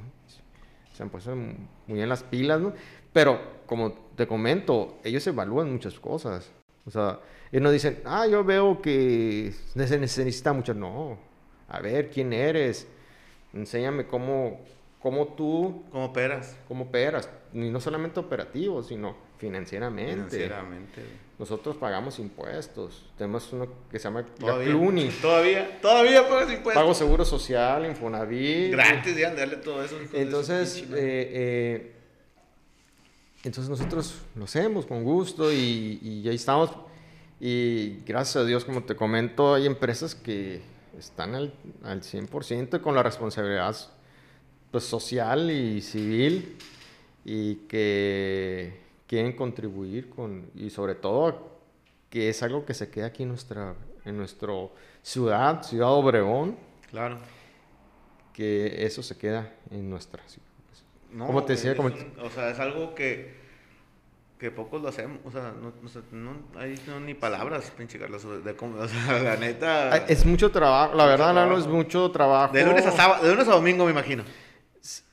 se 0.93 1.03
han 1.03 1.11
puesto 1.11 1.35
muy 1.35 2.01
en 2.01 2.09
las 2.09 2.23
pilas, 2.23 2.61
¿no? 2.61 2.73
Pero, 3.13 3.41
como 3.67 3.93
te 4.15 4.29
comento, 4.29 5.01
ellos 5.03 5.27
evalúan 5.27 5.73
muchas 5.73 5.99
cosas. 5.99 6.53
O 6.87 6.93
sea, 6.93 7.19
ellos 7.51 7.63
no 7.65 7.73
dicen, 7.73 8.01
ah, 8.05 8.29
yo 8.29 8.45
veo 8.45 8.81
que 8.81 9.53
se 9.75 9.99
necesita 9.99 10.53
mucho. 10.53 10.75
No, 10.75 11.19
a 11.67 11.81
ver, 11.81 12.09
¿quién 12.09 12.33
eres? 12.33 12.87
Enséñame 13.53 14.07
cómo, 14.07 14.61
cómo 15.03 15.27
tú... 15.35 15.83
¿Cómo 15.91 16.05
operas? 16.05 16.57
¿Cómo 16.69 16.85
operas? 16.85 17.29
Y 17.53 17.69
no 17.69 17.81
solamente 17.81 18.21
operativo, 18.21 18.85
sino 18.85 19.17
financieramente. 19.39 20.13
Financieramente. 20.13 21.03
Nosotros 21.39 21.77
pagamos 21.77 22.19
impuestos. 22.19 23.07
Tenemos 23.17 23.53
uno 23.53 23.69
que 23.91 23.99
se 23.99 24.05
llama 24.05 24.25
¿Todavía? 24.25 24.67
Cluny. 24.67 25.09
Todavía, 25.23 25.81
todavía 25.81 26.29
pagas 26.29 26.53
impuestos. 26.53 26.75
Pago 26.75 26.95
seguro 26.95 27.25
social, 27.25 27.87
Infonavit. 27.87 28.73
Gratis, 28.73 29.17
ya, 29.17 29.35
darle 29.35 29.57
todo 29.57 29.85
eso. 29.85 29.97
Entonces, 30.13 30.83
eh, 30.83 30.85
eh, 30.93 31.93
entonces 33.45 33.71
nosotros 33.71 34.17
lo 34.35 34.45
hacemos 34.45 34.85
con 34.85 35.05
gusto 35.05 35.53
y, 35.53 36.01
y 36.03 36.29
ahí 36.29 36.35
estamos. 36.35 36.71
Y 37.41 38.01
gracias 38.05 38.37
a 38.37 38.45
Dios, 38.45 38.65
como 38.65 38.83
te 38.83 38.97
comento, 38.97 39.55
hay 39.55 39.67
empresas 39.67 40.17
que 40.17 40.61
están 40.99 41.37
al, 41.37 41.55
al 41.85 42.03
100% 42.03 42.81
con 42.81 42.97
la 42.97 43.03
responsabilidad 43.05 43.77
pues, 44.73 44.85
social 44.85 45.51
y 45.51 45.81
civil 45.81 46.57
y 47.25 47.57
que 47.69 48.88
quieren 49.09 49.33
contribuir 49.33 50.09
con, 50.11 50.51
y 50.55 50.71
sobre 50.71 50.95
todo 50.95 51.59
que 52.11 52.29
es 52.29 52.43
algo 52.43 52.65
que 52.65 52.75
se 52.75 52.91
queda 52.91 53.07
aquí 53.07 53.25
en 53.25 53.31
nuestra, 53.31 53.75
en 54.05 54.17
nuestro 54.17 54.73
ciudad, 55.03 55.63
Ciudad 55.63 55.91
Obregón. 55.91 56.57
Claro. 56.91 57.19
Que 58.33 58.85
eso 58.85 59.03
se 59.03 59.19
queda 59.19 59.53
en 59.71 59.91
nuestra 59.91 60.23
ciudad. 60.29 60.47
como 61.27 61.45
te 61.45 61.55
decía, 61.55 61.77
como... 61.77 61.89
o 61.89 62.31
sea, 62.31 62.51
es 62.51 62.59
algo 62.61 62.95
que 62.95 63.49
que 64.39 64.53
pocos 64.53 64.81
lo 64.81 64.89
hacemos, 64.89 65.19
o 65.25 65.33
sea, 65.33 65.53
no, 65.61 65.89
sé, 65.89 65.99
no 66.13 66.31
hay 66.57 66.81
no, 66.87 67.01
ni 67.01 67.13
palabras, 67.15 67.73
pinche 67.77 67.99
Carlos, 67.99 68.25
de 68.45 68.55
cómo, 68.55 68.79
o 68.79 68.87
sea, 68.87 69.21
la 69.21 69.37
neta... 69.37 69.97
Es 70.07 70.25
mucho 70.25 70.53
trabajo, 70.53 70.95
la 70.95 71.07
verdad, 71.07 71.35
Lalo, 71.35 71.59
es 71.59 71.67
mucho 71.67 72.09
trabajo. 72.13 72.53
De 72.53 72.65
lunes 72.65 72.87
a 72.87 72.93
sábado, 72.93 73.25
de 73.25 73.33
lunes 73.33 73.49
a 73.49 73.53
domingo, 73.53 73.85
me 73.85 73.91
imagino. 73.91 74.23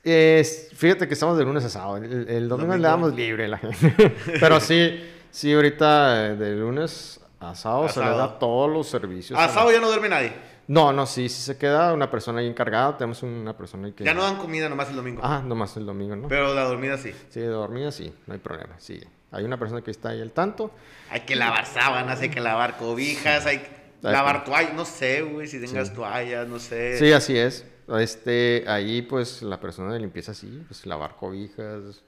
Es- 0.04 0.70
fíjate 0.74 1.08
que 1.08 1.14
estamos 1.14 1.36
de 1.38 1.44
lunes 1.44 1.64
a 1.64 1.68
sábado. 1.68 1.96
El, 1.98 2.28
el 2.28 2.48
domingo 2.48 2.76
le 2.76 2.82
damos 2.82 3.14
libre 3.14 3.46
a 3.46 3.48
la 3.48 3.58
gente. 3.58 4.14
Pero 4.40 4.60
sí, 4.60 5.02
sí, 5.30 5.52
ahorita 5.52 6.26
eh, 6.28 6.36
de 6.36 6.54
lunes 6.56 7.20
a 7.40 7.54
sábado 7.54 7.84
A 7.84 7.88
se 7.88 8.00
le 8.00 8.06
da 8.10 8.38
todos 8.38 8.70
los 8.70 8.88
servicios. 8.88 9.38
A 9.38 9.46
la- 9.46 9.52
sábado 9.52 9.72
ya 9.72 9.80
no 9.80 9.88
duerme 9.88 10.08
nadie. 10.08 10.32
No, 10.68 10.92
no, 10.92 11.06
sí, 11.06 11.28
sí 11.28 11.42
se 11.42 11.56
queda 11.56 11.92
una 11.92 12.10
persona 12.10 12.40
ahí 12.40 12.46
encargada. 12.48 12.96
Tenemos 12.96 13.22
una 13.22 13.56
persona 13.56 13.86
ahí 13.86 13.92
que. 13.92 14.02
Ya 14.04 14.14
no 14.14 14.22
dan 14.22 14.36
comida 14.36 14.68
nomás 14.68 14.88
el 14.90 14.96
domingo. 14.96 15.20
Ah, 15.24 15.40
nomás 15.44 15.76
el 15.76 15.86
domingo, 15.86 16.16
¿no? 16.16 16.26
Pero 16.28 16.54
la 16.54 16.64
dormida 16.64 16.98
sí. 16.98 17.12
Sí, 17.28 17.38
de 17.40 17.46
dormida 17.46 17.92
sí, 17.92 18.12
no 18.26 18.32
hay 18.34 18.40
problema. 18.40 18.74
Sí, 18.78 19.00
hay 19.30 19.44
una 19.44 19.58
persona 19.58 19.82
que 19.82 19.90
está 19.92 20.08
ahí 20.10 20.20
al 20.20 20.32
tanto. 20.32 20.72
Hay 21.10 21.20
que 21.20 21.36
lavar 21.36 21.66
sábanas, 21.66 22.20
hay 22.20 22.30
que 22.30 22.40
lavar 22.40 22.78
cobijas, 22.78 23.46
hay 23.46 23.58
que 23.58 23.68
lavar 24.02 24.44
toallas, 24.44 24.74
no 24.74 24.84
sé, 24.84 25.22
güey, 25.22 25.46
si 25.46 25.60
tengas 25.64 25.88
Sí. 25.88 25.94
toallas, 25.94 26.48
no 26.48 26.58
sé. 26.58 26.98
Sí, 26.98 27.12
así 27.12 27.38
es. 27.38 27.64
Este, 27.98 28.64
ahí 28.66 29.02
pues 29.02 29.42
la 29.42 29.60
persona 29.60 29.92
de 29.92 30.00
limpieza 30.00 30.34
sí, 30.34 30.64
pues 30.66 30.86
lavar 30.86 31.16
cobijas, 31.16 32.02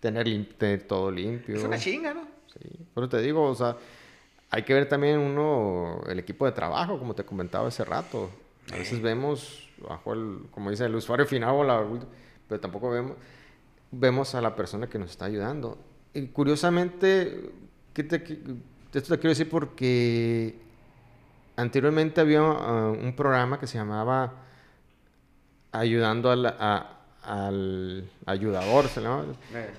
tener, 0.00 0.26
lim- 0.26 0.48
tener 0.58 0.82
todo 0.82 1.10
limpio. 1.10 1.56
Es 1.56 1.64
una 1.64 1.78
chinga, 1.78 2.12
¿no? 2.12 2.22
Sí, 2.52 2.68
pero 2.94 3.08
te 3.08 3.20
digo, 3.22 3.42
o 3.44 3.54
sea, 3.54 3.76
hay 4.50 4.62
que 4.64 4.74
ver 4.74 4.88
también 4.88 5.18
uno, 5.18 6.02
el 6.06 6.18
equipo 6.18 6.44
de 6.44 6.52
trabajo, 6.52 6.98
como 6.98 7.14
te 7.14 7.24
comentaba 7.24 7.68
hace 7.68 7.84
rato. 7.84 8.28
A 8.72 8.76
veces 8.76 9.00
vemos, 9.00 9.68
bajo 9.88 10.12
el, 10.12 10.40
como 10.50 10.70
dice 10.70 10.84
el 10.84 10.94
usuario 10.94 11.24
final, 11.26 11.50
o 11.54 11.64
la, 11.64 11.82
pero 12.46 12.60
tampoco 12.60 12.90
vemos, 12.90 13.12
vemos 13.90 14.34
a 14.34 14.42
la 14.42 14.54
persona 14.54 14.86
que 14.88 14.98
nos 14.98 15.10
está 15.10 15.24
ayudando. 15.24 15.78
Y 16.12 16.26
curiosamente, 16.26 17.50
¿qué 17.94 18.04
te, 18.04 18.16
esto 18.16 19.14
te 19.14 19.18
quiero 19.18 19.30
decir 19.30 19.48
porque 19.48 20.56
anteriormente 21.56 22.20
había 22.20 22.40
ah, 22.40 22.90
un 22.92 23.14
programa 23.16 23.58
que 23.58 23.66
se 23.66 23.78
llamaba 23.78 24.41
Ayudando 25.72 26.30
al, 26.30 26.46
a- 26.46 26.98
al 27.22 28.08
ayudador, 28.26 28.88
se. 28.88 29.00
Eh, 29.54 29.70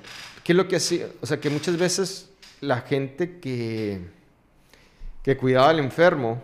¿Qué 0.43 0.53
es 0.53 0.55
lo 0.57 0.67
que 0.67 0.77
hacía? 0.77 1.07
O 1.21 1.25
sea, 1.25 1.39
que 1.39 1.49
muchas 1.49 1.77
veces 1.77 2.31
la 2.61 2.81
gente 2.81 3.39
que, 3.39 4.01
que 5.21 5.37
cuidaba 5.37 5.69
al 5.69 5.79
enfermo, 5.79 6.41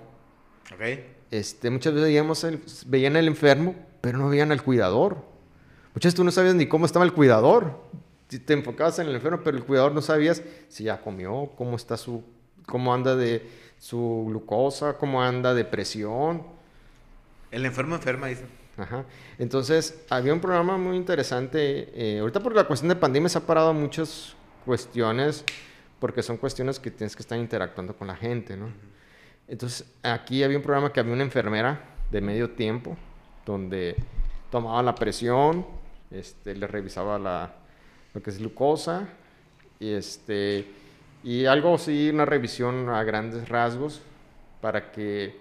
este, 1.31 1.69
muchas 1.69 1.93
veces 1.93 2.07
veíamos 2.07 2.43
el- 2.43 2.61
veían 2.85 3.15
al 3.15 3.27
enfermo, 3.27 3.75
pero 4.01 4.17
no 4.17 4.29
veían 4.29 4.51
al 4.51 4.61
cuidador. 4.63 5.15
Muchas 5.93 6.09
veces 6.11 6.15
tú 6.15 6.23
no 6.23 6.31
sabías 6.31 6.55
ni 6.55 6.67
cómo 6.67 6.85
estaba 6.85 7.03
el 7.05 7.13
cuidador. 7.13 7.81
Te 8.45 8.53
enfocabas 8.53 8.99
en 8.99 9.07
el 9.07 9.15
enfermo, 9.15 9.39
pero 9.43 9.57
el 9.57 9.63
cuidador 9.63 9.91
no 9.93 10.01
sabías 10.03 10.43
si 10.67 10.83
ya 10.83 11.01
comió, 11.01 11.51
cómo 11.57 11.75
está 11.75 11.97
su, 11.97 12.23
cómo 12.67 12.93
anda 12.93 13.15
de 13.15 13.49
su 13.79 14.25
glucosa, 14.27 14.93
cómo 14.97 15.23
anda 15.23 15.53
de 15.55 15.65
presión. 15.65 16.43
El 17.49 17.65
enfermo 17.65 17.95
enferma, 17.95 18.27
dice. 18.27 18.43
Ajá. 18.79 19.03
Entonces, 19.37 20.05
había 20.09 20.33
un 20.33 20.39
programa 20.39 20.77
muy 20.77 20.95
interesante. 20.95 21.89
eh, 21.93 22.19
ahorita 22.19 22.39
por 22.39 22.55
la 22.55 22.63
cuestión 22.63 22.89
de 22.89 22.95
pandemia 22.95 23.27
se 23.29 23.37
ha 23.37 23.41
parado 23.41 23.73
muchas 23.73 24.35
cuestiones, 24.65 25.43
porque 25.99 26.23
son 26.23 26.37
cuestiones 26.37 26.79
que 26.79 26.91
tienes 26.91 27.15
que 27.15 27.21
estar 27.21 27.37
interactuando 27.37 27.95
con 27.95 28.07
la 28.07 28.15
gente, 28.15 28.55
¿no? 28.55 28.71
Entonces, 29.47 29.85
aquí 30.03 30.43
había 30.43 30.57
un 30.57 30.63
programa 30.63 30.93
que 30.93 30.99
había 30.99 31.13
una 31.13 31.23
enfermera 31.23 31.81
de 32.09 32.21
medio 32.21 32.51
tiempo, 32.51 32.95
donde 33.45 33.95
tomaba 34.51 34.81
la 34.81 34.95
presión, 34.95 35.65
este, 36.11 36.55
le 36.55 36.67
revisaba 36.67 37.19
la, 37.19 37.53
lo 38.13 38.21
que 38.21 38.29
es 38.29 38.37
glucosa, 38.39 39.09
y, 39.79 39.91
este, 39.91 40.67
y 41.23 41.45
algo 41.45 41.75
así, 41.75 42.09
una 42.11 42.25
revisión 42.25 42.87
a 42.89 43.03
grandes 43.03 43.49
rasgos, 43.49 44.01
para 44.61 44.91
que 44.91 45.35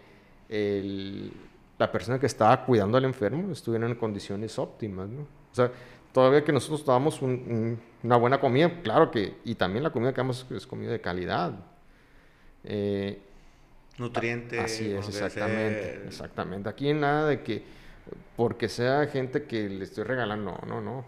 el- 0.48 1.32
la 1.78 1.90
persona 1.92 2.18
que 2.18 2.26
estaba 2.26 2.64
cuidando 2.64 2.98
al 2.98 3.04
enfermo 3.04 3.52
estuviera 3.52 3.86
en 3.86 3.94
condiciones 3.94 4.58
óptimas, 4.58 5.08
¿no? 5.08 5.22
O 5.22 5.54
sea, 5.54 5.70
todavía 6.12 6.42
que 6.44 6.52
nosotros 6.52 6.84
un- 7.22 7.30
un- 7.30 7.80
una 8.02 8.16
buena 8.16 8.40
comida, 8.40 8.80
claro 8.82 9.10
que, 9.10 9.36
y 9.44 9.54
también 9.54 9.84
la 9.84 9.90
comida 9.90 10.12
que 10.12 10.18
damos 10.18 10.46
es 10.50 10.66
comida 10.66 10.90
de 10.90 11.00
calidad. 11.00 11.52
Eh, 12.64 13.20
Nutriente. 13.98 14.60
Así 14.60 14.92
es, 14.92 15.08
exactamente, 15.08 15.82
ser. 15.82 16.06
exactamente. 16.06 16.68
Aquí 16.68 16.92
nada 16.92 17.26
de 17.26 17.42
que 17.42 17.64
porque 18.36 18.68
sea 18.68 19.06
gente 19.06 19.44
que 19.44 19.68
le 19.68 19.84
estoy 19.84 20.04
regalando, 20.04 20.56
no, 20.62 20.66
no, 20.66 20.80
no. 20.80 21.04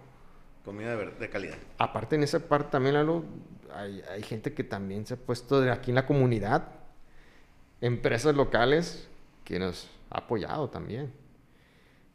Comida 0.65 0.97
de, 0.97 1.31
calidad. 1.31 1.57
Aparte 1.79 2.17
en 2.17 2.23
esa 2.25 2.41
parte 2.41 2.71
también, 2.73 2.95
Lalo, 2.95 3.25
hay, 3.75 4.03
hay 4.13 4.23
gente 4.23 4.53
que 4.53 4.65
también 4.65 5.07
se 5.07 5.15
ha 5.15 5.17
puesto 5.17 5.61
de 5.61 5.71
aquí 5.71 5.91
en 5.93 5.95
la 5.95 6.07
comunidad, 6.07 6.69
empresas 7.81 8.35
locales 8.35 9.09
que 9.45 9.59
nos 9.59 9.89
ha 10.11 10.19
apoyado 10.19 10.69
también. 10.69 11.13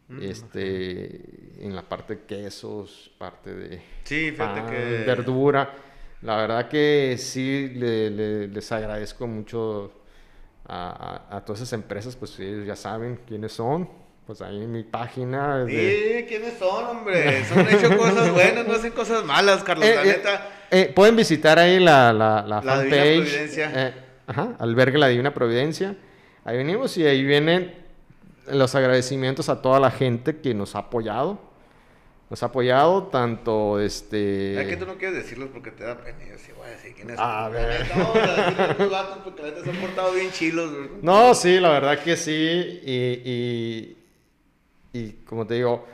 Mm, 0.08 0.22
este, 0.22 1.64
en 1.66 1.76
la 1.76 1.82
parte 1.82 2.16
de 2.18 2.22
quesos, 2.26 3.12
parte 3.18 3.54
de 3.54 3.82
Sí, 4.04 4.32
pan, 4.32 4.68
que. 4.68 5.04
verdura. 5.06 5.74
La 6.22 6.38
verdad 6.38 6.68
que 6.70 7.16
sí 7.18 7.70
le- 7.76 8.10
le- 8.12 8.48
les 8.48 8.72
agradezco 8.72 9.26
mucho 9.28 9.92
a, 10.68 11.24
a- 11.32 11.38
a 11.38 11.46
todas 11.46 11.62
esas 11.62 11.74
empresas, 11.74 12.16
pues 12.16 12.40
ellos 12.40 12.66
ya 12.66 12.76
saben 12.76 13.20
quiénes 13.28 13.52
son. 13.54 13.90
Pues 14.28 14.42
ahí 14.42 14.64
en 14.64 14.72
mi 14.72 14.82
página. 14.84 15.66
de- 15.66 15.72
Sí, 16.20 16.26
¿quiénes 16.28 16.58
son, 16.58 16.86
hombre? 16.86 17.44
Son 17.46 17.60
hecho 17.68 17.96
cosas 17.96 18.32
buenas, 18.32 18.68
no 18.68 18.74
hacen 18.74 18.92
cosas 18.92 19.24
malas, 19.24 19.64
Carlos. 19.64 19.86
Eh, 19.88 19.96
la 19.96 20.04
eh, 20.04 20.08
neta. 20.08 20.50
eh, 20.72 20.92
pueden 20.96 21.16
visitar 21.16 21.60
ahí 21.60 21.80
la, 21.80 22.12
la, 22.12 22.42
la 22.42 22.62
La 22.62 22.82
Divina 22.82 22.96
fanpage. 23.04 23.18
Providencia. 23.30 23.72
eh, 23.76 23.94
ajá, 24.26 24.56
albergue 24.60 24.98
la 24.98 25.08
Divina 25.10 25.32
Providencia. 25.34 25.96
Ahí 26.44 26.58
venimos 26.58 26.98
y 26.98 27.06
ahí 27.06 27.24
vienen 27.24 27.85
los 28.48 28.76
agradecimientos 28.76 29.50
a 29.50 29.62
toda 29.62 29.80
la 29.80 29.92
gente 29.92 30.38
que 30.38 30.54
nos 30.54 30.76
ha 30.76 30.80
apoyado. 30.80 31.40
Nos 32.30 32.42
ha 32.42 32.48
apoyado 32.48 33.04
tanto 33.04 33.80
este... 33.80 34.60
Es 34.60 34.68
que 34.68 34.78
tú 34.78 34.88
no 34.88 34.96
quieres 34.96 35.16
decirlos 35.18 35.50
porque 35.54 35.70
te 35.70 35.84
da 35.84 35.96
pena. 35.96 36.18
Yo 36.28 36.38
sí 36.40 36.52
voy 36.58 36.68
a 36.68 36.72
decir 36.72 36.96
quiénes 36.96 37.20
A 37.20 37.50
ver. 37.50 37.86
Vamos 37.96 39.18
a 39.18 39.24
porque 39.24 39.44
la 39.44 39.50
neta 39.50 39.64
se 39.64 39.70
han 39.70 39.78
portado 39.78 40.12
bien 40.12 40.32
chilos. 40.32 40.72
No, 41.04 41.36
sí, 41.36 41.60
la 41.60 41.70
verdad 41.70 42.00
que 42.00 42.18
sí. 42.18 42.82
Y, 42.84 43.22
y, 43.26 43.98
y 44.94 45.12
como 45.28 45.46
te 45.46 45.54
digo, 45.54 45.86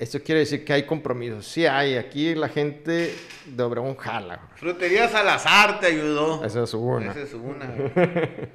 esto 0.00 0.20
quiere 0.22 0.40
decir 0.40 0.64
que 0.64 0.72
hay 0.72 0.82
compromiso. 0.84 1.42
Sí 1.42 1.64
hay. 1.64 1.96
Aquí 1.96 2.34
la 2.34 2.48
gente 2.48 3.14
de 3.46 3.62
Obregón 3.62 3.96
jala. 3.96 4.48
Frutería 4.56 5.08
Salazar 5.08 5.78
te 5.78 5.86
ayudó. 5.86 6.44
Esa 6.44 6.64
es 6.64 6.74
una. 6.74 7.10
Esa 7.12 7.22
es 7.22 7.34
una. 7.34 7.68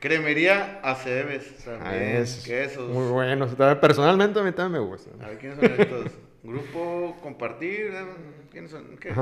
Cremería 0.00 0.80
Aceves 0.82 1.66
Ah, 1.66 1.78
también. 1.82 2.16
es 2.18 2.44
quesos. 2.46 2.88
Muy 2.90 3.08
bueno. 3.10 3.46
Personalmente 3.80 4.38
a 4.38 4.42
mí 4.42 4.52
también 4.52 4.82
me 4.82 4.88
gusta. 4.88 5.10
A 5.24 5.28
ver, 5.28 5.38
¿quiénes 5.38 5.58
son 5.58 5.64
estos? 5.80 6.12
Grupo 6.42 7.16
Compartir. 7.22 7.90
eh, 7.92 8.04
¿Quiénes 8.50 8.70
son? 8.70 8.96
¿Qué 9.00 9.08
es? 9.10 9.16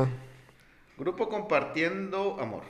Grupo 0.99 1.29
Compartiendo 1.29 2.37
Amor. 2.41 2.63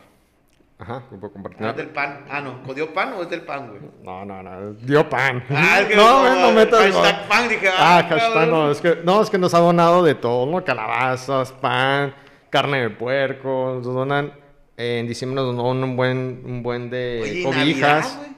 Ajá, 0.79 1.03
grupo 1.11 1.29
Ah, 1.29 1.31
compartido. 1.33 1.71
es 1.71 1.77
del 1.77 1.89
pan. 1.89 2.25
Ah, 2.31 2.41
no. 2.43 2.75
¿Dio 2.75 2.93
pan 2.93 3.15
o 3.15 3.23
es 3.23 3.31
del 3.31 3.41
pan, 3.43 3.69
güey? 3.71 3.81
No, 4.03 4.25
no, 4.27 4.43
no. 4.43 4.75
Dio 4.75 5.09
pan. 5.09 5.43
Ah, 5.51 5.81
es 5.81 5.87
que 5.89 5.97
no, 5.97 6.23
no, 6.23 6.41
no 6.43 6.53
metas 6.53 6.81
hashtag 6.93 7.29
pan, 7.29 7.49
dije, 7.49 7.69
Ah, 7.69 7.99
ah, 7.99 8.03
hashtag 8.09 8.49
no. 8.51 8.71
Es 8.71 8.81
que, 8.83 8.99
no, 9.03 9.23
es 9.23 9.31
que 9.31 9.39
nos 9.39 9.55
ha 9.55 9.59
donado 9.59 10.05
de 10.05 10.15
todo, 10.15 10.45
¿no? 10.45 10.63
Calabazas, 10.65 11.51
pan, 11.53 12.15
carne 12.51 12.83
de 12.83 12.91
puerco. 12.91 13.77
Nos 13.77 13.85
donan. 13.87 14.33
En 14.77 15.07
diciembre 15.09 15.37
nos 15.43 15.57
donó 15.57 15.85
un 15.85 15.97
buen, 15.97 16.43
un 16.45 16.63
buen 16.63 16.91
de 16.91 17.21
Oye, 17.23 17.41
¿y 17.41 17.43
cobijas. 17.45 18.15
Navidad? 18.17 18.33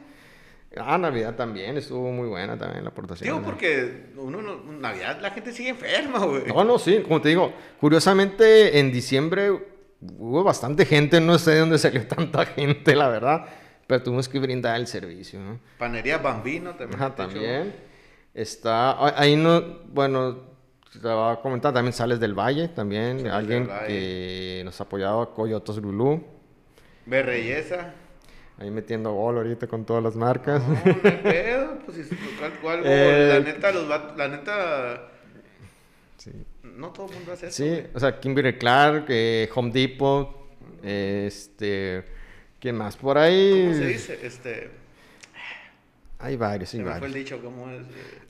Ah, 0.80 0.98
Navidad 0.98 1.34
también, 1.34 1.76
estuvo 1.76 2.12
muy 2.12 2.28
buena 2.28 2.56
también 2.56 2.84
la 2.84 2.90
aportación. 2.90 3.26
Digo, 3.26 3.40
¿no? 3.40 3.44
porque 3.44 4.10
uno, 4.16 4.40
no- 4.42 4.62
Navidad 4.78 5.18
la 5.20 5.30
gente 5.30 5.52
sigue 5.52 5.70
enferma, 5.70 6.24
güey. 6.24 6.44
No, 6.46 6.62
no, 6.62 6.78
sí, 6.78 7.00
como 7.02 7.20
te 7.20 7.30
digo, 7.30 7.52
curiosamente 7.80 8.78
en 8.78 8.92
diciembre 8.92 9.50
hubo 10.00 10.44
bastante 10.44 10.84
gente, 10.86 11.20
no 11.20 11.38
sé 11.38 11.52
de 11.52 11.60
dónde 11.60 11.78
salió 11.78 12.06
tanta 12.06 12.46
gente, 12.46 12.94
la 12.94 13.08
verdad, 13.08 13.46
pero 13.88 14.02
tuvimos 14.02 14.28
que 14.28 14.38
brindar 14.38 14.76
el 14.76 14.86
servicio, 14.86 15.40
¿no? 15.40 15.58
Panería 15.78 16.18
Bambino 16.18 16.74
también. 16.76 17.02
Echó. 17.02 17.12
también. 17.14 17.74
Está, 18.34 18.92
ah, 18.92 19.14
ahí 19.16 19.34
no, 19.34 19.80
bueno, 19.88 20.38
te 20.92 20.98
va 21.08 21.32
a 21.32 21.36
comentar, 21.40 21.72
también 21.72 21.92
Sales 21.92 22.18
del 22.20 22.34
Valle, 22.34 22.68
también, 22.68 23.18
Sales 23.18 23.32
alguien 23.32 23.68
que 23.86 24.62
nos 24.64 24.80
ha 24.80 24.84
apoyado, 24.84 25.32
Coyotos 25.34 25.76
Lulú, 25.78 26.24
Berreyesa. 27.06 27.94
ahí 28.58 28.70
metiendo 28.70 29.12
gol 29.12 29.36
ahorita 29.36 29.66
con 29.66 29.84
todas 29.84 30.02
las 30.02 30.16
marcas. 30.16 30.62
No, 30.66 30.74
pedo, 31.22 31.78
pues 31.86 32.06
si 32.08 32.16
tal 32.40 32.52
cual, 32.60 32.82
Eh, 32.84 33.28
la 33.32 33.40
neta, 33.40 33.72
los 33.72 33.88
vatos- 33.88 34.16
la 34.16 34.28
neta, 34.28 35.08
Sí. 36.16 36.32
no 36.62 36.88
todo 36.90 37.06
el 37.08 37.14
mundo 37.14 37.32
hace 37.32 37.48
eso. 37.48 37.62
Sí, 37.64 37.82
o 37.94 38.00
sea, 38.00 38.18
Kimberly 38.18 38.58
Clark, 38.58 39.06
eh, 39.08 39.48
Home 39.54 39.70
Depot, 39.70 40.48
este, 40.82 42.04
¿quién 42.60 42.76
más? 42.76 42.96
Por 42.96 43.16
ahí. 43.18 43.62
¿Cómo 43.68 43.74
se 43.78 43.86
dice? 43.86 44.18
Este, 44.26 44.70
Hay 46.20 46.36
varios, 46.36 46.74
hay 46.74 46.80
me 46.80 46.86
fue 46.86 46.94
el 46.94 47.00
varios. 47.00 47.14
dicho, 47.14 47.40
¿cómo 47.42 47.70
es? 47.70 47.82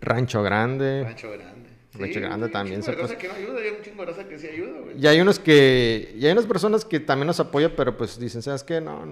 Rancho 0.03 0.43
Grande. 0.43 1.05
Rancho 1.05 1.31
Grande. 1.31 1.68
Grande 1.99 2.49
también. 2.49 2.83
Hay 2.87 2.95
un 2.95 3.17
que 3.17 3.29
no 3.29 3.35
ayuda, 3.35 3.61
hay 3.61 3.71
un 3.71 3.83
chingo 3.83 4.05
de 4.05 4.13
raza 4.13 4.29
que 4.29 4.39
sí 4.39 4.47
ayuda, 4.47 4.81
güey. 4.81 5.01
Y 5.01 5.07
hay 5.07 5.21
unos 5.21 5.39
que, 5.39 6.15
y 6.17 6.27
hay 6.27 6.33
unas 6.33 6.47
personas 6.47 6.85
que 6.85 7.01
también 7.01 7.27
nos 7.27 7.41
apoyan, 7.41 7.73
pero 7.77 7.97
pues 7.97 8.19
dicen, 8.19 8.43
¿sabes 8.43 8.63
qué? 8.63 8.81
No, 8.81 9.05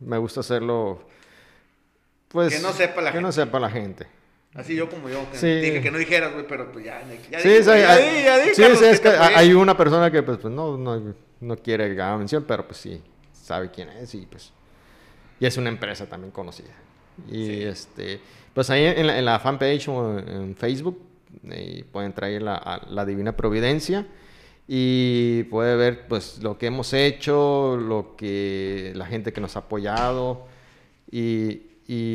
me 0.00 0.18
gusta 0.18 0.40
hacerlo, 0.40 1.06
pues... 2.28 2.54
Que 2.54 2.60
no 2.62 2.72
sepa 2.72 3.00
la 3.00 3.12
gente. 3.12 3.18
Que 3.18 3.22
no 3.22 3.32
sepa 3.32 3.60
la 3.60 3.70
gente. 3.70 4.06
Así 4.54 4.74
yo 4.74 4.88
como 4.90 5.08
yo, 5.08 5.26
que, 5.30 5.38
dije 5.60 5.80
que 5.80 5.90
no 5.90 5.96
dijeras, 5.96 6.32
güey, 6.34 6.46
pero 6.46 6.70
pues 6.70 6.84
ya, 6.84 7.02
ya 7.30 7.40
Sí, 7.40 7.48
sí, 7.62 7.64
ya, 7.64 8.44
sí, 8.54 8.76
sí, 8.76 8.84
es 8.84 9.00
que 9.00 9.08
hay 9.08 9.54
una 9.54 9.76
persona 9.76 10.10
que 10.10 10.22
pues, 10.22 10.38
pues 10.38 10.52
no, 10.52 10.76
no, 10.76 11.14
no 11.40 11.56
quiere 11.56 11.94
que 11.94 12.02
haga 12.02 12.18
mención, 12.18 12.44
pero 12.46 12.66
pues 12.66 12.78
sí, 12.78 13.02
sabe 13.32 13.70
quién 13.70 13.88
es 13.88 14.14
y 14.14 14.26
pues... 14.26 14.52
Y 15.40 15.46
es 15.46 15.56
una 15.56 15.70
empresa 15.70 16.06
también 16.06 16.30
conocida. 16.30 16.70
Y 17.28 17.62
este, 17.62 18.20
pues 18.54 18.68
ahí 18.70 18.84
en 18.84 19.06
la, 19.06 19.18
en 19.18 19.24
la 19.24 19.40
fanpage 19.40 19.88
o 19.88 20.18
en 20.18 20.54
Facebook 20.54 21.00
y 21.42 21.82
pueden 21.84 22.12
traer 22.12 22.42
la, 22.42 23.04
Divina 23.06 23.36
Providencia 23.36 24.06
y 24.68 25.44
puede 25.44 25.76
ver 25.76 26.06
pues 26.08 26.42
lo 26.42 26.58
que 26.58 26.66
hemos 26.66 26.92
hecho, 26.92 27.76
lo 27.76 28.14
que 28.16 28.92
la 28.94 29.06
gente 29.06 29.32
que 29.32 29.40
nos 29.40 29.56
ha 29.56 29.60
apoyado 29.60 30.46
y, 31.10 31.62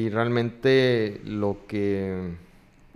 realmente 0.09 1.21
lo 1.23 1.59
que 1.67 2.31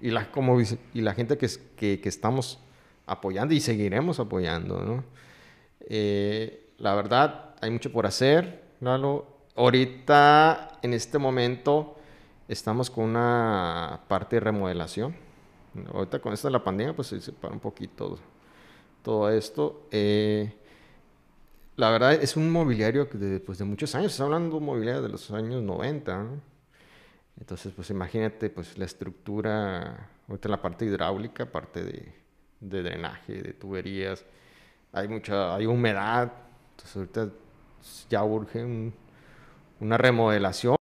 y 0.01 0.09
la 0.09 0.31
como 0.31 0.59
y 0.59 1.01
la 1.01 1.13
gente 1.13 1.37
que, 1.37 1.47
que, 1.75 1.99
que 2.01 2.09
estamos 2.09 2.59
apoyando 3.05 3.53
y 3.53 3.59
seguiremos 3.59 4.19
apoyando, 4.19 4.81
¿no? 4.83 5.03
Eh, 5.81 6.71
la 6.77 6.95
verdad 6.95 7.55
hay 7.61 7.69
mucho 7.69 7.91
por 7.91 8.05
hacer, 8.07 8.63
Lalo. 8.79 9.27
Ahorita 9.55 10.79
en 10.81 10.93
este 10.93 11.17
momento 11.17 11.97
estamos 12.47 12.89
con 12.89 13.03
una 13.03 13.99
parte 14.07 14.37
de 14.37 14.39
remodelación 14.39 15.15
Ahorita 15.93 16.19
con 16.19 16.33
esta 16.33 16.47
de 16.47 16.53
la 16.53 16.63
pandemia, 16.63 16.95
pues 16.95 17.07
se 17.07 17.31
para 17.31 17.53
un 17.53 17.59
poquito 17.59 18.19
todo 19.03 19.29
esto. 19.29 19.87
Eh, 19.91 20.53
la 21.77 21.89
verdad 21.89 22.13
es 22.13 22.35
un 22.35 22.51
mobiliario 22.51 23.05
de, 23.05 23.39
pues, 23.39 23.61
muchos 23.61 23.95
años, 23.95 24.11
está 24.11 24.25
hablando 24.25 24.49
de 24.51 24.57
un 24.57 24.65
mobiliario 24.65 25.01
de 25.01 25.09
los 25.09 25.31
años 25.31 25.63
90. 25.63 26.27
Entonces, 27.39 27.73
pues 27.73 27.89
imagínate 27.89 28.49
pues 28.49 28.77
la 28.77 28.85
estructura, 28.85 30.09
ahorita 30.27 30.49
la 30.49 30.61
parte 30.61 30.85
hidráulica, 30.85 31.51
parte 31.51 31.83
de, 31.83 32.13
drenaje, 32.59 33.41
de 33.41 33.53
tuberías, 33.53 34.23
hay 34.91 35.07
mucha, 35.07 35.55
hay 35.55 35.65
humedad, 35.65 36.31
entonces 36.71 36.95
ahorita 36.95 37.29
ya 38.09 38.23
urge 38.23 38.93
una 39.79 39.97
remodelación 39.97 40.77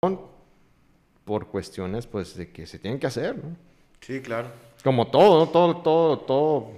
por 1.25 1.47
cuestiones 1.47 2.05
pues 2.05 2.35
de 2.35 2.51
que 2.51 2.67
se 2.67 2.77
tienen 2.77 2.99
que 2.99 3.07
hacer, 3.07 3.37
¿no? 3.37 3.55
Sí, 4.01 4.21
claro. 4.21 4.49
Como 4.83 5.07
todo, 5.07 5.47
todo, 5.49 5.77
todo, 5.77 6.19
todo, 6.19 6.71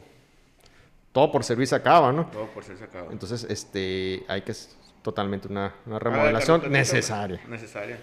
todo 1.12 1.32
por 1.32 1.43
servir 1.43 1.68
se 1.68 1.76
acaba, 1.76 2.12
¿no? 2.12 2.26
Todo 2.28 2.47
por 2.47 2.64
servir 2.64 2.80
se 2.80 2.86
acaba. 2.86 3.12
Entonces, 3.12 3.45
este, 3.49 4.26
hay 4.28 4.41
que 4.41 4.54
totalmente 5.01 5.47
una, 5.47 5.74
una 5.86 5.99
remodelación 5.99 6.72
necesaria. 6.72 7.41
Necesaria. 7.47 7.97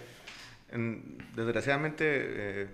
desgraciadamente, 1.34 2.04
eh, 2.06 2.68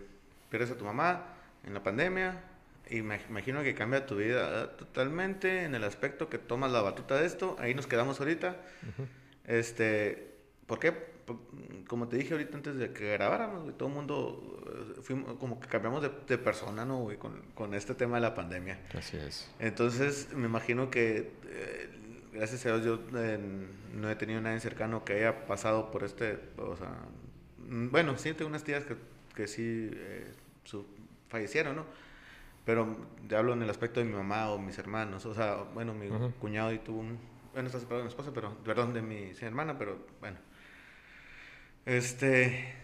pierdes 0.50 0.70
a 0.70 0.76
tu 0.76 0.84
mamá 0.84 1.24
en 1.64 1.74
la 1.74 1.82
pandemia 1.82 2.40
y 2.88 3.02
me 3.02 3.20
imagino 3.28 3.62
que 3.62 3.74
cambia 3.74 4.06
tu 4.06 4.16
vida 4.16 4.62
ah, 4.62 4.76
totalmente 4.76 5.64
en 5.64 5.74
el 5.74 5.82
aspecto 5.82 6.28
que 6.28 6.38
tomas 6.38 6.70
la 6.70 6.82
batuta 6.82 7.16
de 7.16 7.26
esto. 7.26 7.56
Ahí 7.58 7.74
nos 7.74 7.86
quedamos 7.86 8.20
ahorita. 8.20 8.56
Este, 9.46 10.34
¿por 10.66 10.78
qué? 10.78 11.15
Como 11.88 12.08
te 12.08 12.16
dije 12.16 12.34
ahorita 12.34 12.56
antes 12.56 12.76
de 12.76 12.92
que 12.92 13.12
grabáramos, 13.12 13.76
todo 13.76 13.88
el 13.88 13.94
mundo 13.94 14.62
eh, 14.66 15.00
fuimos, 15.02 15.36
como 15.38 15.60
que 15.60 15.68
cambiamos 15.68 16.02
de, 16.02 16.38
persona, 16.38 16.84
¿no, 16.84 17.08
Con, 17.18 17.42
con, 17.54 17.74
este 17.74 17.94
tema 17.94 18.16
de 18.16 18.22
la 18.22 18.34
pandemia. 18.34 18.80
Así 18.94 19.16
es. 19.16 19.50
Entonces, 19.58 20.32
me 20.34 20.46
imagino 20.46 20.90
que, 20.90 21.32
eh, 21.46 21.88
gracias 22.32 22.66
a 22.66 22.78
Dios, 22.78 22.84
yo 22.84 23.18
eh, 23.18 23.38
no 23.94 24.10
he 24.10 24.16
tenido 24.16 24.40
nadie 24.40 24.60
cercano 24.60 25.04
que 25.04 25.14
haya 25.14 25.46
pasado 25.46 25.90
por 25.90 26.04
este, 26.04 26.38
o 26.58 26.76
sea, 26.76 26.96
mm, 27.68 27.90
bueno, 27.90 28.16
sí 28.18 28.32
tengo 28.34 28.48
unas 28.48 28.64
tías 28.64 28.84
que, 28.84 28.96
que 29.34 29.46
sí 29.46 29.90
fallecieron, 31.28 31.76
¿no? 31.76 31.84
Pero 32.64 32.96
te 33.28 33.36
hablo 33.36 33.52
en 33.52 33.62
el 33.62 33.70
aspecto 33.70 34.00
de 34.00 34.06
mi 34.06 34.12
mamá 34.12 34.50
o 34.50 34.58
mis 34.58 34.76
hermanos, 34.78 35.24
o 35.26 35.34
sea, 35.34 35.56
bueno, 35.74 35.94
mi 35.94 36.08
cuñado 36.40 36.72
y 36.72 36.78
tuvo 36.78 37.00
un, 37.00 37.18
bueno, 37.52 37.68
está 37.68 37.78
separado 37.78 37.98
de 37.98 38.04
mi 38.04 38.10
esposa, 38.10 38.32
pero, 38.34 38.56
perdón, 38.64 38.92
de 38.92 39.02
mi 39.02 39.32
hermana, 39.40 39.78
pero 39.78 39.98
bueno 40.20 40.36
este, 41.86 42.74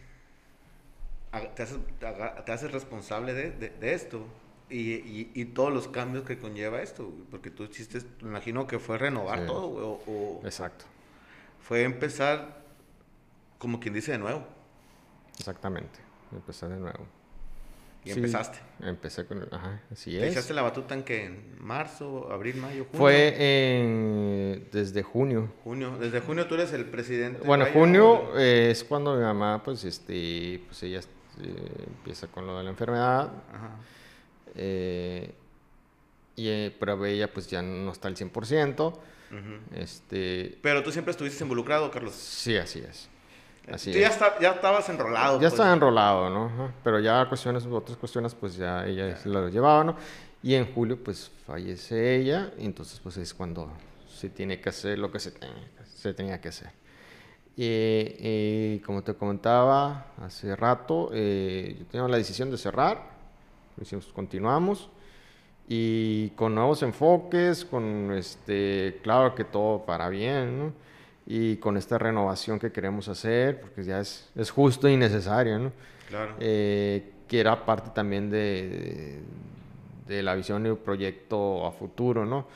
te 1.55 1.63
haces, 1.63 1.79
te 1.99 2.53
haces 2.53 2.71
responsable 2.73 3.35
de, 3.35 3.51
de, 3.51 3.95
esto 3.95 4.25
y, 4.71 4.93
y, 4.93 5.31
y, 5.35 5.45
todos 5.47 5.73
los 5.73 5.89
cambios 5.89 6.25
que 6.25 6.39
conlleva 6.39 6.81
esto, 6.81 7.13
porque 7.31 7.51
tú 7.51 7.65
hiciste, 7.65 8.01
me 8.23 8.31
imagino 8.31 8.67
que 8.67 8.79
fue 8.79 8.99
renovar 8.99 9.47
todo, 9.47 10.01
o, 10.07 10.41
Exacto. 10.45 10.87
Fue 11.61 11.83
empezar, 11.83 12.63
como 13.59 13.81
quien 13.81 13.95
dice, 13.95 14.13
de 14.13 14.19
nuevo. 14.19 14.45
Exactamente, 15.39 15.99
empezar 16.33 16.71
de 16.71 16.77
nuevo. 16.77 17.07
Y 18.05 18.11
empezaste. 18.11 18.59
Empecé 18.81 19.25
con. 19.27 19.47
Ajá, 19.53 19.81
así 19.93 20.17
es. 20.17 20.33
¿Echaste 20.33 20.55
la 20.55 20.63
batuta 20.63 20.95
en 20.95 21.05
qué? 21.05 21.27
¿En 21.27 21.57
marzo, 21.61 22.33
abril, 22.33 22.57
mayo, 22.57 22.85
junio? 22.85 22.99
Fue 22.99 23.35
en, 23.39 24.67
desde 24.73 25.03
junio. 25.03 25.53
Junio. 25.63 25.97
Desde 26.01 26.21
junio 26.21 26.47
tú 26.47 26.55
eres 26.55 26.73
el 26.73 26.87
presidente. 26.87 27.47
Bueno, 27.47 27.65
junio 27.73 28.37
eh, 28.37 28.71
es 28.73 28.83
cuando 28.83 29.15
mi 29.15 29.23
mamá, 29.23 29.63
pues, 29.63 29.85
este, 29.85 30.61
pues 30.67 30.83
ella 30.83 30.99
eh, 31.41 31.85
empieza 31.87 32.27
con 32.27 32.45
lo 32.47 32.59
de 32.59 32.65
la 32.65 32.71
enfermedad. 32.71 33.33
Ajá. 33.53 33.71
Eh, 34.57 35.33
y, 36.35 36.71
pero 36.71 37.05
ella, 37.05 37.33
pues, 37.33 37.47
ya 37.47 37.63
no 37.63 37.93
está 37.93 38.09
al 38.09 38.17
100%. 38.17 38.99
este... 39.77 40.59
Pero 40.61 40.83
tú 40.83 40.91
siempre 40.91 41.13
estuviste 41.13 41.45
involucrado, 41.45 41.89
Carlos. 41.93 42.15
Sí, 42.15 42.57
así 42.57 42.81
es. 42.81 43.09
Así 43.71 43.93
ya, 43.93 44.11
ya 44.41 44.53
estabas 44.53 44.89
enrolado. 44.89 45.35
Ya 45.35 45.41
pues. 45.43 45.53
estaba 45.53 45.73
enrolado, 45.73 46.31
¿no? 46.31 46.73
Pero 46.83 46.99
ya 46.99 47.27
cuestiones, 47.29 47.65
otras 47.67 47.97
cuestiones, 47.97 48.35
pues 48.35 48.57
ya 48.57 48.85
ella 48.87 49.17
se 49.17 49.29
lo 49.29 49.49
llevaba, 49.49 49.85
¿no? 49.85 49.97
Y 50.43 50.55
en 50.55 50.73
julio, 50.75 50.99
pues 51.03 51.31
fallece 51.47 52.17
ella, 52.17 52.51
y 52.59 52.65
entonces, 52.65 52.99
pues 53.01 53.17
es 53.17 53.33
cuando 53.33 53.71
se 54.09 54.29
tiene 54.29 54.61
que 54.61 54.69
hacer 54.69 54.99
lo 54.99 55.13
que 55.13 55.21
se, 55.21 55.33
se 55.95 56.15
tenía 56.15 56.41
que 56.41 56.49
hacer. 56.49 56.71
Y, 57.57 58.79
como 58.81 59.03
te 59.03 59.15
comentaba 59.15 60.07
hace 60.23 60.57
rato, 60.57 61.11
eh, 61.13 61.77
yo 61.79 61.87
tenía 61.87 62.09
la 62.09 62.17
decisión 62.17 62.51
de 62.51 62.59
cerrar, 62.59 63.11
decimos, 63.77 64.07
continuamos, 64.13 64.89
y 65.69 66.31
con 66.31 66.55
nuevos 66.55 66.83
enfoques, 66.83 67.65
con 67.65 68.13
este, 68.13 69.01
claro 69.03 69.35
que 69.35 69.45
todo 69.45 69.85
para 69.85 70.09
bien, 70.09 70.59
¿no? 70.59 70.73
Y 71.27 71.57
con 71.57 71.77
esta 71.77 71.99
renovación 71.99 72.59
que 72.59 72.73
queremos 72.73 73.09
hacer, 73.09 73.61
porque 73.61 73.85
ya 73.85 74.01
es, 74.01 74.31
es 74.35 74.51
justo 74.51 74.89
y 74.89 74.97
necesario, 74.97 75.59
¿no? 75.59 75.73
Claro. 76.09 76.35
Eh, 76.41 77.13
que 77.29 77.41
era 77.41 77.65
parte 77.65 77.91
también 77.95 78.29
de, 78.31 79.23
de, 80.07 80.23
la 80.23 80.35
visión 80.35 80.67
y 80.67 80.69
el 80.69 80.77
proyecto 80.77 81.67
a 81.67 81.73
futuro, 81.73 82.27
¿no? 82.27 82.47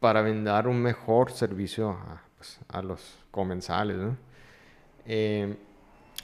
Para 0.00 0.22
dar 0.22 0.68
un 0.68 0.82
mejor 0.82 1.32
servicio 1.32 1.90
a, 1.90 2.22
pues, 2.36 2.58
a 2.68 2.82
los 2.82 3.18
comensales, 3.30 3.96
¿no? 3.96 4.16
Eh, 5.06 5.56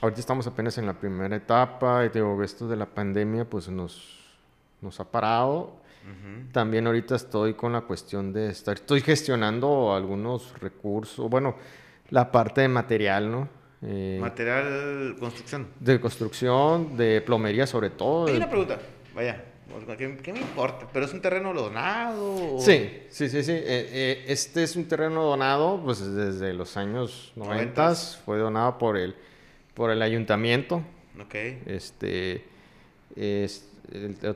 ahorita 0.01 0.19
estamos 0.19 0.45
apenas 0.47 0.77
en 0.77 0.85
la 0.85 0.93
primera 0.93 1.35
etapa 1.35 2.05
y 2.05 2.09
digo, 2.09 2.41
esto 2.43 2.67
de 2.67 2.75
la 2.75 2.85
pandemia 2.85 3.45
pues 3.45 3.67
nos, 3.69 4.19
nos 4.81 4.99
ha 4.99 5.05
parado 5.05 5.73
también 6.51 6.87
ahorita 6.87 7.15
estoy 7.15 7.53
con 7.53 7.73
la 7.73 7.81
cuestión 7.81 8.33
de 8.33 8.49
estar, 8.49 8.75
estoy 8.75 9.01
gestionando 9.01 9.93
algunos 9.93 10.59
recursos, 10.59 11.29
bueno, 11.29 11.55
la 12.09 12.31
parte 12.31 12.61
de 12.61 12.67
material, 12.67 13.29
¿no? 13.29 13.49
Eh, 13.81 14.17
material 14.19 15.15
construcción. 15.19 15.67
De 15.79 15.99
construcción, 15.99 16.97
de 16.97 17.21
plomería 17.21 17.67
sobre 17.67 17.91
todo. 17.91 18.27
Hay 18.27 18.37
una 18.37 18.49
pregunta, 18.49 18.79
vaya, 19.13 19.43
¿qué, 19.97 20.33
me 20.33 20.39
importa? 20.39 20.87
¿Pero 20.91 21.05
es 21.05 21.13
un 21.13 21.21
terreno 21.21 21.53
donado? 21.53 22.59
Sí, 22.59 23.03
sí, 23.09 23.29
sí, 23.29 23.43
sí. 23.43 23.51
Eh, 23.51 23.63
eh, 23.65 24.25
este 24.27 24.63
es 24.63 24.75
un 24.75 24.87
terreno 24.87 25.23
donado, 25.23 25.81
pues 25.83 25.99
desde 26.15 26.53
los 26.53 26.75
años 26.77 27.33
90 27.35 27.95
fue 28.25 28.37
donado 28.37 28.77
por 28.77 28.97
el, 28.97 29.15
por 29.73 29.91
el 29.91 30.01
ayuntamiento. 30.01 30.81
Ok. 31.21 31.35
Este, 31.65 32.45
es, 33.15 33.69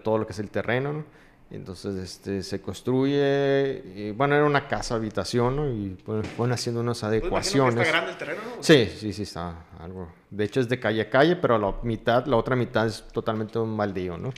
todo 0.04 0.20
lo 0.20 0.26
que 0.28 0.34
es 0.34 0.40
el 0.40 0.50
terreno, 0.50 0.94
¿no? 0.94 1.21
Entonces 1.52 1.96
este, 1.98 2.44
se 2.44 2.62
construye, 2.62 3.84
y, 3.94 4.12
bueno, 4.12 4.36
era 4.36 4.46
una 4.46 4.70
casa 4.70 4.96
habitación, 4.96 5.58
¿no? 5.58 5.70
Y 5.70 5.98
pues, 6.04 6.26
fueron 6.30 6.54
haciendo 6.54 6.80
unas 6.80 7.04
adecuaciones. 7.04 7.76
¿Está 7.76 7.92
grande 7.92 8.12
el 8.12 8.18
terreno? 8.18 8.42
¿no? 8.56 8.64
Sí, 8.64 8.90
sí, 8.98 9.12
sí, 9.12 9.24
está 9.24 9.66
algo. 9.80 10.10
De 10.30 10.46
hecho 10.46 10.62
es 10.62 10.70
de 10.70 10.80
calle 10.80 11.02
a 11.02 11.10
calle, 11.10 11.36
pero 11.36 11.58
la 11.58 11.76
mitad, 11.84 12.26
la 12.26 12.38
otra 12.38 12.56
mitad 12.56 12.88
es 12.88 13.06
totalmente 13.12 13.60
un 13.60 13.76
baldío, 13.76 14.18
¿no? 14.18 14.30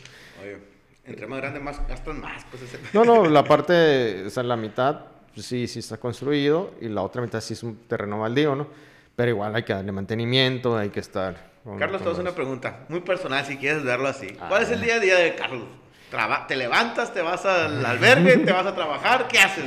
Oye, 0.41 0.57
entre 1.05 1.27
más 1.27 1.39
grande, 1.39 1.59
más 1.59 1.87
gastan 1.87 2.19
más. 2.19 2.45
Pues, 2.49 2.63
No, 2.93 3.05
no, 3.05 3.25
la 3.29 3.43
parte, 3.43 4.25
o 4.25 4.29
sea, 4.31 4.41
la 4.41 4.57
mitad, 4.57 5.01
pues, 5.35 5.45
sí, 5.45 5.67
sí 5.67 5.79
está 5.79 5.97
construido, 5.97 6.71
y 6.81 6.89
la 6.89 7.03
otra 7.03 7.21
mitad 7.21 7.41
sí 7.41 7.53
es 7.53 7.61
un 7.61 7.75
terreno 7.87 8.21
baldío, 8.21 8.55
¿no? 8.55 8.67
Pero 9.15 9.29
igual 9.29 9.55
hay 9.55 9.61
que 9.61 9.73
darle 9.73 9.91
mantenimiento, 9.91 10.75
hay 10.75 10.89
que 10.89 11.01
estar... 11.01 11.53
Carlos, 11.77 12.01
te 12.01 12.09
hacer 12.09 12.21
una 12.21 12.33
pregunta, 12.35 12.85
muy 12.89 13.01
personal, 13.01 13.45
si 13.45 13.57
quieres 13.57 13.83
verlo 13.83 14.07
así. 14.07 14.27
¿Cuál 14.49 14.63
es 14.63 14.71
el 14.71 14.79
ah. 14.79 14.83
día 14.83 14.95
a 14.95 14.99
día 14.99 15.15
de 15.17 15.35
Carlos? 15.35 15.82
Traba- 16.13 16.45
te 16.45 16.55
levantas, 16.55 17.11
te 17.11 17.23
vas 17.23 17.43
al 17.43 17.83
albergue, 17.83 18.37
te 18.37 18.51
vas 18.51 18.67
a 18.67 18.75
trabajar, 18.75 19.27
¿qué 19.27 19.39
haces? 19.39 19.65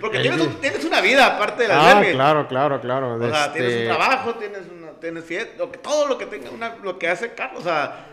Porque 0.00 0.20
tienes, 0.20 0.38
día- 0.38 0.48
un- 0.48 0.60
tienes 0.60 0.84
una 0.84 1.00
vida 1.00 1.26
aparte 1.34 1.64
del 1.64 1.72
Ah, 1.72 1.90
albergue. 1.90 2.12
claro, 2.12 2.46
claro, 2.46 2.80
claro. 2.80 3.14
O 3.16 3.28
sea, 3.28 3.52
tienes 3.52 3.72
un 3.72 3.78
Este, 3.80 3.88
trabajo, 3.96 4.34
tienes, 4.36 4.60
una, 4.70 4.92
tienes 5.00 5.24
fiesta, 5.24 5.64
todo 5.82 6.06
lo 6.06 6.16
que 6.16 6.26
tenga, 6.26 6.50
una, 6.50 6.76
lo 6.84 6.96
que 7.00 7.08
hace 7.08 7.34
Carlos, 7.34 7.62
o 7.62 7.64
sea, 7.64 8.06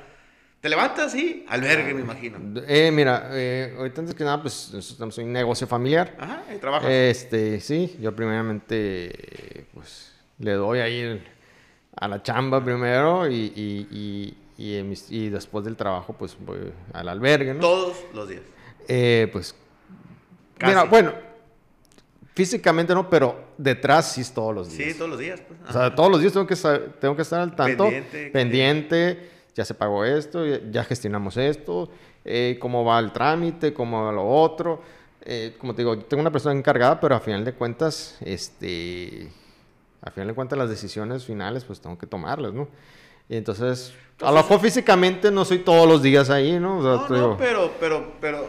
te 0.61 0.67
levantas 0.67 1.13
y 1.13 1.45
albergue, 1.47 1.93
me 1.93 2.01
imagino. 2.01 2.39
Eh, 2.67 2.89
mira, 2.91 3.29
eh, 3.33 3.75
ahorita 3.77 4.01
antes 4.01 4.15
que 4.15 4.23
nada, 4.23 4.41
pues 4.41 4.71
nosotros 4.73 4.97
tenemos 4.97 5.17
un 5.19 5.31
negocio 5.31 5.67
familiar. 5.67 6.15
Ajá, 6.19 6.41
y 6.55 6.57
trabajas. 6.57 6.89
Este, 6.89 7.59
sí, 7.61 7.95
yo 8.01 8.15
primeramente, 8.15 9.67
pues, 9.75 10.11
le 10.39 10.53
doy 10.53 10.79
ahí 10.79 10.99
el- 11.01 11.27
a 11.97 12.07
la 12.07 12.23
chamba 12.23 12.63
primero 12.63 13.27
y, 13.29 13.35
y, 13.55 13.87
y, 13.91 14.37
y, 14.57 14.75
en 14.75 14.89
mis- 14.89 15.11
y 15.11 15.29
después 15.29 15.65
del 15.65 15.75
trabajo, 15.75 16.13
pues, 16.13 16.35
voy 16.39 16.71
al 16.93 17.09
albergue, 17.09 17.53
¿no? 17.53 17.59
Todos 17.61 17.97
los 18.13 18.29
días. 18.29 18.41
Eh, 18.87 19.27
pues, 19.31 19.55
Casi. 20.57 20.69
mira, 20.71 20.83
bueno, 20.85 21.13
físicamente 22.33 22.93
no, 22.93 23.09
pero 23.09 23.45
detrás 23.57 24.13
sí 24.13 24.21
es 24.21 24.33
todos 24.33 24.53
los 24.53 24.69
días. 24.75 24.91
Sí, 24.91 24.97
todos 24.97 25.09
los 25.11 25.19
días. 25.19 25.41
Pues. 25.41 25.59
O 25.69 25.73
sea, 25.73 25.93
todos 25.95 26.11
los 26.11 26.21
días 26.21 26.33
tengo 26.33 26.47
que 26.47 26.53
estar, 26.55 26.79
tengo 26.99 27.15
que 27.15 27.21
estar 27.21 27.39
al 27.41 27.55
tanto, 27.55 27.83
Pendiente, 27.85 28.29
pendiente, 28.31 29.29
ya 29.55 29.63
se 29.65 29.73
pagó 29.73 30.03
esto, 30.05 30.45
ya, 30.45 30.59
ya 30.69 30.83
gestionamos 30.83 31.37
esto, 31.37 31.89
eh, 32.25 32.57
cómo 32.59 32.83
va 32.83 32.99
el 32.99 33.11
trámite, 33.13 33.73
cómo 33.73 34.05
va 34.05 34.11
lo 34.11 34.27
otro. 34.27 34.81
Eh, 35.27 35.55
como 35.57 35.73
te 35.73 35.81
digo, 35.81 35.97
tengo 35.99 36.21
una 36.21 36.31
persona 36.31 36.57
encargada, 36.57 36.99
pero 36.99 37.15
a 37.15 37.19
final 37.19 37.43
de 37.45 37.53
cuentas, 37.53 38.17
este, 38.21 39.31
a 40.01 40.11
final 40.11 40.27
de 40.27 40.33
cuentas 40.35 40.59
las 40.59 40.69
decisiones 40.69 41.25
finales, 41.25 41.63
pues 41.63 41.79
tengo 41.81 41.97
que 41.97 42.05
tomarlas, 42.05 42.53
¿no? 42.53 42.67
Y 43.27 43.35
entonces, 43.37 43.93
a 44.21 44.31
lo 44.31 44.37
mejor 44.37 44.59
físicamente 44.61 45.29
no 45.31 45.43
soy 45.45 45.59
todos 45.59 45.87
los 45.87 46.01
días 46.01 46.29
ahí, 46.29 46.59
¿no? 46.59 46.79
O 46.79 46.81
sea, 46.81 46.91
No, 46.91 47.05
te 47.07 47.13
no, 47.13 47.37
pero, 47.37 47.71
pero, 47.79 48.11
pero. 48.21 48.47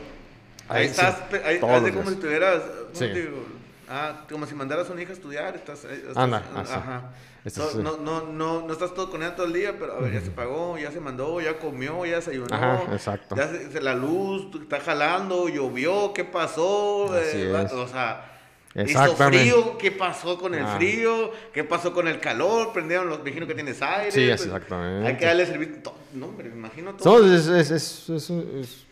Ahí, 0.69 0.87
estás, 0.87 1.17
ahí, 1.45 1.61
todos 1.61 1.83
los 1.83 1.91
como 1.93 2.03
si 2.05 2.11
días. 2.11 2.21
tuvieras. 2.21 2.63
¿cómo 2.63 2.95
Sí. 2.95 2.99
te 3.13 3.23
digo? 3.23 3.45
Ah, 3.89 4.25
como 4.31 4.47
si 4.47 4.55
mandaras 4.57 4.89
a 4.91 4.93
una 4.93 5.03
hija 5.03 5.13
a 5.13 5.15
estudiar, 5.15 5.55
estás. 5.55 5.85
eh, 5.85 5.95
estás- 6.09 6.17
Anda, 6.17 6.43
así. 6.57 6.73
Ajá. 6.75 7.11
Eso 7.45 7.71
No, 7.77 7.97
no, 7.97 7.97
no, 7.99 8.27
no, 8.33 8.67
no 8.67 8.73
estás 8.73 8.93
todo 8.93 9.09
con 9.09 9.23
ella 9.23 9.37
todo 9.37 9.47
el 9.47 9.53
día, 9.53 9.77
pero 9.79 9.95
a 9.97 10.01
ver, 10.01 10.15
ya 10.15 10.21
se 10.21 10.33
pagó, 10.33 10.77
ya 10.79 10.91
se 10.91 10.99
mandó, 10.99 11.41
ya 11.41 11.57
comió, 11.61 12.05
ya 12.05 12.17
desayunó. 12.17 12.53
Ajá, 12.53 12.83
exacto. 12.93 13.37
Ya 13.37 13.47
se, 13.47 13.71
se- 13.71 13.81
la 13.81 13.95
luz 13.95 14.49
está 14.61 14.81
jalando, 14.81 15.49
llovió, 15.49 16.13
¿qué 16.13 16.25
pasó? 16.25 17.05
Así 17.13 17.39
Eh, 17.43 17.63
es. 17.65 17.73
O 17.73 17.87
sea, 17.87 18.36
hizo 18.85 19.03
Exactamente. 19.03 19.39
frío, 19.39 19.79
¿qué 19.79 19.91
pasó 19.93 20.39
con 20.39 20.55
el 20.55 20.65
Ah. 20.65 20.77
frío? 20.77 21.31
¿Qué 21.53 21.65
pasó 21.65 21.93
con 21.93 22.09
el 22.09 22.21
calor? 22.21 22.73
Prendieron 22.73 23.09
los, 23.09 23.19
imagino 23.21 23.47
que 23.47 23.55
tienes 23.55 23.81
aire. 23.83 24.11
Sí, 24.13 24.27
pues, 24.29 24.45
exactamente. 24.45 25.09
Hay 25.09 25.17
que 25.17 25.25
darle 25.27 25.47
servicio. 25.47 25.77
No, 26.13 26.27
hombre, 26.27 26.49
me 26.51 26.57
imagino 26.57 26.95
todo. 26.95 27.21
No, 27.21 27.35
es, 27.35 27.47
es, 27.49 27.71
es- 27.71 28.31
es 28.31 28.87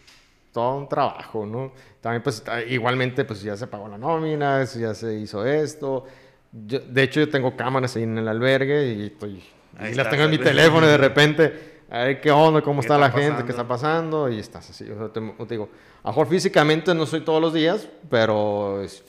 todo 0.52 0.76
un 0.76 0.88
trabajo, 0.88 1.44
¿no? 1.44 1.72
También, 2.00 2.22
pues, 2.22 2.42
igualmente, 2.68 3.24
pues, 3.24 3.42
ya 3.42 3.56
se 3.56 3.66
pagó 3.66 3.88
la 3.88 3.98
nómina, 3.98 4.62
ya 4.64 4.94
se 4.94 5.14
hizo 5.14 5.44
esto. 5.44 6.04
Yo- 6.52 6.80
de 6.80 7.02
hecho, 7.02 7.20
yo 7.20 7.28
tengo 7.28 7.56
cámaras 7.56 7.96
ahí 7.96 8.04
en 8.04 8.16
el 8.18 8.28
albergue 8.28 8.92
y 8.94 9.06
estoy... 9.06 9.42
Ahí 9.76 9.90
y 9.92 9.94
las 9.96 10.08
tengo 10.08 10.22
en 10.24 10.30
mi 10.30 10.38
teléfono 10.38 10.86
y 10.86 10.90
de 10.90 10.96
repente, 10.98 11.82
a 11.90 12.04
ver 12.04 12.20
qué 12.20 12.30
onda, 12.30 12.62
cómo 12.62 12.80
¿Qué 12.80 12.86
está 12.86 12.96
la 12.96 13.06
está 13.06 13.18
gente, 13.18 13.30
pasando? 13.32 13.46
qué 13.46 13.50
está 13.52 13.66
pasando, 13.68 14.28
y 14.30 14.38
estás 14.38 14.70
así. 14.70 14.88
O 14.88 14.96
sea, 14.96 15.08
te, 15.12 15.20
te 15.20 15.54
digo, 15.54 15.68
a 16.04 16.06
lo 16.08 16.10
mejor 16.12 16.28
físicamente 16.28 16.94
no 16.94 17.04
soy 17.06 17.22
todos 17.22 17.40
los 17.42 17.52
días, 17.52 17.88
pero, 18.08 18.80
es- 18.82 19.02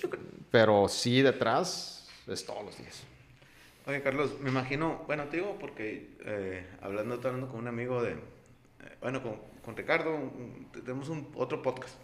pero 0.55 0.87
sí 0.87 1.21
detrás 1.21 2.07
es 2.27 2.45
todos 2.45 2.63
los 2.63 2.77
días. 2.77 3.03
Oye, 3.87 4.01
Carlos, 4.01 4.39
me 4.39 4.49
imagino, 4.49 5.03
bueno, 5.05 5.25
te 5.25 5.35
digo 5.37 5.57
porque 5.59 6.11
eh, 6.25 6.65
hablando, 6.81 7.15
hablando 7.15 7.49
con 7.49 7.59
un 7.59 7.67
amigo 7.67 8.01
de, 8.01 8.11
eh, 8.13 8.17
bueno, 9.01 9.21
con, 9.21 9.35
con 9.61 9.75
Ricardo, 9.75 10.15
un- 10.15 10.69
tenemos 10.71 11.09
un 11.09 11.27
otro 11.35 11.61
podcast, 11.61 11.95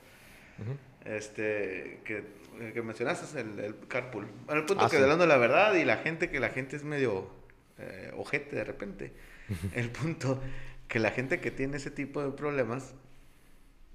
este, 1.05 2.01
que, 2.03 2.17
eh, 2.59 2.71
que 2.73 2.81
mencionaste, 2.81 3.39
el, 3.39 3.57
el 3.59 3.75
carpool. 3.87 4.27
Bueno, 4.45 4.59
el 4.61 4.67
punto 4.67 4.83
Ah, 4.85 4.89
que 4.89 4.97
sí. 4.97 5.01
hablando 5.01 5.23
de 5.23 5.29
la 5.29 5.37
verdad 5.37 5.73
y 5.75 5.85
la 5.85 5.97
gente, 5.97 6.29
que 6.29 6.41
la 6.41 6.49
gente 6.49 6.75
es 6.75 6.83
medio 6.83 7.29
eh, 7.79 8.11
ojete 8.17 8.55
de 8.57 8.63
repente. 8.65 9.13
el 9.73 9.89
punto 9.91 10.41
que 10.89 10.99
la 10.99 11.11
gente 11.11 11.39
que 11.39 11.51
tiene 11.51 11.77
ese 11.77 11.89
tipo 11.89 12.21
de 12.21 12.31
problemas, 12.31 12.93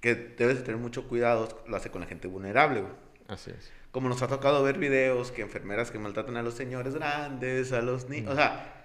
que 0.00 0.14
debes 0.14 0.57
de 0.57 0.62
tener 0.64 0.80
mucho 0.80 1.07
cuidado, 1.09 1.62
lo 1.68 1.76
hace 1.76 1.90
con 1.90 2.00
la 2.00 2.07
gente 2.07 2.26
vulnerable, 2.26 2.80
güey. 2.80 3.05
Así 3.29 3.51
es. 3.51 3.70
Como 3.93 4.09
nos 4.09 4.22
ha 4.22 4.29
tocado 4.29 4.62
ver 4.62 4.79
videos 4.79 5.31
que 5.33 5.43
enfermeras 5.43 5.91
que 5.91 5.99
maltratan 5.99 6.37
a 6.37 6.43
los 6.43 6.55
señores 6.55 6.95
grandes, 6.95 7.72
a 7.72 7.81
los 7.83 8.09
niños. 8.09 8.33
O 8.33 8.37
sea, 8.37 8.85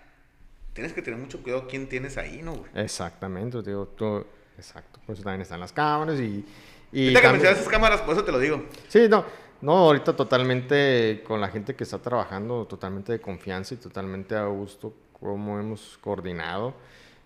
tienes 0.74 0.94
que 0.94 1.02
tener 1.02 1.20
mucho 1.20 1.44
cuidado 1.44 1.68
quién 1.68 1.88
tienes 1.90 2.18
ahí, 2.18 2.42
¿no, 2.42 2.54
güey? 2.56 2.72
Exactamente, 2.76 3.62
te 3.62 3.70
digo, 3.72 3.88
tú- 3.88 4.26
exacto. 4.58 5.00
Por 5.06 5.14
eso 5.16 5.24
también 5.24 5.42
están 5.42 5.60
las 5.60 5.74
cámaras 5.74 6.20
y... 6.20 6.46
y 6.92 7.04
Ahorita 7.04 7.20
que 7.20 7.24
también- 7.28 7.32
mencionas 7.34 7.60
esas 7.60 7.70
cámaras, 7.72 8.02
por 8.02 8.14
eso 8.16 8.24
te 8.24 8.32
lo 8.32 8.40
digo. 8.40 8.66
Sí, 8.88 9.08
no, 9.10 9.26
no, 9.62 9.74
ahorita 9.74 10.16
totalmente 10.16 11.24
con 11.28 11.42
la 11.42 11.50
gente 11.50 11.76
que 11.76 11.84
está 11.84 11.98
trabajando, 12.00 12.66
totalmente 12.66 13.12
de 13.12 13.20
confianza 13.22 13.74
y 13.74 13.78
totalmente 13.78 14.36
a 14.36 14.46
gusto, 14.46 14.94
como 15.20 15.60
hemos 15.60 15.98
coordinado. 16.00 16.74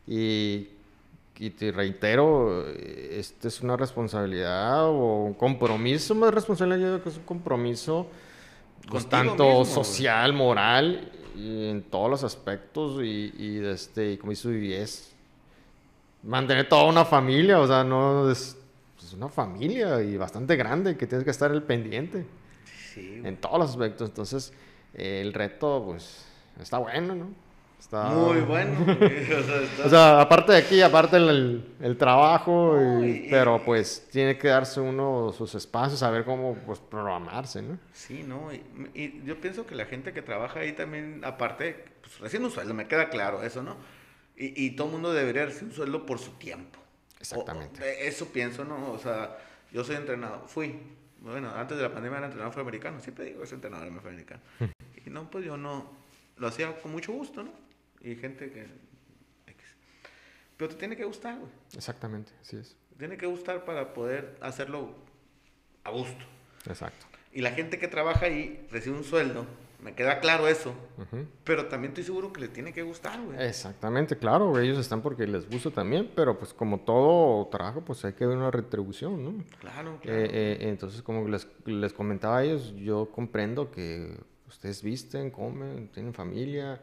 Y, 0.07 0.69
y 1.37 1.49
te 1.49 1.71
reitero, 1.71 2.65
esta 2.69 3.47
es 3.47 3.61
una 3.61 3.75
responsabilidad 3.75 4.85
o 4.85 5.23
un 5.23 5.33
compromiso, 5.33 6.15
más 6.15 6.33
responsabilidad, 6.33 6.79
yo 6.79 6.85
creo 6.93 7.03
que 7.03 7.09
es 7.09 7.17
un 7.17 7.23
compromiso 7.23 8.07
pues, 8.89 9.07
tanto 9.07 9.43
mismo, 9.43 9.53
güey. 9.53 9.65
social, 9.65 10.33
moral, 10.33 11.11
y 11.35 11.69
en 11.69 11.83
todos 11.83 12.09
los 12.09 12.23
aspectos. 12.23 13.01
Y, 13.03 13.33
y, 13.37 13.65
este, 13.65 14.13
y 14.13 14.17
como 14.17 14.31
dice, 14.31 14.57
y 14.57 14.73
es 14.73 15.13
mantener 16.23 16.67
toda 16.69 16.85
una 16.85 17.05
familia, 17.05 17.59
o 17.59 17.67
sea, 17.67 17.83
no 17.83 18.29
es, 18.29 18.57
es 19.03 19.13
una 19.13 19.29
familia 19.29 20.01
y 20.01 20.17
bastante 20.17 20.55
grande 20.55 20.97
que 20.97 21.05
tienes 21.05 21.23
que 21.23 21.31
estar 21.31 21.51
el 21.51 21.61
pendiente 21.63 22.25
Sí, 22.93 23.21
en 23.23 23.37
todos 23.37 23.59
los 23.59 23.69
aspectos. 23.71 24.09
Entonces, 24.09 24.53
eh, 24.93 25.21
el 25.21 25.33
reto, 25.33 25.83
pues, 25.85 26.25
está 26.59 26.77
bueno, 26.77 27.13
¿no? 27.13 27.44
Está 27.85 28.05
Muy 28.05 28.39
bueno. 28.41 28.79
O 28.89 29.43
sea, 29.43 29.61
está- 29.61 29.85
O 29.85 29.89
sea, 29.89 30.21
aparte 30.21 30.53
de 30.53 30.57
aquí, 30.57 30.81
aparte 30.81 31.17
el, 31.17 31.95
trabajo, 31.99 32.73
No, 32.75 33.05
y- 33.05 33.27
pero 33.29 33.61
pues 33.63 34.07
tiene 34.11 34.37
que 34.39 34.47
darse 34.47 34.79
uno 34.81 35.31
sus 35.31 35.53
espacios, 35.53 35.99
saber 35.99 36.25
cómo 36.25 36.55
pues, 36.65 36.79
programarse, 36.79 37.61
¿no? 37.61 37.77
Sí, 37.93 38.23
¿no? 38.27 38.51
Y, 38.51 38.63
y 38.95 39.21
yo 39.23 39.39
pienso 39.39 39.67
que 39.67 39.75
la 39.75 39.85
gente 39.85 40.13
que 40.13 40.23
trabaja 40.23 40.61
ahí 40.61 40.73
también, 40.73 41.21
aparte, 41.23 41.85
pues 42.01 42.19
recién 42.19 42.43
un 42.43 42.49
sueldo, 42.49 42.73
me 42.73 42.87
queda 42.87 43.09
claro 43.09 43.43
eso, 43.43 43.61
¿no? 43.61 43.75
Y, 44.35 44.65
y 44.65 44.71
todo 44.71 44.87
el 44.87 44.93
mundo 44.93 45.13
debería 45.13 45.45
recibir 45.45 45.65
un 45.69 45.75
sueldo 45.75 46.05
por 46.07 46.17
su 46.17 46.31
tiempo. 46.31 46.79
Exactamente. 47.19 47.81
O- 47.81 47.83
o- 47.85 47.87
eso 48.07 48.25
pienso, 48.29 48.65
¿no? 48.65 48.93
O 48.93 48.97
sea, 48.97 49.37
yo 49.71 49.83
soy 49.83 49.97
entrenador, 49.97 50.41
fui, 50.47 50.75
bueno, 51.21 51.51
antes 51.55 51.77
de 51.77 51.83
la 51.83 51.93
pandemia 51.93 52.17
era 52.17 52.25
entrenador 52.27 52.49
afroamericano, 52.49 52.99
siempre 52.99 53.25
digo, 53.25 53.45
soy 53.45 53.55
entrenador 53.57 53.87
afroamericano. 53.95 54.41
y 55.05 55.09
no, 55.11 55.29
pues 55.29 55.45
yo 55.45 55.55
no, 55.55 55.85
lo 56.37 56.47
hacía 56.47 56.75
con 56.81 56.91
mucho 56.91 57.11
gusto, 57.13 57.43
¿no? 57.43 57.63
Y 58.05 58.15
gente 58.15 58.51
que... 58.51 58.67
Pero 60.57 60.69
te 60.69 60.75
tiene 60.77 60.95
que 60.95 61.03
gustar, 61.03 61.37
güey. 61.37 61.51
Exactamente, 61.75 62.31
así 62.39 62.55
es. 62.55 62.77
Te 62.91 62.95
tiene 62.99 63.17
que 63.17 63.25
gustar 63.25 63.65
para 63.65 63.93
poder 63.93 64.37
hacerlo 64.39 64.95
a 65.83 65.89
gusto. 65.89 66.23
Exacto. 66.67 67.07
Y 67.33 67.41
la 67.41 67.51
gente 67.51 67.77
que 67.77 67.89
trabaja 67.89 68.27
ahí 68.27 68.65
recibe 68.71 68.95
un 68.95 69.03
sueldo, 69.03 69.45
me 69.83 69.95
queda 69.95 70.19
claro 70.19 70.47
eso, 70.47 70.73
pero 71.43 71.65
también 71.65 71.91
estoy 71.91 72.05
seguro 72.05 72.31
que 72.31 72.39
le 72.39 72.47
tiene 72.47 72.71
que 72.71 72.83
gustar, 72.83 73.21
güey. 73.21 73.43
Exactamente, 73.43 74.17
claro, 74.17 74.57
ellos 74.57 74.77
están 74.77 75.01
porque 75.01 75.27
les 75.27 75.49
gusta 75.49 75.71
también, 75.71 76.09
pero 76.15 76.39
pues 76.39 76.53
como 76.53 76.79
todo 76.79 77.47
trabajo, 77.47 77.81
pues 77.81 78.05
hay 78.05 78.13
que 78.13 78.25
ver 78.25 78.37
una 78.37 78.51
retribución, 78.51 79.25
¿no? 79.25 79.43
Claro, 79.59 79.99
claro. 80.01 80.17
Eh, 80.17 80.29
eh, 80.31 80.57
entonces, 80.61 81.01
como 81.01 81.27
les, 81.27 81.47
les 81.65 81.91
comentaba 81.91 82.37
a 82.37 82.43
ellos, 82.45 82.73
yo 82.77 83.09
comprendo 83.11 83.71
que 83.71 84.15
ustedes 84.47 84.81
visten, 84.81 85.31
comen, 85.31 85.89
tienen 85.89 86.13
familia, 86.13 86.79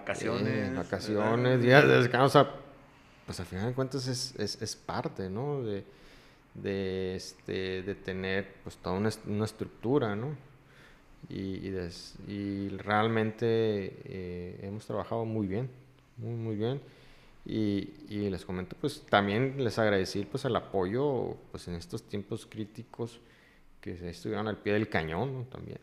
vacaciones. 0.00 0.68
eh, 0.70 0.74
vacaciones, 0.76 1.62
días 1.62 1.86
de 1.86 1.96
descanso, 1.98 2.26
o 2.26 2.28
sea, 2.44 2.54
pues 3.26 3.40
al 3.40 3.46
final 3.46 3.66
de 3.68 3.74
cuentas 3.74 4.06
es, 4.08 4.34
es, 4.38 4.60
es 4.62 4.76
parte, 4.76 5.28
¿no? 5.30 5.62
De, 5.62 5.84
de, 6.54 7.16
este, 7.16 7.82
de 7.82 7.94
tener 7.94 8.54
pues 8.62 8.76
toda 8.76 8.96
una, 8.96 9.10
una 9.26 9.44
estructura, 9.44 10.14
¿no? 10.16 10.36
Y, 11.28 11.66
y, 11.66 11.70
des- 11.70 12.14
y 12.28 12.68
realmente 12.68 13.36
eh, 14.04 14.60
hemos 14.62 14.86
trabajado 14.86 15.24
muy 15.24 15.46
bien, 15.46 15.68
muy, 16.18 16.34
muy 16.34 16.56
bien. 16.56 16.80
Y, 17.44 17.94
y 18.08 18.28
les 18.30 18.44
comento, 18.44 18.76
pues 18.80 19.02
también 19.08 19.62
les 19.62 19.78
agradecí 19.78 20.24
pues 20.24 20.44
el 20.44 20.56
apoyo 20.56 21.36
pues 21.52 21.68
en 21.68 21.74
estos 21.74 22.02
tiempos 22.02 22.44
críticos 22.46 23.20
que 23.80 23.96
se 23.96 24.10
estuvieron 24.10 24.48
al 24.48 24.56
pie 24.58 24.72
del 24.72 24.88
cañón, 24.88 25.32
¿no? 25.32 25.42
También. 25.44 25.78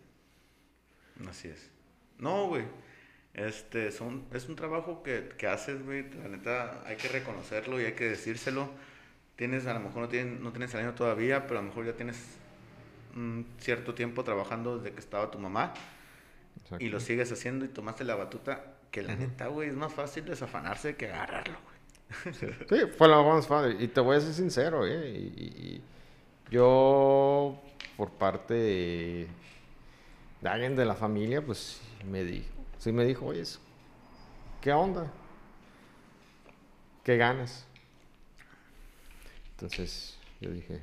Así 1.28 1.48
es. 1.48 1.70
No, 2.20 2.48
güey. 2.48 2.66
Este, 3.34 3.92
son, 3.92 4.26
es 4.34 4.48
un 4.48 4.56
trabajo 4.56 5.02
que, 5.04 5.30
que 5.38 5.48
haces, 5.48 5.84
güey. 5.84 6.06
La 6.22 6.28
neta, 6.30 6.84
hay 6.86 6.98
que 6.98 7.08
reconocerlo 7.08 7.82
y 7.82 7.86
hay 7.86 7.94
que 7.94 8.06
decírselo. 8.10 8.70
Tienes, 9.36 9.66
a 9.66 9.74
lo 9.74 9.80
mejor 9.80 10.04
no, 10.04 10.10
tienes, 10.10 10.40
no 10.40 10.52
tienes 10.52 10.74
el 10.76 10.82
año 10.82 10.94
todavía, 10.94 11.48
pero 11.48 11.60
a 11.60 11.64
lo 11.64 11.70
mejor 11.70 11.86
ya 11.86 11.94
tienes 11.94 12.18
un 13.16 13.46
cierto 13.60 13.94
tiempo 13.96 14.24
trabajando 14.24 14.78
desde 14.78 14.94
que 14.94 15.00
estaba 15.00 15.32
tu 15.32 15.40
mamá 15.40 15.74
y 16.80 16.90
lo 16.90 17.00
sigues 17.00 17.32
haciendo 17.32 17.66
y 17.66 17.70
tomaste 17.70 18.04
la 18.04 18.16
batuta. 18.16 18.66
Que 18.92 19.02
la 19.02 19.16
neta, 19.16 19.48
güey, 19.48 19.70
es 19.70 19.76
más 19.76 19.92
fácil 19.92 20.24
desafanarse 20.26 20.96
que 20.96 21.08
agarrarlo, 21.12 21.58
güey. 21.64 21.74
Sí, 22.70 22.78
fue 22.96 23.08
lo 23.08 23.24
más 23.24 23.48
fácil. 23.48 23.82
Y 23.82 23.88
te 23.88 24.00
voy 24.02 24.18
a 24.18 24.22
ser 24.22 24.34
sincero, 24.34 24.86
¿eh? 24.86 25.10
Y, 25.10 25.18
y- 25.44 25.74
y 25.76 25.82
yo, 26.52 27.60
por 27.98 28.12
parte 28.12 28.54
de, 28.54 29.28
de 30.42 30.50
alguien 30.50 30.76
de 30.76 30.86
la 30.86 30.94
familia, 30.96 31.42
pues 31.44 31.82
me 32.10 32.24
dijo, 32.24 32.53
sí 32.84 32.92
me 32.92 33.06
dijo, 33.06 33.28
oye, 33.28 33.44
¿qué 34.60 34.74
onda? 34.74 35.10
¿Qué 37.02 37.16
ganas? 37.16 37.66
Entonces 39.52 40.18
yo 40.42 40.52
dije, 40.52 40.82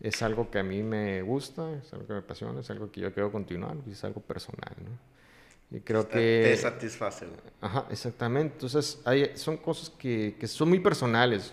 es 0.00 0.22
algo 0.22 0.50
que 0.50 0.58
a 0.58 0.62
mí 0.62 0.82
me 0.82 1.20
gusta, 1.20 1.74
es 1.74 1.92
algo 1.92 2.06
que 2.06 2.14
me 2.14 2.18
apasiona, 2.20 2.58
es 2.60 2.70
algo 2.70 2.90
que 2.90 3.02
yo 3.02 3.12
quiero 3.12 3.30
continuar, 3.30 3.76
es 3.90 4.02
algo 4.04 4.22
personal, 4.22 4.74
¿no? 4.82 5.76
Y 5.76 5.80
creo 5.80 6.08
que... 6.08 6.40
Te 6.42 6.56
satisface. 6.56 7.26
Ajá, 7.60 7.86
exactamente. 7.90 8.54
Entonces, 8.54 9.02
hay, 9.04 9.36
son 9.36 9.58
cosas 9.58 9.90
que, 9.90 10.36
que 10.40 10.46
son 10.46 10.70
muy 10.70 10.80
personales, 10.80 11.52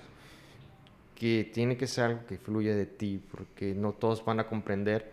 que 1.15 1.49
tiene 1.53 1.75
que 1.75 1.87
ser 1.87 2.05
algo 2.05 2.25
que 2.25 2.37
fluya 2.37 2.73
de 2.73 2.85
ti, 2.85 3.21
porque 3.31 3.73
no 3.73 3.91
todos 3.91 4.23
van 4.23 4.39
a 4.39 4.47
comprender 4.47 5.11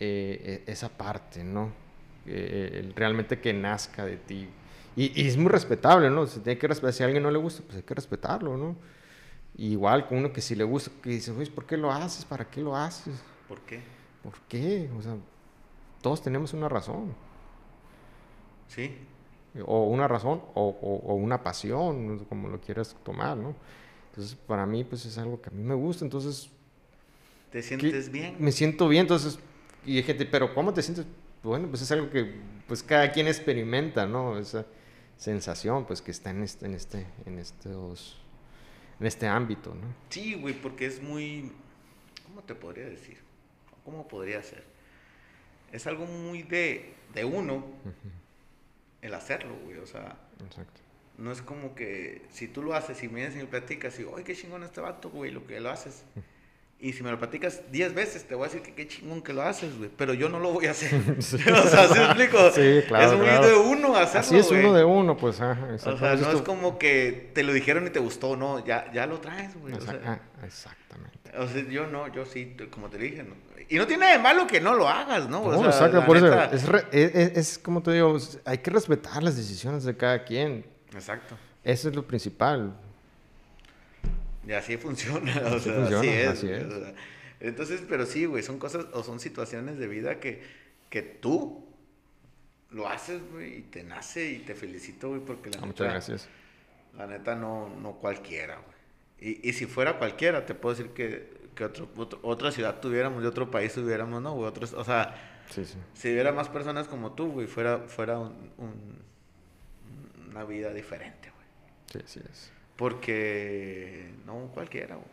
eh, 0.00 0.64
e- 0.66 0.70
esa 0.70 0.90
parte, 0.90 1.42
¿no? 1.44 1.83
Eh, 2.26 2.92
realmente 2.96 3.40
que 3.40 3.52
nazca 3.52 4.04
de 4.04 4.16
ti. 4.16 4.48
Y, 4.96 5.20
y 5.22 5.28
es 5.28 5.36
muy 5.36 5.50
respetable, 5.50 6.10
¿no? 6.10 6.26
Se 6.26 6.40
tiene 6.40 6.58
que 6.58 6.68
respetar. 6.68 6.92
Si 6.94 7.02
a 7.02 7.06
alguien 7.06 7.22
no 7.22 7.30
le 7.30 7.38
gusta, 7.38 7.62
pues 7.64 7.76
hay 7.78 7.82
que 7.82 7.94
respetarlo, 7.94 8.56
¿no? 8.56 8.76
Igual 9.56 10.06
con 10.08 10.18
uno 10.18 10.32
que 10.32 10.40
si 10.40 10.54
le 10.56 10.64
gusta, 10.64 10.90
que 11.02 11.10
dice, 11.10 11.30
oye, 11.32 11.50
¿por 11.50 11.66
qué 11.66 11.76
lo 11.76 11.92
haces? 11.92 12.24
¿Para 12.24 12.46
qué 12.50 12.60
lo 12.62 12.76
haces? 12.76 13.14
¿Por 13.48 13.60
qué? 13.62 13.82
¿Por 14.22 14.34
qué? 14.48 14.90
O 14.98 15.02
sea, 15.02 15.16
todos 16.02 16.22
tenemos 16.22 16.52
una 16.54 16.68
razón. 16.68 17.14
Sí. 18.68 18.90
o 19.66 19.84
una 19.84 20.08
razón 20.08 20.42
o, 20.54 20.68
o- 20.82 21.12
o 21.12 21.14
una 21.14 21.42
pasión, 21.42 22.24
como 22.28 22.48
lo 22.48 22.60
quieras 22.60 22.96
tomar, 23.04 23.36
¿no? 23.36 23.54
Entonces, 24.10 24.34
para 24.36 24.66
mí, 24.66 24.84
pues 24.84 25.06
es 25.06 25.16
algo 25.18 25.40
que 25.40 25.50
a 25.50 25.52
mí 25.52 25.62
me 25.62 25.74
gusta, 25.74 26.04
entonces... 26.04 26.50
¿Te 27.50 27.58
¿qué- 27.60 27.64
sientes 27.68 28.10
bien? 28.10 28.36
Me 28.38 28.52
siento 28.52 28.88
bien, 28.88 29.02
entonces... 29.02 29.38
Y 29.86 29.98
hay 29.98 30.02
gente, 30.02 30.24
pero 30.26 30.54
¿cómo 30.54 30.72
te 30.72 30.82
sientes? 30.82 31.06
Bueno, 31.44 31.68
pues 31.68 31.82
es 31.82 31.92
algo 31.92 32.10
que 32.10 32.34
pues 32.66 32.82
cada 32.82 33.12
quien 33.12 33.28
experimenta, 33.28 34.06
¿no? 34.06 34.38
Esa 34.38 34.66
sensación, 35.16 35.86
pues 35.86 36.02
que 36.02 36.10
está 36.10 36.30
en 36.30 36.42
este, 36.42 36.66
en 36.66 36.74
este, 36.74 37.06
en 37.26 37.38
estos, 37.38 38.16
en 38.98 39.06
este 39.06 39.26
ámbito, 39.26 39.74
¿no? 39.74 39.86
Sí, 40.08 40.34
güey, 40.34 40.54
porque 40.54 40.86
es 40.86 41.02
muy... 41.02 41.52
¿Cómo 42.26 42.42
te 42.42 42.54
podría 42.54 42.86
decir? 42.86 43.18
¿Cómo 43.84 44.08
podría 44.08 44.42
ser? 44.42 44.64
Es 45.70 45.86
algo 45.86 46.06
muy 46.06 46.42
de, 46.42 46.94
de 47.14 47.24
uno 47.24 47.64
el 49.02 49.14
hacerlo, 49.14 49.54
güey. 49.64 49.76
O 49.78 49.86
sea, 49.86 50.16
Exacto. 50.44 50.80
no 51.18 51.30
es 51.30 51.42
como 51.42 51.74
que 51.74 52.22
si 52.30 52.48
tú 52.48 52.62
lo 52.62 52.74
haces 52.74 53.02
y 53.02 53.08
me 53.08 53.16
vienes 53.16 53.40
y 53.40 53.46
platicas 53.46 53.98
y, 54.00 54.04
oye, 54.04 54.24
qué 54.24 54.34
chingón 54.34 54.62
este 54.62 54.80
vato, 54.80 55.10
güey, 55.10 55.30
lo 55.30 55.46
que 55.46 55.60
lo 55.60 55.70
haces. 55.70 56.04
Y 56.80 56.92
si 56.92 57.02
me 57.02 57.10
lo 57.10 57.18
platicas 57.18 57.62
10 57.72 57.94
veces, 57.94 58.24
te 58.24 58.34
voy 58.34 58.44
a 58.44 58.48
decir 58.48 58.60
que 58.62 58.74
qué 58.74 58.86
chingón 58.86 59.22
que 59.22 59.32
lo 59.32 59.40
haces, 59.42 59.78
güey. 59.78 59.88
Pero 59.96 60.12
yo 60.12 60.28
no 60.28 60.38
lo 60.38 60.52
voy 60.52 60.66
a 60.66 60.72
hacer. 60.72 60.90
Sí. 61.22 61.36
o 61.50 61.68
sea, 61.68 61.88
¿sí 61.88 61.98
explico? 61.98 62.50
Sí, 62.50 62.80
claro, 62.86 63.12
Es 63.12 63.16
muy 63.16 63.26
claro. 63.26 63.46
de 63.48 63.56
uno 63.56 63.96
hacerlo, 63.96 64.20
Así 64.20 64.36
es 64.36 64.50
uno 64.50 64.60
güey. 64.68 64.72
de 64.74 64.84
uno, 64.84 65.16
pues, 65.16 65.40
ajá, 65.40 65.66
O 65.74 65.78
sea, 65.96 66.16
no 66.16 66.30
es 66.32 66.42
como 66.42 66.76
que 66.78 67.30
te 67.34 67.42
lo 67.42 67.52
dijeron 67.54 67.86
y 67.86 67.90
te 67.90 68.00
gustó, 68.00 68.36
no, 68.36 68.62
ya, 68.66 68.92
ya 68.92 69.06
lo 69.06 69.18
traes, 69.20 69.58
güey. 69.58 69.72
O 69.74 69.80
sea, 69.80 69.98
ah, 70.04 70.18
exactamente. 70.44 71.18
o 71.38 71.48
sea, 71.48 71.62
yo 71.70 71.86
no, 71.86 72.12
yo 72.12 72.26
sí, 72.26 72.54
como 72.70 72.90
te 72.90 72.98
dije. 72.98 73.22
no. 73.22 73.34
Y 73.66 73.76
no 73.78 73.86
tiene 73.86 74.12
de 74.12 74.18
malo 74.18 74.46
que 74.46 74.60
no 74.60 74.74
lo 74.74 74.86
hagas, 74.86 75.26
¿no? 75.30 75.40
O 75.40 75.50
No, 75.52 75.58
sea, 75.72 75.86
exacto, 75.86 76.04
por 76.04 76.18
eso 76.18 76.42
es, 76.52 76.68
re- 76.68 76.84
es, 76.92 77.14
es- 77.38 77.58
como 77.58 77.82
te 77.82 77.92
digo, 77.92 78.18
hay 78.44 78.58
que 78.58 78.70
respetar 78.70 79.22
las 79.22 79.36
decisiones 79.38 79.84
de 79.84 79.96
cada 79.96 80.22
quien. 80.22 80.66
Exacto. 80.92 81.34
Eso 81.62 81.88
es 81.88 81.94
lo 81.96 82.06
principal. 82.06 82.76
Y 84.46 84.52
así 84.52 84.76
funciona, 84.78 85.32
o 85.44 85.56
Así 85.56 85.60
sea, 85.70 85.74
funciona, 85.74 85.98
así 86.00 86.08
es. 86.08 86.28
así 86.28 86.46
güey, 86.46 86.60
es. 86.60 86.66
o 86.66 86.80
sea, 86.84 86.94
entonces, 87.40 87.82
pero 87.88 88.06
sí, 88.06 88.24
güey, 88.26 88.42
son 88.42 88.58
cosas 88.58 88.86
o 88.92 89.02
son 89.02 89.20
situaciones 89.20 89.78
de 89.78 89.86
vida 89.86 90.20
que, 90.20 90.42
que 90.90 91.02
tú 91.02 91.66
lo 92.70 92.88
haces, 92.88 93.20
güey, 93.32 93.58
y 93.58 93.62
te 93.62 93.84
nace 93.84 94.30
y 94.32 94.38
te 94.40 94.54
felicito, 94.54 95.08
güey, 95.10 95.20
porque 95.20 95.50
la 95.50 95.56
Ah, 95.58 95.60
neta, 95.60 95.66
muchas 95.66 95.88
gracias. 95.88 96.28
la 96.96 97.06
neta 97.06 97.34
no, 97.36 97.68
no 97.80 97.92
cualquiera, 97.92 98.56
güey. 98.56 98.74
Y, 99.34 99.48
y 99.48 99.52
si 99.52 99.66
fuera 99.66 99.98
cualquiera, 99.98 100.44
te 100.44 100.54
puedo 100.54 100.74
decir 100.74 100.92
que, 100.92 101.32
que 101.54 101.64
otro, 101.64 101.88
otro- 101.96 102.18
otra 102.22 102.50
ciudad 102.50 102.80
tuviéramos, 102.80 103.22
de 103.22 103.28
otro 103.28 103.50
país 103.50 103.72
tuviéramos, 103.72 104.20
¿no? 104.22 104.34
güey? 104.34 104.48
Otros, 104.48 104.72
o 104.72 104.84
sea, 104.84 105.30
Sí, 105.50 105.64
sí. 105.64 105.76
si 105.92 106.10
hubiera 106.12 106.32
más 106.32 106.48
personas 106.48 106.88
como 106.88 107.12
tú, 107.12 107.30
güey, 107.30 107.46
fuera, 107.46 107.78
fuera 107.86 108.18
un- 108.18 108.50
un- 108.58 109.02
una 110.30 110.44
vida 110.44 110.72
diferente, 110.72 111.30
güey. 111.30 112.02
Sí, 112.04 112.18
sí 112.18 112.20
es. 112.30 112.50
Porque 112.76 114.10
no 114.26 114.48
cualquiera, 114.52 114.96
güey. 114.96 115.08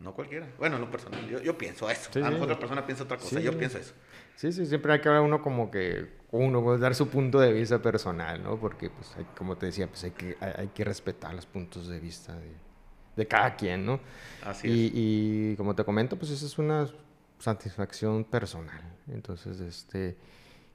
No 0.00 0.14
cualquiera. 0.14 0.48
Bueno, 0.58 0.76
en 0.76 0.82
lo 0.82 0.90
personal, 0.90 1.28
yo, 1.28 1.40
yo 1.42 1.58
pienso 1.58 1.90
eso. 1.90 2.10
Sí, 2.12 2.20
a 2.20 2.22
lo 2.22 2.28
sí. 2.28 2.32
mejor 2.32 2.46
otra 2.48 2.58
persona 2.58 2.86
piensa 2.86 3.04
otra 3.04 3.18
cosa, 3.18 3.36
Sí, 3.36 3.42
yo 3.42 3.56
pienso 3.58 3.76
eso. 3.78 3.92
Sí, 4.34 4.50
sí, 4.50 4.64
siempre 4.64 4.94
hay 4.94 5.00
que 5.02 5.08
hablar 5.08 5.22
uno 5.22 5.42
como 5.42 5.70
que 5.70 6.06
uno, 6.30 6.62
pues, 6.62 6.80
dar 6.80 6.94
su 6.94 7.08
punto 7.08 7.38
de 7.38 7.52
vista 7.52 7.82
personal, 7.82 8.42
¿no? 8.42 8.58
Porque, 8.58 8.88
pues, 8.88 9.14
hay- 9.18 9.26
como 9.36 9.58
te 9.58 9.66
decía, 9.66 9.86
pues 9.88 10.02
hay 10.04 10.12
que, 10.12 10.38
hay, 10.40 10.52
hay 10.56 10.68
que 10.68 10.84
respetar 10.84 11.34
los 11.34 11.44
puntos 11.44 11.86
de 11.88 12.00
vista 12.00 12.34
de, 12.34 12.50
de 13.14 13.26
cada 13.28 13.54
quien, 13.56 13.84
¿no? 13.84 14.00
Así 14.42 14.68
y, 14.68 14.86
es. 14.86 14.92
y 15.52 15.56
como 15.56 15.74
te 15.74 15.84
comento, 15.84 16.16
pues 16.16 16.30
esa 16.30 16.46
es 16.46 16.56
una 16.58 16.88
satisfacción 17.38 18.24
personal. 18.24 18.82
Entonces, 19.12 19.60
este, 19.60 20.16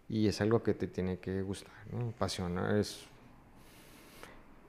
y 0.08 0.28
es 0.28 0.40
algo 0.40 0.62
que 0.62 0.76
te 0.76 0.86
tiene 0.88 1.18
que 1.18 1.42
gustar, 1.42 1.74
¿no? 1.92 2.10
Apasionar 2.10 2.76
es, 2.78 3.06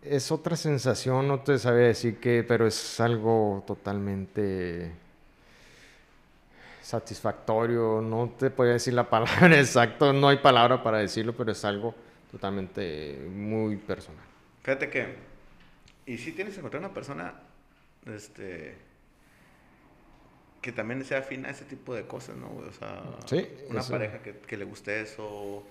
es 0.02 0.30
otra 0.32 0.56
sensación, 0.56 1.28
no 1.28 1.40
te 1.40 1.58
sabía 1.58 1.86
decir 1.88 2.18
qué, 2.20 2.44
pero 2.46 2.66
es 2.66 3.00
algo 3.00 3.64
totalmente 3.66 4.92
satisfactorio, 6.82 8.00
no 8.00 8.30
te 8.38 8.50
podría 8.50 8.74
decir 8.74 8.94
la 8.94 9.08
palabra 9.10 9.58
exacta, 9.58 10.12
no 10.12 10.28
hay 10.28 10.38
palabra 10.38 10.82
para 10.82 10.98
decirlo, 10.98 11.34
pero 11.36 11.52
es 11.52 11.64
algo 11.64 11.94
totalmente 12.30 13.18
muy 13.32 13.76
personal. 13.76 14.24
Fíjate 14.62 14.90
que, 14.90 15.16
y 16.06 16.18
si 16.18 16.32
tienes 16.32 16.54
que 16.54 16.60
encontrar 16.60 16.80
una 16.82 16.94
persona, 16.94 17.34
este, 18.06 18.76
que 20.60 20.72
también 20.72 21.04
sea 21.04 21.18
afín 21.18 21.46
a 21.46 21.50
ese 21.50 21.64
tipo 21.64 21.94
de 21.94 22.06
cosas, 22.06 22.36
¿no? 22.36 22.48
O 22.56 22.72
sea, 22.72 23.02
Sí, 23.26 23.46
una 23.68 23.80
eso. 23.80 23.92
pareja 23.92 24.22
que, 24.22 24.38
que 24.38 24.56
le 24.56 24.64
guste 24.64 25.00
eso, 25.00 25.64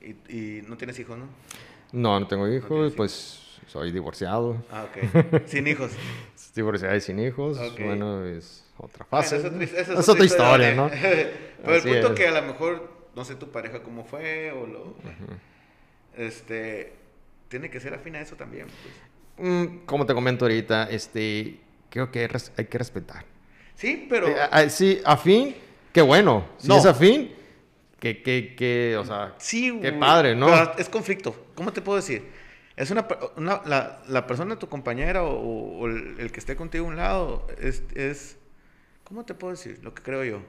y, 0.00 0.10
y 0.58 0.62
no 0.62 0.76
tienes 0.76 0.98
hijos, 0.98 1.18
¿no? 1.18 1.26
No, 1.92 2.18
no 2.20 2.26
tengo 2.28 2.48
hijos, 2.48 2.92
tienes 2.92 2.94
pues 2.94 3.49
soy 3.70 3.92
divorciado. 3.92 4.62
Ah, 4.70 4.86
ok. 4.90 5.42
Sin 5.46 5.66
hijos. 5.66 5.92
Divorciada 6.54 6.96
y 6.96 7.00
sin 7.00 7.18
hijos, 7.20 7.58
Ok. 7.58 7.80
bueno, 7.84 8.24
es 8.26 8.64
otra 8.76 9.06
Bueno, 9.10 9.22
fase. 9.22 9.36
es 9.36 9.44
otra, 9.44 9.56
¿no? 9.56 9.62
esa 9.62 9.92
es 10.00 10.08
otra 10.08 10.24
historia, 10.24 10.74
¿no? 10.74 10.90
Pero 11.62 11.74
el 11.74 11.78
Así 11.80 11.88
punto 11.88 12.08
es. 12.08 12.12
que 12.14 12.26
a 12.26 12.40
lo 12.40 12.42
mejor, 12.46 12.90
no 13.14 13.24
sé 13.24 13.36
tu 13.36 13.50
pareja 13.50 13.82
cómo 13.82 14.04
fue, 14.04 14.50
o 14.52 14.66
lo. 14.66 14.94
Este. 16.16 16.92
Tiene 17.48 17.70
que 17.70 17.80
ser 17.80 17.94
afín 17.94 18.16
a 18.16 18.20
eso 18.20 18.36
también. 18.36 18.66
pues. 19.36 19.48
Mm, 19.48 19.78
como 19.86 20.06
te 20.06 20.14
comento 20.14 20.44
ahorita, 20.44 20.88
este, 20.90 21.60
creo 21.88 22.10
que 22.10 22.28
hay 22.56 22.64
que 22.66 22.78
respetar. 22.78 23.24
Sí, 23.74 24.06
pero. 24.08 24.28
Eh, 24.28 24.36
ah, 24.50 24.68
sí, 24.68 25.00
afín, 25.04 25.54
qué 25.92 26.02
bueno. 26.02 26.46
Si 26.58 26.68
No. 26.68 26.76
es 26.78 26.86
afín, 26.86 27.32
que, 27.98 28.22
que, 28.22 28.54
que, 28.56 28.96
o 28.98 29.04
sea, 29.04 29.34
sí, 29.38 29.78
qué 29.80 29.92
padre, 29.92 30.34
¿no? 30.36 30.46
pero 30.46 30.72
es 30.78 30.88
conflicto. 30.88 31.34
¿Cómo 31.54 31.72
te 31.72 31.80
puedo 31.80 31.96
decir? 31.96 32.24
Es 32.76 32.90
una, 32.90 33.06
una- 33.36 33.60
la, 33.66 34.02
la 34.08 34.26
persona, 34.26 34.58
tu 34.58 34.68
compañera 34.68 35.22
o, 35.22 35.78
o 35.80 35.86
el, 35.86 36.16
el 36.18 36.32
que 36.32 36.40
esté 36.40 36.56
contigo 36.56 36.84
a 36.86 36.88
un 36.88 36.96
lado, 36.96 37.46
es, 37.60 37.82
es. 37.94 38.36
¿Cómo 39.04 39.24
te 39.24 39.34
puedo 39.34 39.52
decir? 39.52 39.80
Lo 39.82 39.92
que 39.94 40.02
creo 40.02 40.24
yo. 40.24 40.42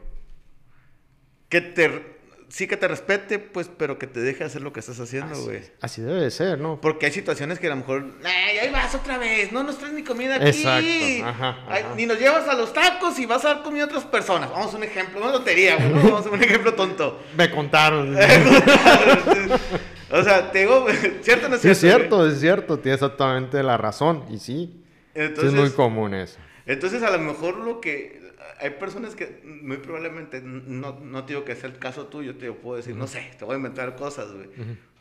Que 1.50 1.62
te. 1.62 2.22
Sí 2.48 2.68
que 2.68 2.76
te 2.76 2.86
respete, 2.90 3.40
pues, 3.40 3.70
pero 3.78 3.98
que 3.98 4.08
te 4.08 4.20
deje 4.20 4.44
hacer 4.44 4.62
lo 4.62 4.74
que 4.74 4.82
estás 4.82 5.00
haciendo, 5.00 5.42
güey. 5.42 5.62
así 5.80 6.02
debe 6.02 6.20
de 6.20 6.32
ser, 6.32 6.60
¿no? 6.60 6.82
Porque 6.82 7.06
hay 7.06 7.12
situaciones 7.14 7.60
que 7.60 7.68
a 7.68 7.70
lo 7.70 7.78
mejor, 7.78 8.04
"Ay, 8.26 8.58
ahí 8.58 8.70
vas 8.74 8.94
otra 8.94 9.18
vez, 9.18 9.54
no 9.54 9.64
nos 9.64 9.78
traes 9.78 9.94
ni 9.94 10.04
comida 10.04 10.36
aquí. 10.36 10.62
Exacto, 10.62 11.28
ajá, 11.30 11.66
Ay, 11.70 11.86
ni 11.96 12.06
nos 12.06 12.20
llevas 12.20 12.46
a 12.50 12.54
los 12.56 12.74
tacos 12.74 13.18
y 13.20 13.26
vas 13.26 13.46
a 13.46 13.54
dar 13.54 13.64
comida 13.64 13.84
a 13.84 13.86
otras 13.86 14.04
personas. 14.04 14.52
Vamos 14.52 14.74
a 14.74 14.78
un 14.78 14.84
ejemplo, 14.84 15.22
una 15.22 15.32
lotería, 15.32 15.78
güey. 15.78 15.92
Vamos 15.94 16.26
a 16.26 16.30
un 16.30 16.44
ejemplo 16.44 16.74
tonto. 16.74 17.24
Me 17.38 17.50
contaron. 17.50 18.18
o 20.12 20.24
sea, 20.24 20.52
te 20.52 20.60
digo, 20.60 20.86
¿cierto 21.22 21.46
o 21.48 21.50
no 21.50 21.56
es 21.56 21.62
sí, 21.62 21.70
es 21.70 21.80
cierto? 21.80 22.00
cierto, 22.00 22.28
es 22.28 22.40
cierto, 22.40 22.80
tienes 22.80 23.02
exactamente 23.02 23.62
la 23.64 23.78
razón. 23.78 24.26
Y 24.30 24.38
sí, 24.40 24.84
es 25.14 25.54
muy 25.54 25.70
común 25.72 26.14
eso. 26.14 26.38
entonces, 26.66 27.04
a 27.04 27.12
lo 27.12 27.20
mejor 27.20 27.58
lo 27.58 27.80
que... 27.82 28.22
Hay 28.60 28.70
personas 28.72 29.16
que 29.16 29.42
muy 29.44 29.78
probablemente, 29.78 30.40
no, 30.42 31.00
no 31.00 31.26
te 31.26 31.34
digo 31.34 31.44
que 31.46 31.56
sea 31.56 31.68
el 31.70 31.80
caso 31.80 32.06
tuyo, 32.08 32.36
te 32.38 32.52
puedo 32.52 32.78
decir, 32.78 32.96
no 32.96 33.08
sé, 33.08 33.32
te 33.40 33.44
voy 33.44 33.56
a 33.56 33.58
inventar 33.58 33.96
cosas, 33.96 34.32
güey. 34.32 34.50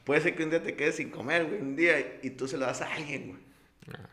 Puede 0.05 0.23
ser 0.23 0.35
que 0.35 0.45
un 0.45 0.51
día 0.51 0.63
te 0.63 0.75
quedes 0.77 0.97
sin 0.97 1.11
comer, 1.11 1.45
güey, 1.45 1.61
un 1.61 1.77
día, 1.77 2.19
y 2.23 2.31
tú 2.31 2.49
se 2.49 2.57
lo 2.57 2.65
das 2.65 2.81
a 2.81 2.95
alguien, 2.95 3.29
güey. 3.29 3.41
Ah. 3.99 4.09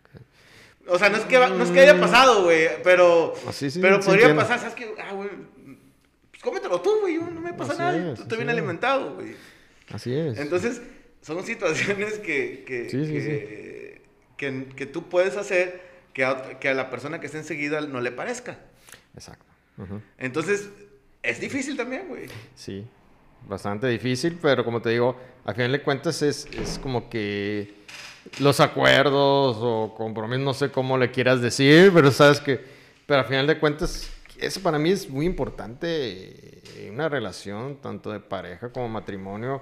O 0.90 1.00
sea, 1.00 1.10
no 1.10 1.16
es 1.18 1.24
que, 1.24 1.38
no 1.40 1.64
es 1.64 1.70
que 1.72 1.80
haya 1.80 1.98
pasado, 2.00 2.44
güey, 2.44 2.68
pero, 2.84 3.34
Ah, 3.48 3.54
sí, 3.54 3.72
sí, 3.72 3.80
pero 3.82 4.02
sí 4.02 4.08
podría 4.08 4.26
entiendo. 4.30 4.42
pasar, 4.42 4.60
¿sabes 4.60 4.76
qué? 4.76 4.94
Ah, 5.02 5.14
güey, 5.14 5.30
pues 6.30 6.44
cómetelo 6.44 6.82
tú, 6.82 7.00
güey, 7.02 7.16
no 7.16 7.40
me 7.42 7.54
pasa 7.54 7.72
Así 7.74 7.82
nada, 7.82 8.12
es, 8.14 8.20
tú 8.20 8.28
te 8.28 8.36
es. 8.42 8.48
alimentado, 8.50 9.16
güey. 9.16 9.34
Así 9.92 10.14
es. 10.14 10.38
Entonces, 10.40 10.82
son 11.22 11.44
situaciones 11.46 12.20
que, 12.20 12.64
que, 12.66 12.90
Sí, 12.90 13.06
sí, 13.06 13.12
que, 13.14 14.02
que, 14.38 14.66
que 14.76 14.86
tú 14.86 15.10
puedes 15.10 15.38
hacer 15.38 15.82
que 16.14 16.26
a, 16.26 16.60
que 16.60 16.70
a 16.70 16.74
la 16.74 16.90
persona 16.90 17.20
que 17.20 17.28
esté 17.28 17.38
enseguida 17.38 17.82
no 17.82 18.02
le 18.02 18.12
parezca. 18.12 18.58
Exacto. 19.14 19.46
Entonces, 20.18 20.70
es 21.22 21.40
difícil 21.40 21.78
también, 21.78 22.08
güey. 22.08 22.26
Sí, 22.56 22.86
bastante 23.48 23.88
difícil, 23.88 24.38
pero 24.42 24.66
como 24.66 24.82
te 24.82 24.90
digo, 24.90 25.16
al 25.46 25.54
final 25.56 25.72
de 25.72 25.82
cuentas 25.82 26.22
es, 26.22 26.48
es 26.60 26.80
como 26.80 27.10
que 27.10 27.74
los 28.40 28.60
acuerdos 28.60 29.58
o 29.60 29.94
compromisos, 29.96 30.44
no 30.44 30.54
sé 30.54 30.72
cómo 30.72 30.98
le 30.98 31.12
quieras 31.12 31.42
decir, 31.42 31.92
pero 31.94 32.12
sabes 32.12 32.40
que, 32.40 32.60
pero 33.06 33.22
al 33.22 33.28
final 33.28 33.46
de 33.48 33.60
cuentas, 33.60 34.10
eso 34.40 34.62
para 34.62 34.78
mí 34.78 34.92
es 34.92 35.10
muy 35.10 35.26
importante 35.26 36.62
en 36.78 36.94
una 36.94 37.10
relación, 37.10 37.78
tanto 37.78 38.12
de 38.12 38.20
pareja 38.20 38.70
como 38.70 38.88
matrimonio, 38.90 39.62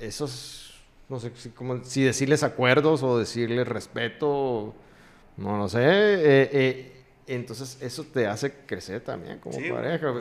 esos, 0.00 0.74
no 1.08 1.20
sé 1.20 1.32
si, 1.36 1.50
como, 1.50 1.84
si 1.84 2.02
decirles 2.02 2.42
acuerdos 2.42 3.02
o 3.02 3.18
decirles 3.18 3.66
respeto, 3.68 4.74
no 5.36 5.58
lo 5.58 5.68
sé, 5.68 5.80
eh, 5.82 6.48
eh, 6.52 6.92
entonces 7.26 7.78
eso 7.80 8.04
te 8.04 8.26
hace 8.26 8.52
crecer 8.66 9.00
también 9.00 9.38
como 9.38 9.56
pareja. 9.56 10.12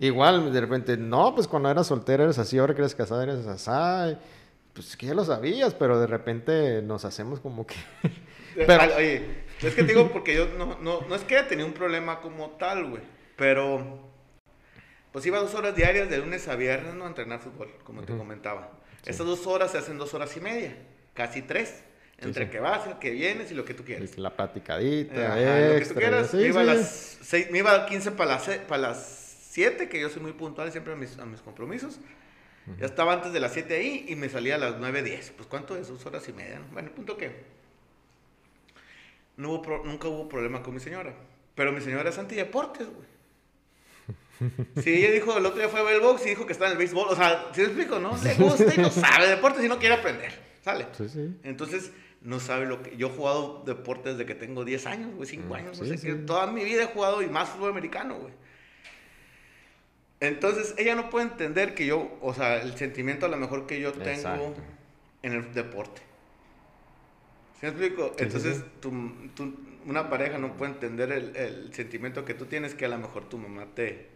Igual, 0.00 0.52
de 0.52 0.60
repente, 0.60 0.96
no, 0.96 1.34
pues 1.34 1.46
cuando 1.46 1.70
eras 1.70 1.86
soltera 1.86 2.24
eres 2.24 2.38
así, 2.38 2.58
ahora 2.58 2.74
que 2.74 2.80
eres 2.80 2.94
casada 2.94 3.22
eres 3.22 3.46
así 3.46 3.70
pues 4.76 4.94
que 4.94 5.06
ya 5.06 5.14
lo 5.14 5.24
sabías, 5.24 5.72
pero 5.72 5.98
de 5.98 6.06
repente 6.06 6.82
nos 6.82 7.06
hacemos 7.06 7.40
como 7.40 7.66
que... 7.66 7.76
pero... 8.66 8.94
Oye, 8.96 9.45
es 9.62 9.74
que 9.74 9.82
te 9.82 9.88
digo 9.88 10.10
porque 10.12 10.34
yo 10.34 10.48
no, 10.58 10.78
no, 10.80 11.00
no 11.08 11.14
es 11.14 11.22
que 11.22 11.36
haya 11.36 11.48
tenido 11.48 11.66
un 11.66 11.74
problema 11.74 12.20
como 12.20 12.50
tal, 12.50 12.86
güey, 12.86 13.02
pero 13.36 14.06
pues 15.12 15.24
iba 15.24 15.38
dos 15.38 15.54
horas 15.54 15.74
diarias 15.74 16.10
de 16.10 16.18
lunes 16.18 16.46
a 16.48 16.56
viernes 16.56 16.94
¿no? 16.94 17.04
a 17.04 17.08
entrenar 17.08 17.40
fútbol, 17.40 17.72
como 17.84 18.02
te 18.02 18.16
comentaba. 18.16 18.72
Estas 19.04 19.26
dos 19.26 19.46
horas 19.46 19.72
se 19.72 19.78
hacen 19.78 19.98
dos 19.98 20.12
horas 20.14 20.36
y 20.36 20.40
media, 20.40 20.76
casi 21.14 21.42
tres. 21.42 21.82
Entre 22.18 22.48
que 22.48 22.60
vas, 22.60 22.82
que 22.98 23.10
vienes 23.10 23.50
y 23.50 23.54
lo 23.54 23.64
que 23.64 23.74
tú 23.74 23.84
quieres. 23.84 24.16
La 24.16 24.34
platicadita, 24.34 25.36
lo 25.68 25.78
que 25.78 25.84
tú 25.84 25.94
quieras. 25.94 26.32
me, 26.32 26.46
iba 26.46 26.62
a 26.62 26.64
las 26.64 27.18
seis, 27.20 27.50
me 27.50 27.58
iba 27.58 27.74
a 27.74 27.84
15 27.84 28.12
para 28.12 28.32
las, 28.32 28.48
para 28.66 28.78
las 28.80 29.26
7, 29.50 29.88
que 29.88 30.00
yo 30.00 30.08
soy 30.08 30.22
muy 30.22 30.32
puntual 30.32 30.72
siempre 30.72 30.94
a 30.94 30.96
mis, 30.96 31.18
a 31.18 31.26
mis 31.26 31.40
compromisos. 31.40 31.98
Ya 32.78 32.86
estaba 32.86 33.12
antes 33.12 33.32
de 33.32 33.40
las 33.40 33.52
7 33.52 33.74
ahí 33.76 34.06
y 34.08 34.16
me 34.16 34.28
salía 34.28 34.56
a 34.56 34.58
las 34.58 34.74
9.10. 34.76 35.32
Pues 35.36 35.46
¿cuánto 35.48 35.76
es? 35.76 35.88
Dos 35.88 36.04
horas 36.04 36.28
y 36.28 36.32
media. 36.32 36.60
Bueno, 36.72 36.90
punto 36.90 37.16
que 37.16 37.55
no 39.36 39.52
hubo 39.52 39.82
nunca 39.84 40.08
hubo 40.08 40.28
problema 40.28 40.62
con 40.62 40.74
mi 40.74 40.80
señora. 40.80 41.14
Pero 41.54 41.72
mi 41.72 41.80
señora 41.80 42.10
es 42.10 42.18
antideportes, 42.18 42.86
güey. 42.86 43.16
Sí, 44.82 44.92
ella 44.92 45.12
dijo, 45.12 45.36
el 45.38 45.46
otro 45.46 45.58
día 45.58 45.68
fue 45.68 45.80
a 45.80 45.82
ver 45.82 45.94
el 45.94 46.02
box 46.02 46.26
y 46.26 46.28
dijo 46.30 46.44
que 46.44 46.52
está 46.52 46.66
en 46.66 46.72
el 46.72 46.78
béisbol. 46.78 47.08
O 47.08 47.16
sea, 47.16 47.48
si 47.52 47.60
¿sí 47.60 47.62
explico, 47.62 47.98
¿no? 47.98 48.16
Le 48.22 48.34
gusta 48.34 48.74
y 48.74 48.78
no 48.78 48.90
sabe 48.90 49.28
deportes 49.28 49.64
y 49.64 49.68
no 49.68 49.78
quiere 49.78 49.94
aprender. 49.94 50.32
¿Sale? 50.62 50.86
Sí, 50.92 51.08
sí. 51.08 51.38
Entonces, 51.42 51.90
no 52.20 52.38
sabe 52.40 52.66
lo 52.66 52.82
que... 52.82 52.96
Yo 52.96 53.08
he 53.08 53.10
jugado 53.10 53.62
deportes 53.64 54.18
desde 54.18 54.26
que 54.26 54.34
tengo 54.34 54.64
10 54.64 54.86
años, 54.86 55.14
güey, 55.14 55.26
5 55.26 55.48
mm, 55.48 55.52
años. 55.54 55.80
no 55.80 55.86
sé 55.86 55.96
qué. 55.98 56.14
Toda 56.16 56.48
mi 56.48 56.64
vida 56.64 56.82
he 56.82 56.86
jugado 56.86 57.22
y 57.22 57.28
más 57.28 57.48
fútbol 57.48 57.70
americano, 57.70 58.18
güey. 58.18 58.34
Entonces, 60.20 60.74
ella 60.76 60.94
no 60.94 61.08
puede 61.08 61.26
entender 61.26 61.74
que 61.74 61.86
yo, 61.86 62.18
o 62.20 62.34
sea, 62.34 62.60
el 62.60 62.76
sentimiento 62.76 63.26
a 63.26 63.28
lo 63.28 63.36
mejor 63.36 63.66
que 63.66 63.80
yo 63.80 63.92
tengo 63.92 64.54
en 65.22 65.32
el 65.32 65.54
deporte. 65.54 66.02
¿Sí 67.60 67.66
me 67.66 67.68
explico? 67.68 68.12
Entonces, 68.18 68.64
una 69.86 70.10
pareja 70.10 70.38
no 70.38 70.56
puede 70.56 70.72
entender 70.72 71.12
el, 71.12 71.72
sentimiento 71.72 72.24
que 72.24 72.34
tú 72.34 72.46
tienes 72.46 72.74
que 72.74 72.84
a 72.84 72.88
lo 72.88 72.98
mejor 72.98 73.28
tu 73.28 73.38
mamá 73.38 73.66
te 73.74 74.08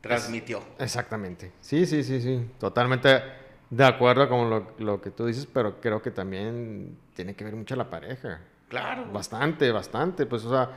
transmitió. 0.00 0.62
exactamente. 0.78 1.52
Sí, 1.60 1.86
sí, 1.86 2.02
sí, 2.02 2.20
sí. 2.20 2.46
Totalmente 2.58 3.22
de 3.68 3.84
acuerdo 3.84 4.28
con 4.28 4.50
lo, 4.50 4.72
lo, 4.78 5.00
que 5.00 5.10
tú 5.10 5.26
dices, 5.26 5.46
pero 5.46 5.80
creo 5.80 6.02
que 6.02 6.10
también 6.10 6.96
tiene 7.14 7.34
que 7.34 7.44
ver 7.44 7.54
mucho 7.54 7.76
la 7.76 7.88
pareja. 7.88 8.40
Claro. 8.68 9.06
Bastante, 9.12 9.70
bastante. 9.70 10.26
Pues, 10.26 10.44
o 10.44 10.50
sea, 10.50 10.70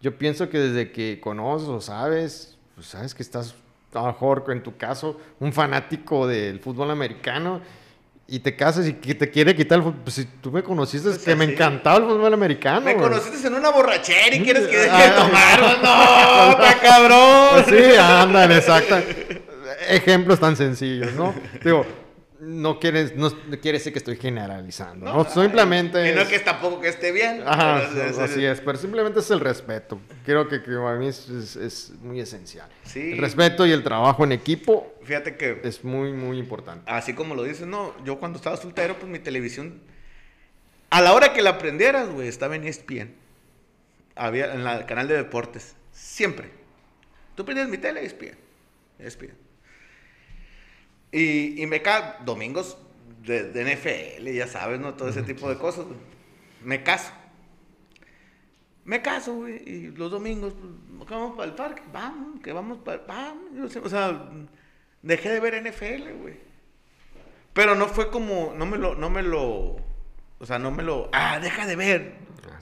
yo 0.00 0.16
pienso 0.16 0.48
que 0.48 0.58
desde 0.58 0.92
que 0.92 1.20
conoces 1.20 1.68
o 1.68 1.80
sabes, 1.80 2.58
pues 2.74 2.88
sabes 2.88 3.14
que 3.14 3.22
estás 3.22 3.54
a 3.96 4.00
lo 4.00 4.06
mejor 4.08 4.44
en 4.48 4.62
tu 4.62 4.76
caso, 4.76 5.18
un 5.40 5.52
fanático 5.52 6.26
del 6.26 6.60
fútbol 6.60 6.90
americano 6.90 7.60
y 8.28 8.40
te 8.40 8.56
casas 8.56 8.88
y 8.88 8.94
que 8.94 9.14
te 9.14 9.30
quiere 9.30 9.54
quitar 9.54 9.78
el 9.78 9.84
fútbol. 9.84 10.00
Pues 10.02 10.16
si 10.16 10.24
tú 10.24 10.50
me 10.50 10.62
conociste, 10.62 11.10
es 11.10 11.16
pues 11.16 11.24
que 11.26 11.36
me 11.36 11.44
encantaba 11.44 11.98
el 11.98 12.04
fútbol 12.04 12.34
americano. 12.34 12.80
Me 12.80 12.96
conociste 12.96 13.46
en 13.46 13.54
una 13.54 13.70
borrachera 13.70 14.34
y 14.34 14.42
quieres 14.42 14.66
que 14.66 14.76
deje 14.76 15.02
de 15.02 15.10
tomar. 15.10 15.60
no, 15.82 16.50
está 16.50 16.78
cabrón. 16.80 17.64
Pues 17.64 17.66
sí, 17.66 17.96
ándale, 17.96 18.56
exacto. 18.56 18.96
Ejemplos 19.88 20.40
tan 20.40 20.56
sencillos, 20.56 21.12
¿no? 21.12 21.34
Digo, 21.62 21.86
no 22.40 22.78
quieres, 22.78 23.16
no 23.16 23.30
quiere 23.60 23.78
decir 23.78 23.92
que 23.92 23.98
estoy 23.98 24.16
generalizando, 24.16 25.12
¿no? 25.12 25.24
Simplemente... 25.24 26.10
Y 26.10 26.14
no 26.14 26.22
es 26.22 26.28
que 26.28 26.38
tampoco 26.40 26.80
que 26.80 26.88
esté 26.88 27.12
bien. 27.12 27.42
Ajá, 27.46 27.88
así 28.20 28.44
es, 28.44 28.60
pero 28.60 28.78
simplemente 28.78 29.20
es 29.20 29.30
el 29.30 29.40
respeto. 29.40 30.00
Creo 30.24 30.48
que, 30.48 30.62
que 30.62 30.72
para 30.72 30.96
mí 30.96 31.08
es, 31.08 31.28
es, 31.28 31.92
muy 32.00 32.20
esencial. 32.20 32.68
Sí. 32.84 33.12
El 33.12 33.18
respeto 33.18 33.66
y 33.66 33.72
el 33.72 33.82
trabajo 33.82 34.24
en 34.24 34.32
equipo. 34.32 34.95
Fíjate 35.06 35.36
que... 35.36 35.60
Es 35.62 35.84
muy, 35.84 36.12
muy 36.12 36.38
importante. 36.38 36.90
Así 36.90 37.14
como 37.14 37.34
lo 37.34 37.44
dices, 37.44 37.66
no, 37.66 37.94
yo 38.04 38.18
cuando 38.18 38.38
estaba 38.38 38.56
soltero, 38.56 38.98
pues 38.98 39.10
mi 39.10 39.18
televisión... 39.18 39.80
A 40.90 41.00
la 41.00 41.14
hora 41.14 41.32
que 41.32 41.42
la 41.42 41.50
aprendieras, 41.50 42.08
güey, 42.08 42.28
estaba 42.28 42.56
en 42.56 42.64
ESPN. 42.64 43.14
Había 44.14 44.54
en 44.54 44.66
el 44.66 44.86
canal 44.86 45.08
de 45.08 45.16
deportes. 45.16 45.76
Siempre. 45.92 46.50
Tú 47.34 47.44
prendías 47.44 47.68
mi 47.68 47.78
tele, 47.78 48.04
ESPN. 48.04 48.36
ESPN. 48.98 49.34
Y, 51.12 51.62
y 51.62 51.66
me 51.66 51.82
cae 51.82 52.14
domingos 52.24 52.78
de, 53.24 53.50
de, 53.50 53.74
NFL, 53.74 54.28
ya 54.30 54.46
sabes, 54.46 54.80
¿no? 54.80 54.94
Todo 54.94 55.08
ese 55.08 55.22
tipo 55.22 55.48
de 55.48 55.56
cosas. 55.56 55.86
Me 56.62 56.82
caso. 56.82 57.12
Me 58.84 59.02
caso, 59.02 59.34
güey. 59.34 59.62
Y 59.68 59.90
los 59.90 60.10
domingos, 60.10 60.54
pues, 60.98 61.10
vamos 61.10 61.36
para 61.36 61.48
el 61.48 61.54
parque. 61.54 61.82
Vamos, 61.92 62.40
que 62.40 62.52
vamos 62.52 62.78
para... 62.78 63.02
Vamos. 63.06 63.76
O 63.76 63.88
sea, 63.88 64.30
dejé 65.02 65.30
de 65.30 65.40
ver 65.40 65.62
NFL, 65.62 66.12
güey. 66.20 66.36
Pero 67.52 67.74
no 67.74 67.86
fue 67.88 68.10
como... 68.10 68.54
No 68.56 68.66
me 68.66 68.78
lo... 68.78 68.94
No 68.94 69.10
me 69.10 69.22
lo 69.22 69.76
o 70.38 70.44
sea, 70.44 70.58
no 70.58 70.70
me 70.70 70.82
lo... 70.82 71.08
Ah, 71.12 71.38
deja 71.40 71.66
de 71.66 71.76
ver. 71.76 72.14
Ah, 72.50 72.60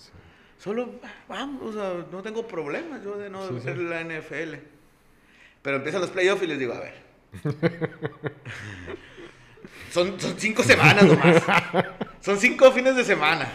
Solo, 0.58 1.00
vamos, 1.28 1.62
o 1.62 1.72
sea, 1.72 2.06
no 2.10 2.22
tengo 2.22 2.46
problemas 2.46 3.02
yo 3.02 3.18
de 3.18 3.28
no 3.28 3.50
ver 3.52 3.76
la 3.76 4.02
NFL. 4.02 4.54
Pero 5.62 5.76
empiezan 5.76 6.00
los 6.00 6.10
playoffs 6.10 6.42
y 6.42 6.46
les 6.46 6.58
digo, 6.58 6.72
a 6.72 6.80
ver, 6.80 6.94
son, 9.90 10.18
son 10.20 10.38
cinco 10.38 10.62
semanas 10.62 11.04
nomás. 11.04 11.42
Son 12.20 12.38
cinco 12.38 12.70
fines 12.72 12.96
de 12.96 13.04
semana. 13.04 13.48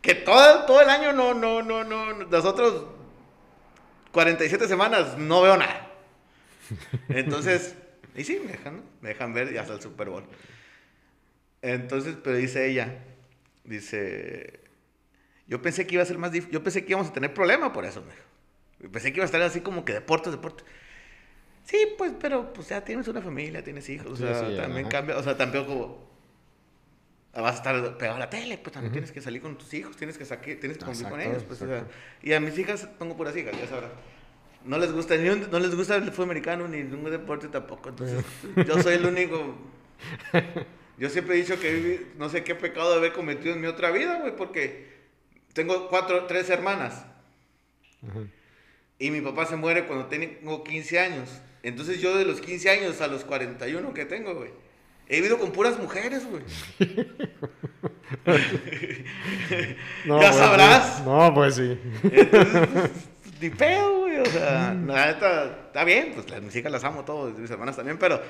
Que 0.00 0.14
todo, 0.14 0.64
todo 0.64 0.80
el 0.80 0.88
año 0.88 1.12
no, 1.12 1.34
no, 1.34 1.62
no, 1.62 1.84
no. 1.84 2.24
Las 2.30 2.44
otras 2.44 2.72
47 4.12 4.66
semanas 4.66 5.18
no 5.18 5.42
veo 5.42 5.56
nada. 5.56 5.90
Entonces, 7.08 7.76
y 8.16 8.24
sí, 8.24 8.40
me 8.44 8.52
dejan, 8.52 8.82
me 9.00 9.10
dejan 9.10 9.32
ver 9.32 9.56
hasta 9.58 9.74
el 9.74 9.80
Super 9.80 10.08
Bowl. 10.08 10.24
Entonces, 11.62 12.16
pero 12.22 12.36
dice 12.36 12.68
ella, 12.68 13.04
dice, 13.64 14.60
yo 15.46 15.60
pensé 15.60 15.86
que 15.86 15.94
iba 15.94 16.02
a 16.02 16.06
ser 16.06 16.18
más 16.18 16.32
difícil, 16.32 16.52
yo 16.52 16.62
pensé 16.62 16.84
que 16.84 16.92
íbamos 16.92 17.10
a 17.10 17.12
tener 17.12 17.34
problema 17.34 17.72
por 17.72 17.84
eso, 17.84 18.02
me 18.02 18.30
Pensé 18.88 19.12
que 19.12 19.18
iba 19.18 19.24
a 19.24 19.26
estar 19.26 19.42
así 19.42 19.60
como 19.60 19.84
que 19.84 19.92
deportes, 19.92 20.32
deportes. 20.32 20.64
Sí, 21.64 21.76
pues, 21.98 22.12
pero 22.18 22.52
pues 22.52 22.68
ya 22.68 22.82
tienes 22.82 23.06
una 23.08 23.20
familia, 23.20 23.62
tienes 23.62 23.88
hijos, 23.90 24.12
o 24.12 24.16
sea, 24.16 24.56
también 24.56 24.88
cambia, 24.88 25.18
o 25.18 25.22
sea, 25.22 25.36
tampoco 25.36 26.10
vas 27.32 27.54
a 27.54 27.56
estar 27.56 27.98
pegado 27.98 28.16
a 28.16 28.20
la 28.20 28.30
tele, 28.30 28.58
pues 28.58 28.72
también 28.72 28.92
tienes 28.92 29.12
que 29.12 29.20
salir 29.20 29.42
con 29.42 29.56
tus 29.56 29.72
hijos, 29.74 29.96
tienes 29.96 30.18
que 30.18 30.24
salir, 30.24 30.58
tienes 30.58 30.78
que 30.78 30.84
convivir 30.84 31.08
con 31.08 31.20
ellos, 31.20 31.44
pues, 31.44 31.60
o 31.62 31.66
sea, 31.66 31.86
y 32.22 32.32
a 32.32 32.40
mis 32.40 32.58
hijas 32.58 32.86
pongo 32.98 33.16
puras 33.16 33.36
hijas, 33.36 33.52
ya 33.60 33.68
sabrás. 33.68 33.92
No 34.64 34.78
les 34.78 34.92
gusta 34.92 35.16
ni 35.16 35.28
no 35.28 35.58
les 35.58 35.74
gusta 35.74 35.96
el 35.96 36.10
fútbol 36.10 36.24
americano 36.26 36.68
ni 36.68 36.82
ningún 36.82 37.10
deporte 37.10 37.48
tampoco, 37.48 37.88
entonces 37.88 38.24
yo 38.66 38.82
soy 38.82 38.94
el 38.94 39.06
único 39.06 39.56
Yo 40.98 41.08
siempre 41.08 41.34
he 41.34 41.38
dicho 41.38 41.58
que 41.58 42.08
no 42.18 42.28
sé 42.28 42.44
qué 42.44 42.54
pecado 42.54 42.90
de 42.90 42.98
haber 42.98 43.14
cometido 43.14 43.54
en 43.54 43.60
mi 43.62 43.66
otra 43.66 43.90
vida, 43.90 44.18
güey, 44.20 44.36
porque 44.36 44.90
tengo 45.54 45.88
cuatro, 45.88 46.26
tres 46.26 46.50
hermanas. 46.50 47.06
Y 48.98 49.10
mi 49.10 49.22
papá 49.22 49.46
se 49.46 49.56
muere 49.56 49.86
cuando 49.86 50.06
tengo 50.06 50.62
15 50.62 50.98
años. 50.98 51.30
Entonces 51.62 52.02
yo 52.02 52.18
de 52.18 52.26
los 52.26 52.42
15 52.42 52.68
años 52.68 53.00
a 53.00 53.06
los 53.06 53.24
41 53.24 53.94
que 53.94 54.04
tengo, 54.04 54.34
güey, 54.34 54.50
he 55.08 55.16
vivido 55.16 55.38
con 55.38 55.52
puras 55.52 55.78
mujeres, 55.78 56.26
güey. 56.28 56.42
ya 60.06 60.32
sabrás. 60.32 61.02
No, 61.04 61.32
pues 61.34 61.54
sí. 61.54 61.78
Entonces, 62.02 62.68
pues, 62.72 63.09
ni 63.40 63.50
pedo, 63.50 64.00
güey. 64.00 64.18
O 64.18 64.26
sea, 64.26 64.74
la 64.74 65.06
neta, 65.06 65.44
está 65.66 65.84
bien, 65.84 66.12
pues 66.14 66.28
las, 66.30 66.42
mis 66.42 66.54
hijas 66.56 66.70
las 66.70 66.84
amo 66.84 67.04
todos, 67.04 67.38
mis 67.38 67.50
hermanas 67.50 67.76
también, 67.76 67.98
pero, 67.98 68.20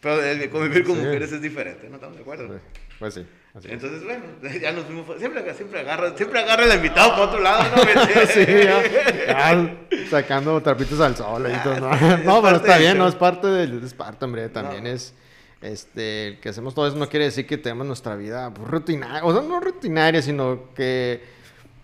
pero 0.00 0.22
el 0.22 0.50
convivir 0.50 0.84
con 0.84 0.98
mujeres 0.98 1.32
es 1.32 1.42
diferente, 1.42 1.88
¿no? 1.88 1.96
¿Estamos 1.96 2.16
de 2.16 2.22
acuerdo? 2.22 2.60
Pues 2.98 3.14
sí. 3.14 3.26
Entonces, 3.64 4.04
bueno, 4.04 4.24
ya 4.60 4.72
nos 4.72 4.84
fuimos. 4.84 5.06
Siempre, 5.18 5.54
siempre, 5.54 5.80
agarra, 5.80 6.16
siempre 6.16 6.40
agarra 6.40 6.64
el 6.64 6.74
invitado 6.74 7.16
por 7.16 7.28
otro 7.28 7.40
lado, 7.40 7.64
¿no? 7.74 7.82
sí, 8.26 8.44
ya, 8.46 9.76
sacando 10.10 10.60
trapitos 10.60 11.00
al 11.00 11.16
sol. 11.16 11.50
Y 11.50 11.58
todo, 11.62 11.80
¿no? 11.80 12.18
no 12.18 12.42
pero 12.42 12.56
está 12.56 12.78
bien, 12.78 12.98
¿no? 12.98 13.08
Es 13.08 13.14
parte 13.14 13.46
del. 13.46 13.82
Es 13.82 13.94
parte, 13.94 14.24
hombre. 14.24 14.48
También 14.48 14.86
es, 14.86 15.14
Este, 15.60 16.28
el 16.28 16.40
que 16.40 16.50
hacemos 16.50 16.74
todo 16.74 16.86
eso 16.86 16.96
no 16.96 17.08
quiere 17.08 17.26
decir 17.26 17.46
que 17.46 17.58
tenemos 17.58 17.86
nuestra 17.86 18.14
vida 18.16 18.52
pues, 18.52 18.68
rutinaria, 18.68 19.24
o 19.24 19.32
sea, 19.32 19.42
no 19.42 19.58
rutinaria, 19.60 20.22
sino 20.22 20.72
que, 20.74 21.24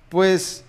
pues, 0.09 0.64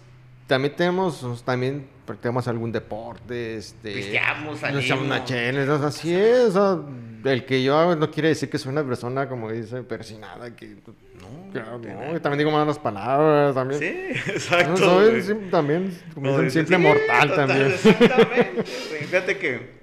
también 0.47 0.75
tenemos, 0.75 1.43
también 1.43 1.87
practicamos 2.05 2.47
algún 2.47 2.71
deporte, 2.71 3.57
este... 3.57 3.91
Pisteamos, 3.93 4.51
nos 4.51 4.59
salimos. 4.59 4.85
echamos 4.85 5.05
una 5.05 5.23
chela, 5.25 5.73
o 5.73 5.79
sea, 5.79 5.87
así 5.87 6.13
es, 6.13 6.55
o 6.55 6.83
sea, 7.23 7.31
el 7.31 7.45
que 7.45 7.63
yo 7.63 7.77
hago 7.77 7.95
no 7.95 8.11
quiere 8.11 8.29
decir 8.29 8.49
que 8.49 8.57
soy 8.57 8.71
una 8.71 8.83
persona, 8.83 9.27
como 9.27 9.51
dice, 9.51 9.81
persinada, 9.83 10.55
que... 10.55 10.75
No, 11.19 11.51
Claro, 11.51 11.81
que 11.81 11.87
no, 11.89 12.19
también 12.21 12.39
digo 12.39 12.51
malas 12.51 12.77
palabras, 12.77 13.55
también. 13.55 13.79
Sí, 13.79 13.95
No, 14.27 14.31
exacto. 14.33 14.77
soy 14.77 15.09
güey. 15.11 15.21
sim- 15.23 15.49
también, 15.49 15.97
como 16.13 16.39
dicen, 16.41 16.67
simple 16.67 16.77
sí, 16.77 16.83
mortal 16.83 17.29
total, 17.29 17.47
también. 17.47 17.71
Exactamente. 17.71 18.63
Fíjate 18.63 19.37
que. 19.37 19.75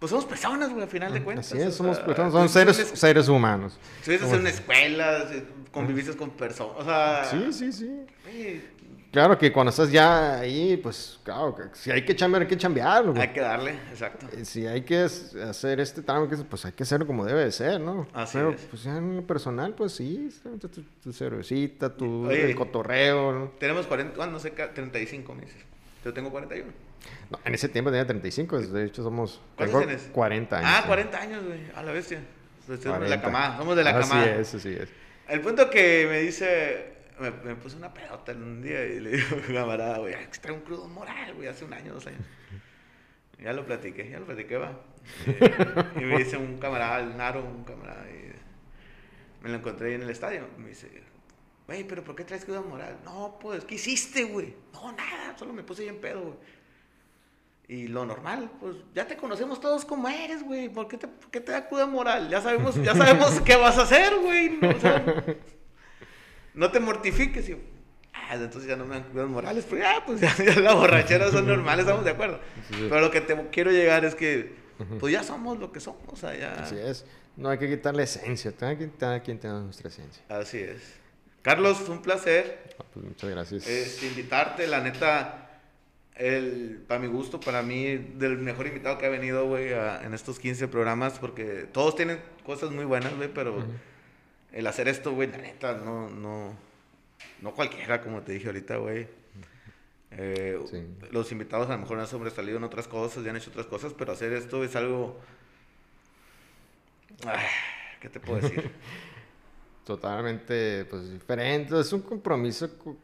Pues 0.00 0.10
somos 0.10 0.24
personas, 0.24 0.70
güey, 0.70 0.82
al 0.82 0.88
final 0.88 1.12
de 1.14 1.22
cuentas. 1.22 1.52
Así 1.52 1.62
es, 1.62 1.74
somos 1.76 1.96
sea, 1.96 2.04
personas, 2.06 2.32
son 2.32 2.48
seres, 2.48 2.76
estuviste- 2.80 2.96
seres 2.96 3.28
humanos. 3.28 3.78
Estuviste 4.00 4.28
en 4.28 4.40
una 4.40 4.48
escuela, 4.50 5.28
se- 5.28 5.44
conviviste 5.70 6.16
con 6.16 6.30
personas. 6.30 6.74
O 6.78 6.84
sea. 6.84 7.24
Sí, 7.30 7.52
sí, 7.52 7.72
sí. 7.72 7.90
güey, 8.24 8.60
Claro 9.12 9.36
que 9.36 9.52
cuando 9.52 9.68
estás 9.68 9.92
ya 9.92 10.38
ahí, 10.40 10.78
pues, 10.78 11.20
claro, 11.22 11.54
si 11.74 11.90
hay 11.90 12.02
que 12.02 12.16
chambear, 12.16 12.42
hay 12.42 12.48
que 12.48 12.56
chambear. 12.56 13.04
güey. 13.04 13.20
Hay 13.20 13.28
que 13.28 13.40
darle, 13.40 13.72
exacto. 13.90 14.26
Eh, 14.32 14.44
Si 14.46 14.66
hay 14.66 14.80
que 14.82 15.00
hacer 15.02 15.80
este 15.80 16.00
trámite, 16.00 16.36
pues 16.44 16.64
hay 16.64 16.72
que 16.72 16.82
hacerlo 16.82 17.06
como 17.06 17.24
debe 17.26 17.44
de 17.44 17.52
ser, 17.52 17.78
¿no? 17.78 18.08
Así 18.14 18.38
Pero, 18.38 18.52
es. 18.52 18.62
pues 18.62 18.84
ya 18.84 18.96
en 18.96 19.16
lo 19.16 19.26
personal, 19.26 19.74
pues 19.74 19.92
sí, 19.92 20.30
tu, 20.42 20.56
tu, 20.68 20.82
tu 20.82 21.12
cervecita, 21.12 21.94
tu 21.94 22.26
Oye. 22.26 22.46
el 22.46 22.54
cotorreo, 22.56 23.32
¿no? 23.32 23.52
Tenemos 23.60 23.86
40, 23.86 24.16
bueno, 24.16 24.32
no 24.32 24.38
sé, 24.40 24.52
ca- 24.52 24.72
35 24.72 25.34
meses. 25.34 25.56
Yo 26.04 26.14
tengo 26.14 26.30
41. 26.30 26.72
No, 27.30 27.38
En 27.44 27.54
ese 27.54 27.68
tiempo 27.68 27.90
tenía 27.90 28.06
35, 28.06 28.60
de 28.60 28.84
hecho 28.86 29.02
somos... 29.02 29.40
¿Cuántos 29.56 29.78
tengo 29.80 29.86
tienes? 29.92 30.08
40 30.12 30.56
años. 30.58 30.70
Ah, 30.72 30.80
sí. 30.82 30.86
40 30.88 31.18
años, 31.20 31.44
güey. 31.44 31.60
A 31.76 31.82
la 31.82 31.92
bestia. 31.92 32.20
Pues 32.66 32.80
Somos 32.80 33.00
de 33.00 33.08
la 33.10 33.20
40. 33.20 33.22
camada. 33.22 33.58
Somos 33.58 33.76
de 33.76 33.84
la 33.84 33.90
así 33.90 34.08
camada. 34.08 34.36
es, 34.36 34.54
así 34.54 34.68
es. 34.70 34.88
El 35.28 35.40
punto 35.42 35.68
que 35.68 36.06
me 36.08 36.20
dice, 36.20 36.92
me, 37.30 37.54
puse 37.56 37.76
una 37.76 37.92
pelota 37.92 38.32
en 38.32 38.42
un 38.42 38.62
día 38.62 38.84
y 38.84 39.00
le 39.00 39.10
digo, 39.10 39.36
camarada, 39.54 39.98
güey, 39.98 40.14
que 40.14 40.38
trae 40.38 40.54
un 40.54 40.62
crudo 40.62 40.88
moral, 40.88 41.34
güey, 41.34 41.48
hace 41.48 41.64
un 41.64 41.72
año, 41.72 41.94
dos 41.94 42.06
años. 42.06 42.20
Ya 43.38 43.52
lo 43.52 43.64
platiqué, 43.64 44.08
ya 44.08 44.20
lo 44.20 44.26
platiqué, 44.26 44.56
va. 44.56 44.78
Eh, 45.26 45.84
y 45.96 46.00
me 46.00 46.18
dice 46.18 46.36
un 46.36 46.58
camarada, 46.58 47.00
el 47.00 47.16
Naro, 47.16 47.44
un 47.44 47.64
camarada, 47.64 48.04
y 48.08 48.32
me 49.42 49.50
lo 49.50 49.56
encontré 49.56 49.88
ahí 49.88 49.94
en 49.94 50.02
el 50.02 50.10
estadio. 50.10 50.46
Me 50.58 50.68
dice, 50.68 51.02
güey, 51.66 51.84
pero 51.84 52.04
¿por 52.04 52.14
qué 52.14 52.24
traes 52.24 52.44
crudo 52.44 52.62
moral? 52.62 52.98
No, 53.04 53.38
pues, 53.40 53.64
¿qué 53.64 53.74
hiciste, 53.74 54.24
güey? 54.24 54.54
No, 54.72 54.92
nada, 54.92 55.36
solo 55.36 55.52
me 55.52 55.62
puse 55.64 55.82
bien 55.82 56.00
pedo, 56.00 56.22
güey. 56.22 56.36
Y 57.68 57.88
lo 57.88 58.04
normal, 58.04 58.50
pues 58.60 58.76
ya 58.94 59.06
te 59.06 59.16
conocemos 59.16 59.60
todos 59.60 59.84
como 59.84 60.08
eres, 60.08 60.42
güey. 60.42 60.68
¿Por 60.68 60.88
qué 60.88 60.98
te, 60.98 61.06
te 61.06 61.52
da 61.52 61.68
cruda 61.68 61.86
moral? 61.86 62.28
Ya 62.28 62.40
sabemos, 62.40 62.74
ya 62.82 62.94
sabemos 62.94 63.40
qué 63.40 63.56
vas 63.56 63.78
a 63.78 63.82
hacer, 63.82 64.14
güey. 64.18 64.58
O 64.62 64.80
sea, 64.80 65.24
no 66.54 66.70
te 66.70 66.80
mortifiques. 66.80 67.48
Y 67.48 67.52
yo, 67.52 67.58
ah, 68.14 68.34
entonces 68.34 68.68
ya 68.68 68.76
no 68.76 68.84
me 68.84 68.94
dan 68.94 69.04
crudas 69.04 69.28
morales. 69.28 69.64
Porque, 69.64 69.84
ah, 69.84 70.02
pues 70.06 70.20
ya, 70.22 70.34
ya 70.36 70.58
las 70.60 70.74
borracheras 70.74 71.30
son 71.32 71.46
normales, 71.46 71.84
estamos 71.84 72.04
de 72.04 72.10
acuerdo. 72.10 72.40
Sí. 72.68 72.86
Pero 72.88 73.00
lo 73.00 73.10
que 73.10 73.20
te 73.20 73.36
quiero 73.50 73.70
llegar 73.70 74.04
es 74.04 74.14
que, 74.14 74.54
pues 74.98 75.12
ya 75.12 75.22
somos 75.22 75.58
lo 75.58 75.70
que 75.72 75.80
somos. 75.80 76.02
O 76.08 76.16
sea, 76.16 76.36
ya. 76.36 76.52
Así 76.54 76.76
es. 76.76 77.04
No 77.36 77.48
hay 77.48 77.58
que 77.58 77.68
quitarle 77.68 78.02
esencia, 78.02 78.52
hay 78.60 78.76
que 78.76 78.90
quitar 78.90 79.22
quien 79.22 79.38
tenga 79.38 79.60
nuestra 79.60 79.88
esencia. 79.88 80.22
Así 80.28 80.58
es. 80.58 80.82
Carlos, 81.40 81.78
fue 81.78 81.94
un 81.96 82.02
placer 82.02 82.62
Ah, 82.78 82.84
pues 82.92 83.04
muchas 83.04 83.30
gracias. 83.30 83.66
este, 83.66 84.06
invitarte. 84.06 84.66
La 84.66 84.80
neta, 84.80 85.60
el, 86.14 86.84
para 86.86 87.00
mi 87.00 87.06
gusto, 87.08 87.40
para 87.40 87.62
mí, 87.62 87.96
del 87.96 88.38
mejor 88.38 88.66
invitado 88.66 88.98
que 88.98 89.06
ha 89.06 89.08
venido, 89.08 89.46
güey, 89.46 89.72
en 89.72 90.14
estos 90.14 90.38
15 90.38 90.68
programas, 90.68 91.18
porque 91.18 91.66
todos 91.72 91.96
tienen 91.96 92.20
cosas 92.44 92.70
muy 92.70 92.84
buenas, 92.84 93.16
güey, 93.16 93.32
pero 93.32 93.56
Ujú. 93.56 93.66
El 94.52 94.66
hacer 94.66 94.88
esto, 94.88 95.12
güey, 95.12 95.30
la 95.30 95.38
neta, 95.38 95.74
no, 95.74 96.08
no, 96.10 96.56
no 97.40 97.54
cualquiera, 97.54 98.00
como 98.02 98.22
te 98.22 98.32
dije 98.32 98.46
ahorita, 98.48 98.76
güey. 98.76 99.06
Eh, 100.12 100.60
Sí. 100.70 100.86
Los 101.10 101.32
invitados 101.32 101.68
a 101.70 101.72
lo 101.72 101.78
mejor 101.78 101.98
han 101.98 102.06
sobresalido 102.06 102.58
en 102.58 102.64
otras 102.64 102.86
cosas, 102.86 103.24
ya 103.24 103.30
han 103.30 103.36
hecho 103.36 103.50
otras 103.50 103.66
cosas, 103.66 103.94
pero 103.96 104.12
hacer 104.12 104.32
esto 104.34 104.62
es 104.62 104.76
algo... 104.76 105.18
Ay, 107.26 107.46
¿Qué 108.00 108.08
te 108.08 108.20
puedo 108.20 108.40
decir? 108.40 108.70
Totalmente, 109.84 110.84
pues 110.86 111.10
diferente. 111.10 111.78
Es 111.80 111.92
un 111.92 112.02
compromiso. 112.02 112.78
co- 112.78 112.96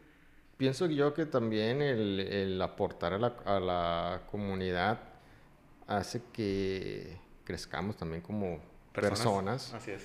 Pienso 0.56 0.86
yo 0.86 1.14
que 1.14 1.24
también 1.26 1.80
el, 1.82 2.18
el 2.20 2.60
aportar 2.62 3.12
a 3.12 3.18
la, 3.18 3.36
a 3.44 3.60
la 3.60 4.22
comunidad 4.30 4.98
hace 5.86 6.20
que 6.32 7.16
crezcamos 7.44 7.96
también 7.96 8.22
como 8.22 8.60
personas, 8.92 9.72
Así 9.74 9.92
es. 9.92 10.02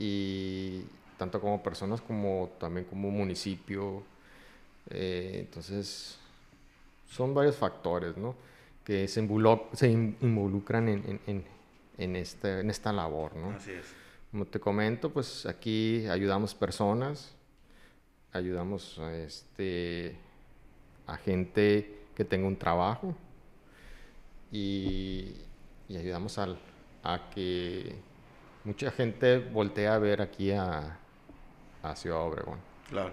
Y 0.00 0.82
tanto 1.18 1.40
como 1.40 1.62
personas 1.62 2.00
como 2.00 2.50
también 2.58 2.86
como 2.86 3.10
municipio. 3.10 4.02
Eh, 4.88 5.36
entonces, 5.40 6.18
son 7.10 7.34
varios 7.34 7.56
factores, 7.56 8.16
¿no? 8.16 8.34
Que 8.84 9.06
se, 9.06 9.22
involuc- 9.22 9.74
se 9.74 9.88
in- 9.90 10.16
involucran 10.22 10.88
en, 10.88 11.04
en, 11.06 11.20
en, 11.26 11.44
en 11.98 12.16
este- 12.16 12.60
en 12.60 12.70
esta 12.70 12.92
labor, 12.92 13.36
¿no? 13.36 13.50
Así 13.50 13.72
es. 13.72 13.84
Como 14.30 14.46
te 14.46 14.58
comento, 14.58 15.10
pues 15.10 15.44
aquí 15.44 16.06
ayudamos 16.06 16.54
personas, 16.54 17.34
ayudamos 18.32 18.98
a, 19.00 19.14
este, 19.16 20.16
a 21.06 21.16
gente 21.18 21.98
que 22.14 22.24
tenga 22.24 22.46
un 22.46 22.56
trabajo 22.56 23.14
y, 24.52 25.34
y 25.88 25.96
ayudamos 25.96 26.38
al- 26.38 26.58
a 27.02 27.30
que 27.34 27.94
mucha 28.64 28.90
gente 28.90 29.38
voltee 29.38 29.86
a 29.86 29.98
ver 29.98 30.22
aquí 30.22 30.52
a, 30.52 30.98
a 31.82 31.96
Ciudad 31.96 32.20
Obregón. 32.20 32.58
Claro. 32.88 33.12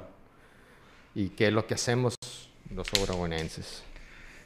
¿Y 1.16 1.30
qué 1.30 1.48
es 1.48 1.54
lo 1.54 1.66
que 1.68 1.74
hacemos 1.74 2.16
los 2.74 2.88
obregonenses? 2.94 3.84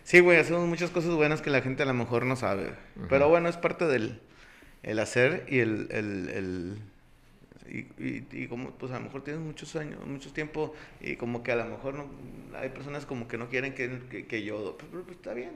Sí, 0.03 0.19
güey, 0.19 0.37
hacemos 0.37 0.67
muchas 0.67 0.89
cosas 0.89 1.11
buenas 1.11 1.41
que 1.41 1.49
la 1.49 1.61
gente 1.61 1.83
a 1.83 1.85
lo 1.85 1.93
mejor 1.93 2.25
no 2.25 2.35
sabe. 2.35 2.73
Pero 3.09 3.29
bueno, 3.29 3.49
es 3.49 3.57
parte 3.57 3.85
del 3.85 4.19
el 4.83 4.99
hacer 4.99 5.45
y 5.47 5.59
el... 5.59 5.87
el, 5.91 6.29
el- 6.29 6.77
y, 7.69 7.87
y, 8.03 8.27
y 8.31 8.47
como, 8.47 8.71
pues 8.71 8.91
a 8.91 8.95
lo 8.95 9.05
mejor 9.05 9.23
tienes 9.23 9.41
muchos 9.41 9.77
años, 9.77 10.05
mucho 10.05 10.33
tiempo 10.33 10.73
y 10.99 11.15
como 11.15 11.41
que 11.41 11.53
a 11.53 11.55
lo 11.55 11.63
mejor 11.65 11.93
no, 11.93 12.05
hay 12.57 12.67
personas 12.67 13.05
como 13.05 13.29
que 13.29 13.37
no 13.37 13.47
quieren 13.47 13.73
que, 13.73 13.97
que, 14.09 14.25
que 14.27 14.43
yo... 14.43 14.75
Pero, 14.77 14.91
pero, 14.91 15.03
pues, 15.03 15.15
está 15.15 15.33
bien. 15.33 15.53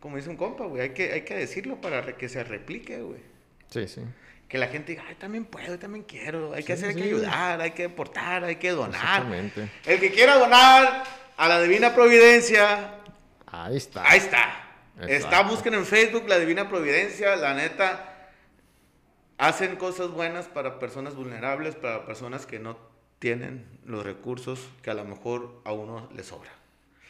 Como 0.00 0.16
dice 0.16 0.30
un 0.30 0.36
compa, 0.36 0.66
güey, 0.66 0.82
hay 0.82 0.90
que, 0.90 1.12
hay 1.12 1.22
que 1.22 1.36
decirlo 1.36 1.80
para 1.80 2.16
que 2.16 2.28
se 2.28 2.42
replique, 2.42 3.00
güey. 3.02 3.20
Sí, 3.68 3.86
sí. 3.86 4.00
Que 4.48 4.58
la 4.58 4.68
gente 4.68 4.92
diga, 4.92 5.04
ay, 5.08 5.16
también 5.16 5.44
puedo, 5.44 5.66
yo 5.66 5.78
también 5.78 6.04
quiero. 6.04 6.52
Hay 6.54 6.62
que 6.62 6.76
Sí, 6.76 6.84
hacer, 6.84 6.88
hay 6.90 6.94
que 6.94 7.08
ayudar, 7.08 7.60
hay 7.60 7.70
que 7.72 7.84
aportar, 7.86 8.44
hay 8.44 8.56
que 8.56 8.70
donar. 8.70 8.94
Exactamente. 8.94 9.70
El 9.84 9.98
que 10.00 10.12
quiera 10.12 10.38
donar 10.38 11.02
a 11.36 11.48
la 11.48 11.60
Divina 11.60 11.94
Providencia, 11.94 12.92
Ahí 13.46 13.76
está. 13.76 14.08
Ahí 14.08 14.18
está. 14.18 14.62
Está, 15.08 15.42
busquen 15.42 15.74
en 15.74 15.84
Facebook 15.86 16.24
la 16.28 16.38
Divina 16.38 16.68
Providencia, 16.68 17.36
la 17.36 17.54
neta. 17.54 18.12
Hacen 19.38 19.76
cosas 19.76 20.08
buenas 20.10 20.46
para 20.46 20.78
personas 20.78 21.14
vulnerables, 21.14 21.74
para 21.74 22.06
personas 22.06 22.46
que 22.46 22.58
no 22.58 22.78
tienen 23.18 23.66
los 23.84 24.04
recursos 24.04 24.60
que 24.82 24.90
a 24.90 24.94
lo 24.94 25.04
mejor 25.04 25.60
a 25.64 25.72
uno 25.72 26.08
le 26.14 26.22
sobra. 26.22 26.50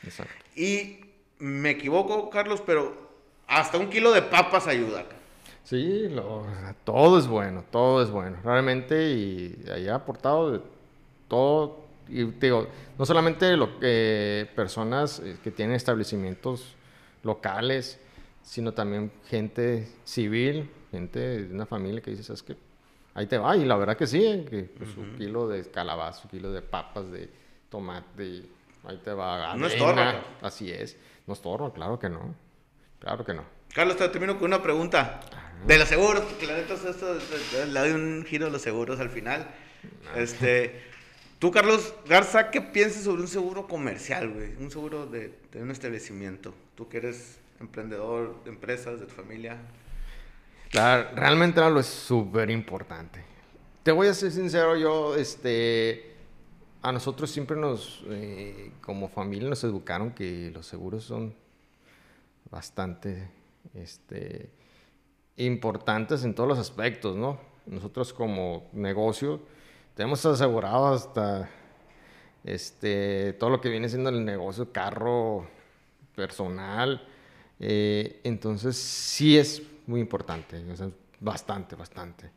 Exacto. 0.03 0.35
Y 0.55 1.01
me 1.39 1.71
equivoco, 1.71 2.31
Carlos, 2.31 2.63
pero 2.65 3.11
hasta 3.47 3.79
un 3.79 3.91
kilo 3.91 4.13
de 4.13 4.23
papas 4.23 4.67
ayuda. 4.67 5.05
ca. 5.09 5.15
Sí, 5.67 6.09
lo- 6.09 6.47
todo 6.85 7.19
es 7.19 7.27
bueno, 7.27 7.65
todo 7.73 8.01
es 8.01 8.09
bueno, 8.09 8.37
realmente, 8.45 9.11
y 9.11 9.65
ahí 9.69 9.89
ha 9.89 9.97
aportado 9.97 10.53
de 10.53 10.61
todo, 11.27 11.81
y 12.09 12.25
te 12.27 12.47
digo, 12.47 12.69
no 12.97 13.05
solamente 13.05 13.57
lo 13.57 13.81
que 13.81 14.49
personas 14.55 15.19
eh, 15.19 15.39
que 15.43 15.51
tienen 15.51 15.75
establecimientos 15.75 16.77
locales, 17.25 17.99
sino 18.43 18.71
también 18.75 19.11
gente 19.29 19.89
civil, 20.05 20.71
gente 20.93 21.19
de 21.19 21.53
una 21.53 21.67
familia 21.67 22.01
que 22.01 22.13
dice, 22.13 22.23
¿sabes 22.23 22.45
qué? 22.45 22.57
Ahí 23.15 23.27
te 23.27 23.37
va, 23.37 23.57
y 23.57 23.65
la 23.65 23.75
verdad 23.75 23.97
que 23.97 24.07
sí, 24.07 24.25
eh, 24.25 24.47
que 24.49 24.63
pues, 24.79 24.97
un 24.97 25.17
kilo 25.17 25.49
de 25.49 25.69
calabaza, 25.69 26.23
un 26.27 26.31
kilo 26.31 26.53
de 26.53 26.63
papas, 26.63 27.11
de 27.11 27.29
tomate, 27.69 28.43
ahí 28.85 29.01
te 29.03 29.13
va. 29.13 29.39
No 29.57 29.67
avena, 29.67 29.67
estorba, 29.67 30.23
Así 30.43 30.71
es, 30.71 30.97
no 31.27 31.33
estorba, 31.35 31.73
claro 31.73 31.99
que 31.99 32.09
no, 32.09 32.37
claro 33.01 33.25
que 33.25 33.35
no. 33.35 33.56
Carlos, 33.77 33.99
te 33.99 34.09
termino 34.09 34.37
con 34.39 34.47
una 34.47 34.63
pregunta. 34.63 35.21
De 35.67 35.79
los 35.79 35.87
seguros, 35.87 36.25
porque 36.25 36.47
la 36.47 36.55
neta 36.57 36.73
esto, 36.73 36.91
esto- 36.91 37.67
le 37.67 37.79
doy 37.81 37.91
un 37.91 38.25
giro 38.27 38.47
a 38.47 38.51
los 38.51 38.63
seguros 38.63 39.01
al 39.01 39.11
final. 39.11 39.47
Este, 40.17 40.81
tú, 41.39 41.51
Carlos 41.51 41.95
Garza, 42.09 42.51
¿qué 42.51 42.63
piensas 42.63 43.03
sobre 43.05 43.21
un 43.21 43.29
seguro 43.29 43.67
comercial, 43.69 44.31
güey? 44.33 44.55
Un 44.57 44.71
seguro 44.71 45.07
de, 45.07 45.31
de 45.53 45.63
un 45.63 45.71
establecimiento. 45.71 46.55
Tú 46.75 46.89
que 46.89 46.97
eres 46.97 47.39
emprendedor 47.61 48.43
de 48.45 48.51
empresas, 48.51 48.99
de 48.99 49.05
tu 49.07 49.15
familia. 49.15 49.59
Claro, 50.71 51.11
realmente 51.15 51.61
lo 51.61 51.79
es 51.79 51.87
súper 51.87 52.49
importante. 52.49 53.23
Te 53.83 53.93
voy 53.93 54.09
a 54.09 54.15
ser 54.15 54.33
sincero, 54.33 54.75
yo, 54.77 55.17
este, 55.17 56.15
a 56.81 56.93
nosotros 56.93 57.31
siempre 57.31 57.59
nos, 57.59 58.05
eh, 58.09 58.71
como 58.81 59.09
familia, 59.09 59.51
nos 59.51 59.63
educaron 59.65 60.13
que 60.13 60.51
los 60.55 60.67
seguros 60.67 61.05
son 61.05 61.35
bastante, 62.51 63.29
este, 63.75 64.51
importantes 65.37 66.25
en 66.25 66.35
todos 66.35 66.49
los 66.49 66.59
aspectos, 66.59 67.17
¿no? 67.17 67.39
Nosotros 67.67 68.13
como 68.13 68.69
negocio 68.73 69.41
tenemos 69.95 70.25
asegurado 70.27 70.89
hasta 70.89 71.49
este, 72.45 73.33
todo 73.35 73.51
lo 73.51 73.61
que 73.61 73.69
viene 73.69 73.89
siendo 73.89 74.11
el 74.11 74.25
negocio, 74.25 74.71
carro 74.71 75.49
personal. 76.15 77.07
Eh, 77.59 78.21
entonces 78.25 78.77
sí 78.77 79.39
es 79.39 79.63
muy 79.87 80.01
importante, 80.01 80.63
bastante, 81.21 81.77
bastante. 81.77 82.31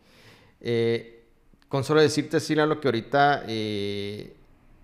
Eh, 0.61 1.25
con 1.67 1.83
solo 1.83 2.01
decirte, 2.01 2.39
Sila, 2.39 2.65
lo 2.65 2.79
que 2.79 2.87
ahorita, 2.87 3.43
eh, 3.47 4.35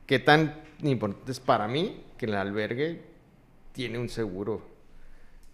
qué 0.06 0.20
tan 0.20 0.62
importante 0.84 1.32
es 1.32 1.40
para 1.40 1.68
mí 1.68 2.04
que 2.18 2.26
el 2.26 2.36
albergue 2.36 3.02
tiene 3.72 3.98
un 3.98 4.10
seguro 4.10 4.75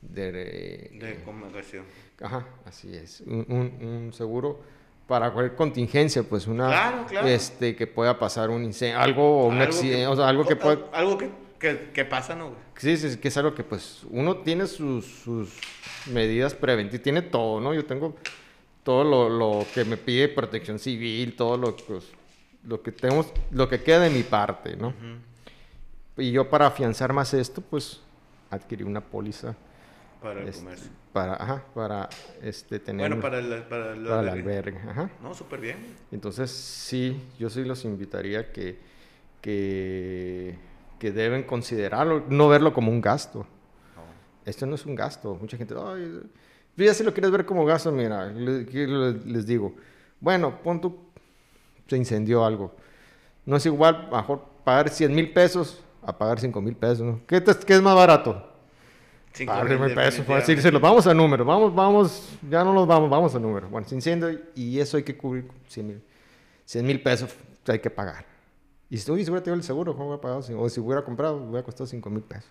de... 0.02 0.90
de 0.94 1.22
comunicación. 1.24 1.86
Ajá, 2.22 2.46
así 2.66 2.96
es. 2.96 3.22
Un, 3.22 4.12
seguro 4.14 4.62
para 5.08 5.32
cualquier 5.32 5.58
contingencia, 5.58 6.24
pues 6.24 6.48
una... 6.48 7.06
Este, 7.26 7.76
que 7.76 7.88
pueda 7.88 8.18
pasar 8.18 8.50
un 8.50 8.64
incendio, 8.64 9.00
algo, 9.00 9.48
un 9.48 9.62
accidente, 9.62 10.08
o 10.08 10.16
sea, 10.16 10.30
algo 10.30 10.46
que 10.46 10.56
pueda... 10.56 10.80
Algo 10.94 11.18
que, 11.18 11.30
que, 11.60 11.90
que 11.94 12.06
pasa, 12.06 12.36
¿no? 12.36 12.54
Sí, 12.78 12.98
sí, 12.98 13.18
que 13.18 13.28
es 13.28 13.38
algo 13.38 13.54
que 13.54 13.64
pues 13.64 14.04
uno 14.10 14.38
tiene 14.38 14.66
sus, 14.68 15.06
sus 15.06 15.60
medidas 16.08 16.56
preventivas, 16.56 17.04
tiene 17.04 17.22
todo, 17.22 17.62
¿no? 17.62 17.74
Yo 17.74 17.86
tengo 17.86 18.16
todo 18.84 19.04
lo, 19.04 19.30
lo, 19.30 19.66
que 19.74 19.86
me 19.86 19.98
pide 19.98 20.28
protección 20.28 20.80
civil, 20.80 21.36
todo 21.36 21.58
lo, 21.58 21.76
pues, 21.76 22.06
lo 22.64 22.82
que 22.82 22.92
tenemos, 22.92 23.32
lo 23.52 23.70
que 23.70 23.82
queda 23.84 24.00
de 24.00 24.10
mi 24.10 24.24
parte, 24.24 24.76
¿no? 24.76 24.94
Y 26.18 26.32
yo 26.32 26.50
para 26.50 26.68
afianzar 26.68 27.14
más 27.14 27.34
esto, 27.34 27.62
pues 27.62 28.02
adquirí 28.50 28.84
una 28.84 29.02
póliza. 29.02 29.56
Para 30.22 30.42
el 30.42 30.48
este, 30.48 30.64
comercio. 30.64 30.92
Para, 31.14 31.34
ajá, 31.34 31.66
para 31.74 32.10
este, 32.42 32.80
tener... 32.80 33.10
Bueno, 33.10 33.22
para 33.22 33.40
el, 33.40 33.64
para 33.64 33.94
el, 33.94 34.08
albergue. 34.08 34.78
Ajá. 34.78 35.10
No, 35.22 35.34
súper 35.34 35.60
bien. 35.60 35.78
Entonces, 36.12 36.52
sí, 36.52 37.22
yo 37.40 37.50
sí 37.50 37.64
los 37.64 37.84
invitaría 37.86 38.52
que, 38.52 38.78
que, 39.42 40.58
que 41.00 41.12
deben 41.12 41.44
considerarlo, 41.44 42.26
no 42.30 42.48
verlo 42.48 42.74
como 42.74 42.92
un 42.92 43.02
gasto. 43.02 43.46
Esto 44.46 44.66
no 44.66 44.76
es 44.76 44.86
un 44.86 44.96
gasto. 44.96 45.36
Mucha 45.40 45.58
gente, 45.58 45.76
ay, 45.78 46.22
ya 46.78 46.94
si 46.94 47.04
lo 47.04 47.14
quieres 47.14 47.32
ver 47.32 47.46
como 47.46 47.66
gasto, 47.66 47.92
mira, 47.92 48.28
les, 48.28 49.46
digo, 49.46 49.76
bueno, 50.20 50.62
pon 50.64 50.82
tu, 50.82 50.98
se 51.88 51.98
incendió 51.98 52.46
algo. 52.46 52.76
No 53.46 53.58
es 53.58 53.66
igual, 53.66 54.10
mejor 54.12 54.46
pagar 54.64 54.90
100 54.90 55.14
mil 55.14 55.32
pesos 55.32 55.84
a 56.04 56.18
pagar 56.18 56.40
5 56.40 56.62
mil 56.62 56.76
pesos, 56.76 57.02
¿no? 57.02 57.22
¿Qué, 57.28 57.44
¿Qué, 57.44 57.74
es 57.74 57.82
más 57.82 57.96
barato? 57.96 58.51
5 59.34 59.64
mil 59.64 59.94
pesos. 59.94 60.26
Pues, 60.26 60.72
los 60.72 60.82
vamos 60.82 61.08
a 61.08 61.14
número, 61.14 61.46
vamos, 61.46 61.74
vamos, 61.74 62.38
ya 62.50 62.64
no 62.64 62.74
nos 62.74 62.88
vamos, 62.88 63.10
vamos 63.10 63.36
a 63.36 63.40
número. 63.40 63.70
Bueno, 63.70 63.88
se 63.88 63.96
incendio 63.96 64.40
y 64.56 64.80
eso 64.80 64.98
hay 64.98 65.04
que 65.04 65.16
cubrir 65.16 65.46
100 65.68 65.88
mil. 65.88 66.02
100 66.66 66.86
mil 66.86 67.02
pesos 67.02 67.34
hay 67.68 67.80
que 67.80 67.90
pagar. 67.90 68.26
Y 68.90 68.98
si, 68.98 69.10
uy, 69.10 69.24
si 69.24 69.32
hubiera 69.32 69.44
tenido 69.44 69.58
el 69.58 69.64
seguro, 69.64 69.94
¿cómo 69.94 70.08
hubiera 70.08 70.22
pagado? 70.22 70.42
O 70.60 70.70
si 70.70 70.80
hubiera 70.80 71.04
comprado, 71.04 71.38
hubiera 71.38 71.64
costado 71.64 71.88
5 71.88 72.10
mil 72.10 72.24
pesos. 72.24 72.50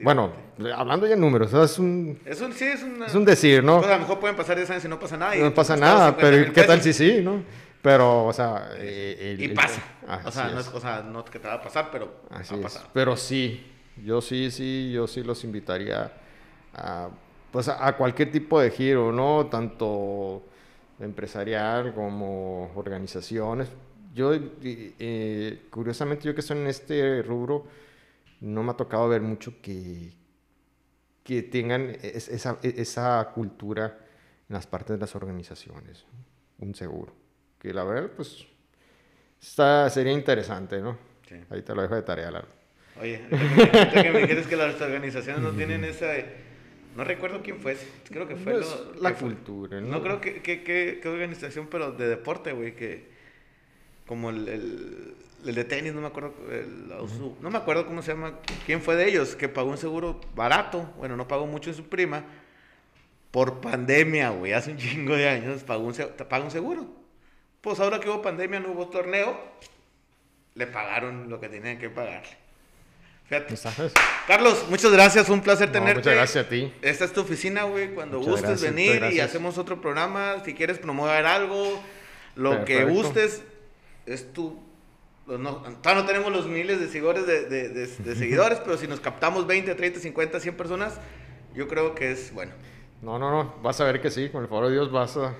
Bueno, 0.00 0.32
hablando 0.76 1.06
ya 1.06 1.14
en 1.14 1.20
números, 1.20 1.52
es 1.52 1.78
un... 1.78 2.20
Es 2.24 2.40
un, 2.40 2.52
sí, 2.52 2.64
es, 2.64 2.82
es 2.82 3.14
un 3.14 3.24
decir, 3.24 3.64
¿no? 3.64 3.78
Pues 3.78 3.90
a 3.90 3.94
lo 3.94 4.00
mejor 4.00 4.20
pueden 4.20 4.36
pasar 4.36 4.56
10 4.56 4.70
años 4.70 4.84
y 4.84 4.88
no 4.88 4.98
pasa 4.98 5.16
nada. 5.16 5.34
no 5.34 5.54
pasa 5.54 5.76
nada, 5.76 6.16
pero 6.16 6.52
¿qué 6.52 6.62
tal 6.62 6.80
si 6.82 6.92
sí, 6.92 7.20
no? 7.22 7.42
Pero, 7.80 8.26
o 8.26 8.32
sea... 8.32 8.70
Eh, 8.76 9.36
y 9.38 9.48
pasa. 9.48 9.82
o, 10.24 10.30
sea, 10.30 10.48
no 10.50 10.60
es, 10.60 10.68
o 10.68 10.80
sea, 10.80 11.02
no 11.02 11.24
que 11.24 11.40
te 11.40 11.48
va 11.48 11.54
a 11.54 11.62
pasar, 11.62 11.88
pero 11.90 12.20
así 12.30 12.54
ha 12.54 12.60
pasado. 12.60 12.88
Pero 12.92 13.16
sí, 13.16 13.71
yo 13.96 14.20
sí, 14.20 14.50
sí, 14.50 14.92
yo 14.92 15.06
sí 15.06 15.22
los 15.22 15.44
invitaría 15.44 16.12
a, 16.74 17.10
pues 17.50 17.68
a, 17.68 17.96
cualquier 17.96 18.30
tipo 18.30 18.60
de 18.60 18.70
giro, 18.70 19.12
¿no? 19.12 19.46
Tanto 19.46 20.42
empresarial 20.98 21.94
como 21.94 22.72
organizaciones. 22.74 23.68
Yo, 24.14 24.32
eh, 24.34 25.66
curiosamente, 25.70 26.24
yo 26.24 26.34
que 26.34 26.40
estoy 26.40 26.58
en 26.58 26.66
este 26.66 27.22
rubro 27.22 27.66
no 28.40 28.62
me 28.62 28.72
ha 28.72 28.76
tocado 28.76 29.08
ver 29.08 29.20
mucho 29.20 29.60
que, 29.62 30.12
que 31.22 31.42
tengan 31.42 31.96
esa, 32.02 32.58
esa 32.62 33.30
cultura 33.34 33.98
en 34.48 34.54
las 34.54 34.66
partes 34.66 34.96
de 34.96 35.00
las 35.00 35.14
organizaciones, 35.14 36.04
un 36.58 36.74
seguro. 36.74 37.14
Que 37.58 37.72
la 37.72 37.84
verdad, 37.84 38.10
pues, 38.16 38.44
está, 39.40 39.88
sería 39.90 40.12
interesante, 40.12 40.80
¿no? 40.80 40.98
Ahí 41.48 41.62
te 41.62 41.74
lo 41.74 41.82
dejo 41.82 41.94
de 41.94 42.02
tarea, 42.02 42.30
Lalo. 42.30 42.61
Oye, 43.00 43.20
que 43.30 44.10
me 44.10 44.20
dijiste 44.20 44.48
que 44.48 44.56
las 44.56 44.80
organizaciones 44.80 45.42
no 45.42 45.52
tienen 45.52 45.84
esa... 45.84 46.12
No 46.96 47.04
recuerdo 47.04 47.42
quién 47.42 47.58
fue, 47.58 47.76
creo 48.04 48.28
que 48.28 48.36
fue... 48.36 48.60
la 49.00 49.14
cultura, 49.14 49.80
¿no? 49.80 49.88
No 49.88 50.02
creo 50.02 50.20
que, 50.20 50.42
que, 50.42 50.62
que, 50.62 51.08
organización, 51.08 51.68
pero 51.70 51.92
de 51.92 52.06
deporte, 52.06 52.52
güey, 52.52 52.76
que 52.76 53.10
como 54.06 54.28
el 54.28 55.14
el 55.44 55.54
de 55.54 55.64
tenis, 55.64 55.92
no 55.92 56.00
me 56.00 56.06
acuerdo, 56.06 56.34
no 57.40 57.50
me 57.50 57.58
acuerdo 57.58 57.86
cómo 57.86 58.02
se 58.02 58.12
llama, 58.12 58.38
quién 58.64 58.80
fue 58.80 58.96
de 58.96 59.08
ellos, 59.08 59.34
que 59.34 59.48
pagó 59.48 59.70
un 59.70 59.78
seguro 59.78 60.20
barato, 60.34 60.92
bueno, 60.98 61.16
no 61.16 61.26
pagó 61.26 61.46
mucho 61.46 61.70
en 61.70 61.76
su 61.76 61.88
prima, 61.88 62.24
por 63.30 63.60
pandemia, 63.60 64.30
güey, 64.30 64.52
hace 64.52 64.70
un 64.70 64.76
chingo 64.76 65.16
de 65.16 65.28
años, 65.28 65.64
pagó 65.64 65.84
un, 65.84 65.94
pagó 66.28 66.44
un 66.44 66.50
seguro. 66.50 66.86
Pues 67.60 67.80
ahora 67.80 68.00
que 68.00 68.08
hubo 68.08 68.22
pandemia, 68.22 68.60
no 68.60 68.72
hubo 68.72 68.88
torneo, 68.88 69.38
le 70.54 70.66
pagaron 70.66 71.30
lo 71.30 71.40
que 71.40 71.48
tenían 71.48 71.78
que 71.78 71.88
pagarle. 71.90 72.41
Fíjate. 73.32 73.54
Carlos, 74.26 74.66
muchas 74.68 74.92
gracias, 74.92 75.28
un 75.30 75.40
placer 75.40 75.72
tenerte. 75.72 76.00
Muchas 76.00 76.14
gracias 76.14 76.46
a 76.46 76.48
ti. 76.48 76.72
Esta 76.82 77.06
es 77.06 77.12
tu 77.12 77.22
oficina, 77.22 77.62
güey, 77.62 77.94
cuando 77.94 78.20
gustes 78.20 78.60
venir 78.60 79.02
y 79.10 79.20
hacemos 79.20 79.56
otro 79.56 79.80
programa, 79.80 80.42
si 80.44 80.52
quieres 80.52 80.78
promover 80.78 81.24
algo, 81.24 81.80
lo 82.36 82.64
que 82.66 82.84
gustes, 82.84 83.42
es 84.04 84.32
tu 84.32 84.60
pues 85.26 85.38
no, 85.38 85.62
no 85.62 86.04
tenemos 86.04 86.32
los 86.32 86.46
miles 86.46 86.80
de 86.80 86.88
seguidores, 86.88 87.26
de, 87.26 87.86
seguidores, 88.16 88.58
pero 88.58 88.76
si 88.76 88.86
nos 88.86 89.00
captamos 89.00 89.46
20, 89.46 89.74
30, 89.74 90.00
50, 90.00 90.40
100 90.40 90.56
personas, 90.56 91.00
yo 91.54 91.68
creo 91.68 91.94
que 91.94 92.10
es 92.10 92.34
bueno. 92.34 92.52
No, 93.00 93.18
no, 93.18 93.30
no, 93.30 93.54
vas 93.62 93.80
a 93.80 93.84
ver 93.84 94.00
que 94.00 94.10
sí, 94.10 94.28
con 94.28 94.42
el 94.42 94.48
favor 94.48 94.66
de 94.66 94.72
Dios 94.72 94.90
vas 94.90 95.16
a... 95.16 95.34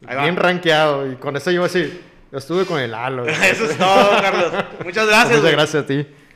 bien 0.00 0.36
rankeado 0.36 1.10
y 1.10 1.16
con 1.16 1.36
eso 1.36 1.50
yo 1.52 1.64
así, 1.64 2.00
yo 2.30 2.38
estuve 2.38 2.66
con 2.66 2.80
el 2.80 2.92
halo. 2.92 3.24
eso 3.26 3.64
es 3.64 3.78
todo, 3.78 4.10
Carlos. 4.20 4.52
Muchas 4.84 5.06
gracias. 5.06 5.38
Muchas 5.38 5.52
gracias 5.52 5.84
a 5.84 5.86
ti. 5.86 6.06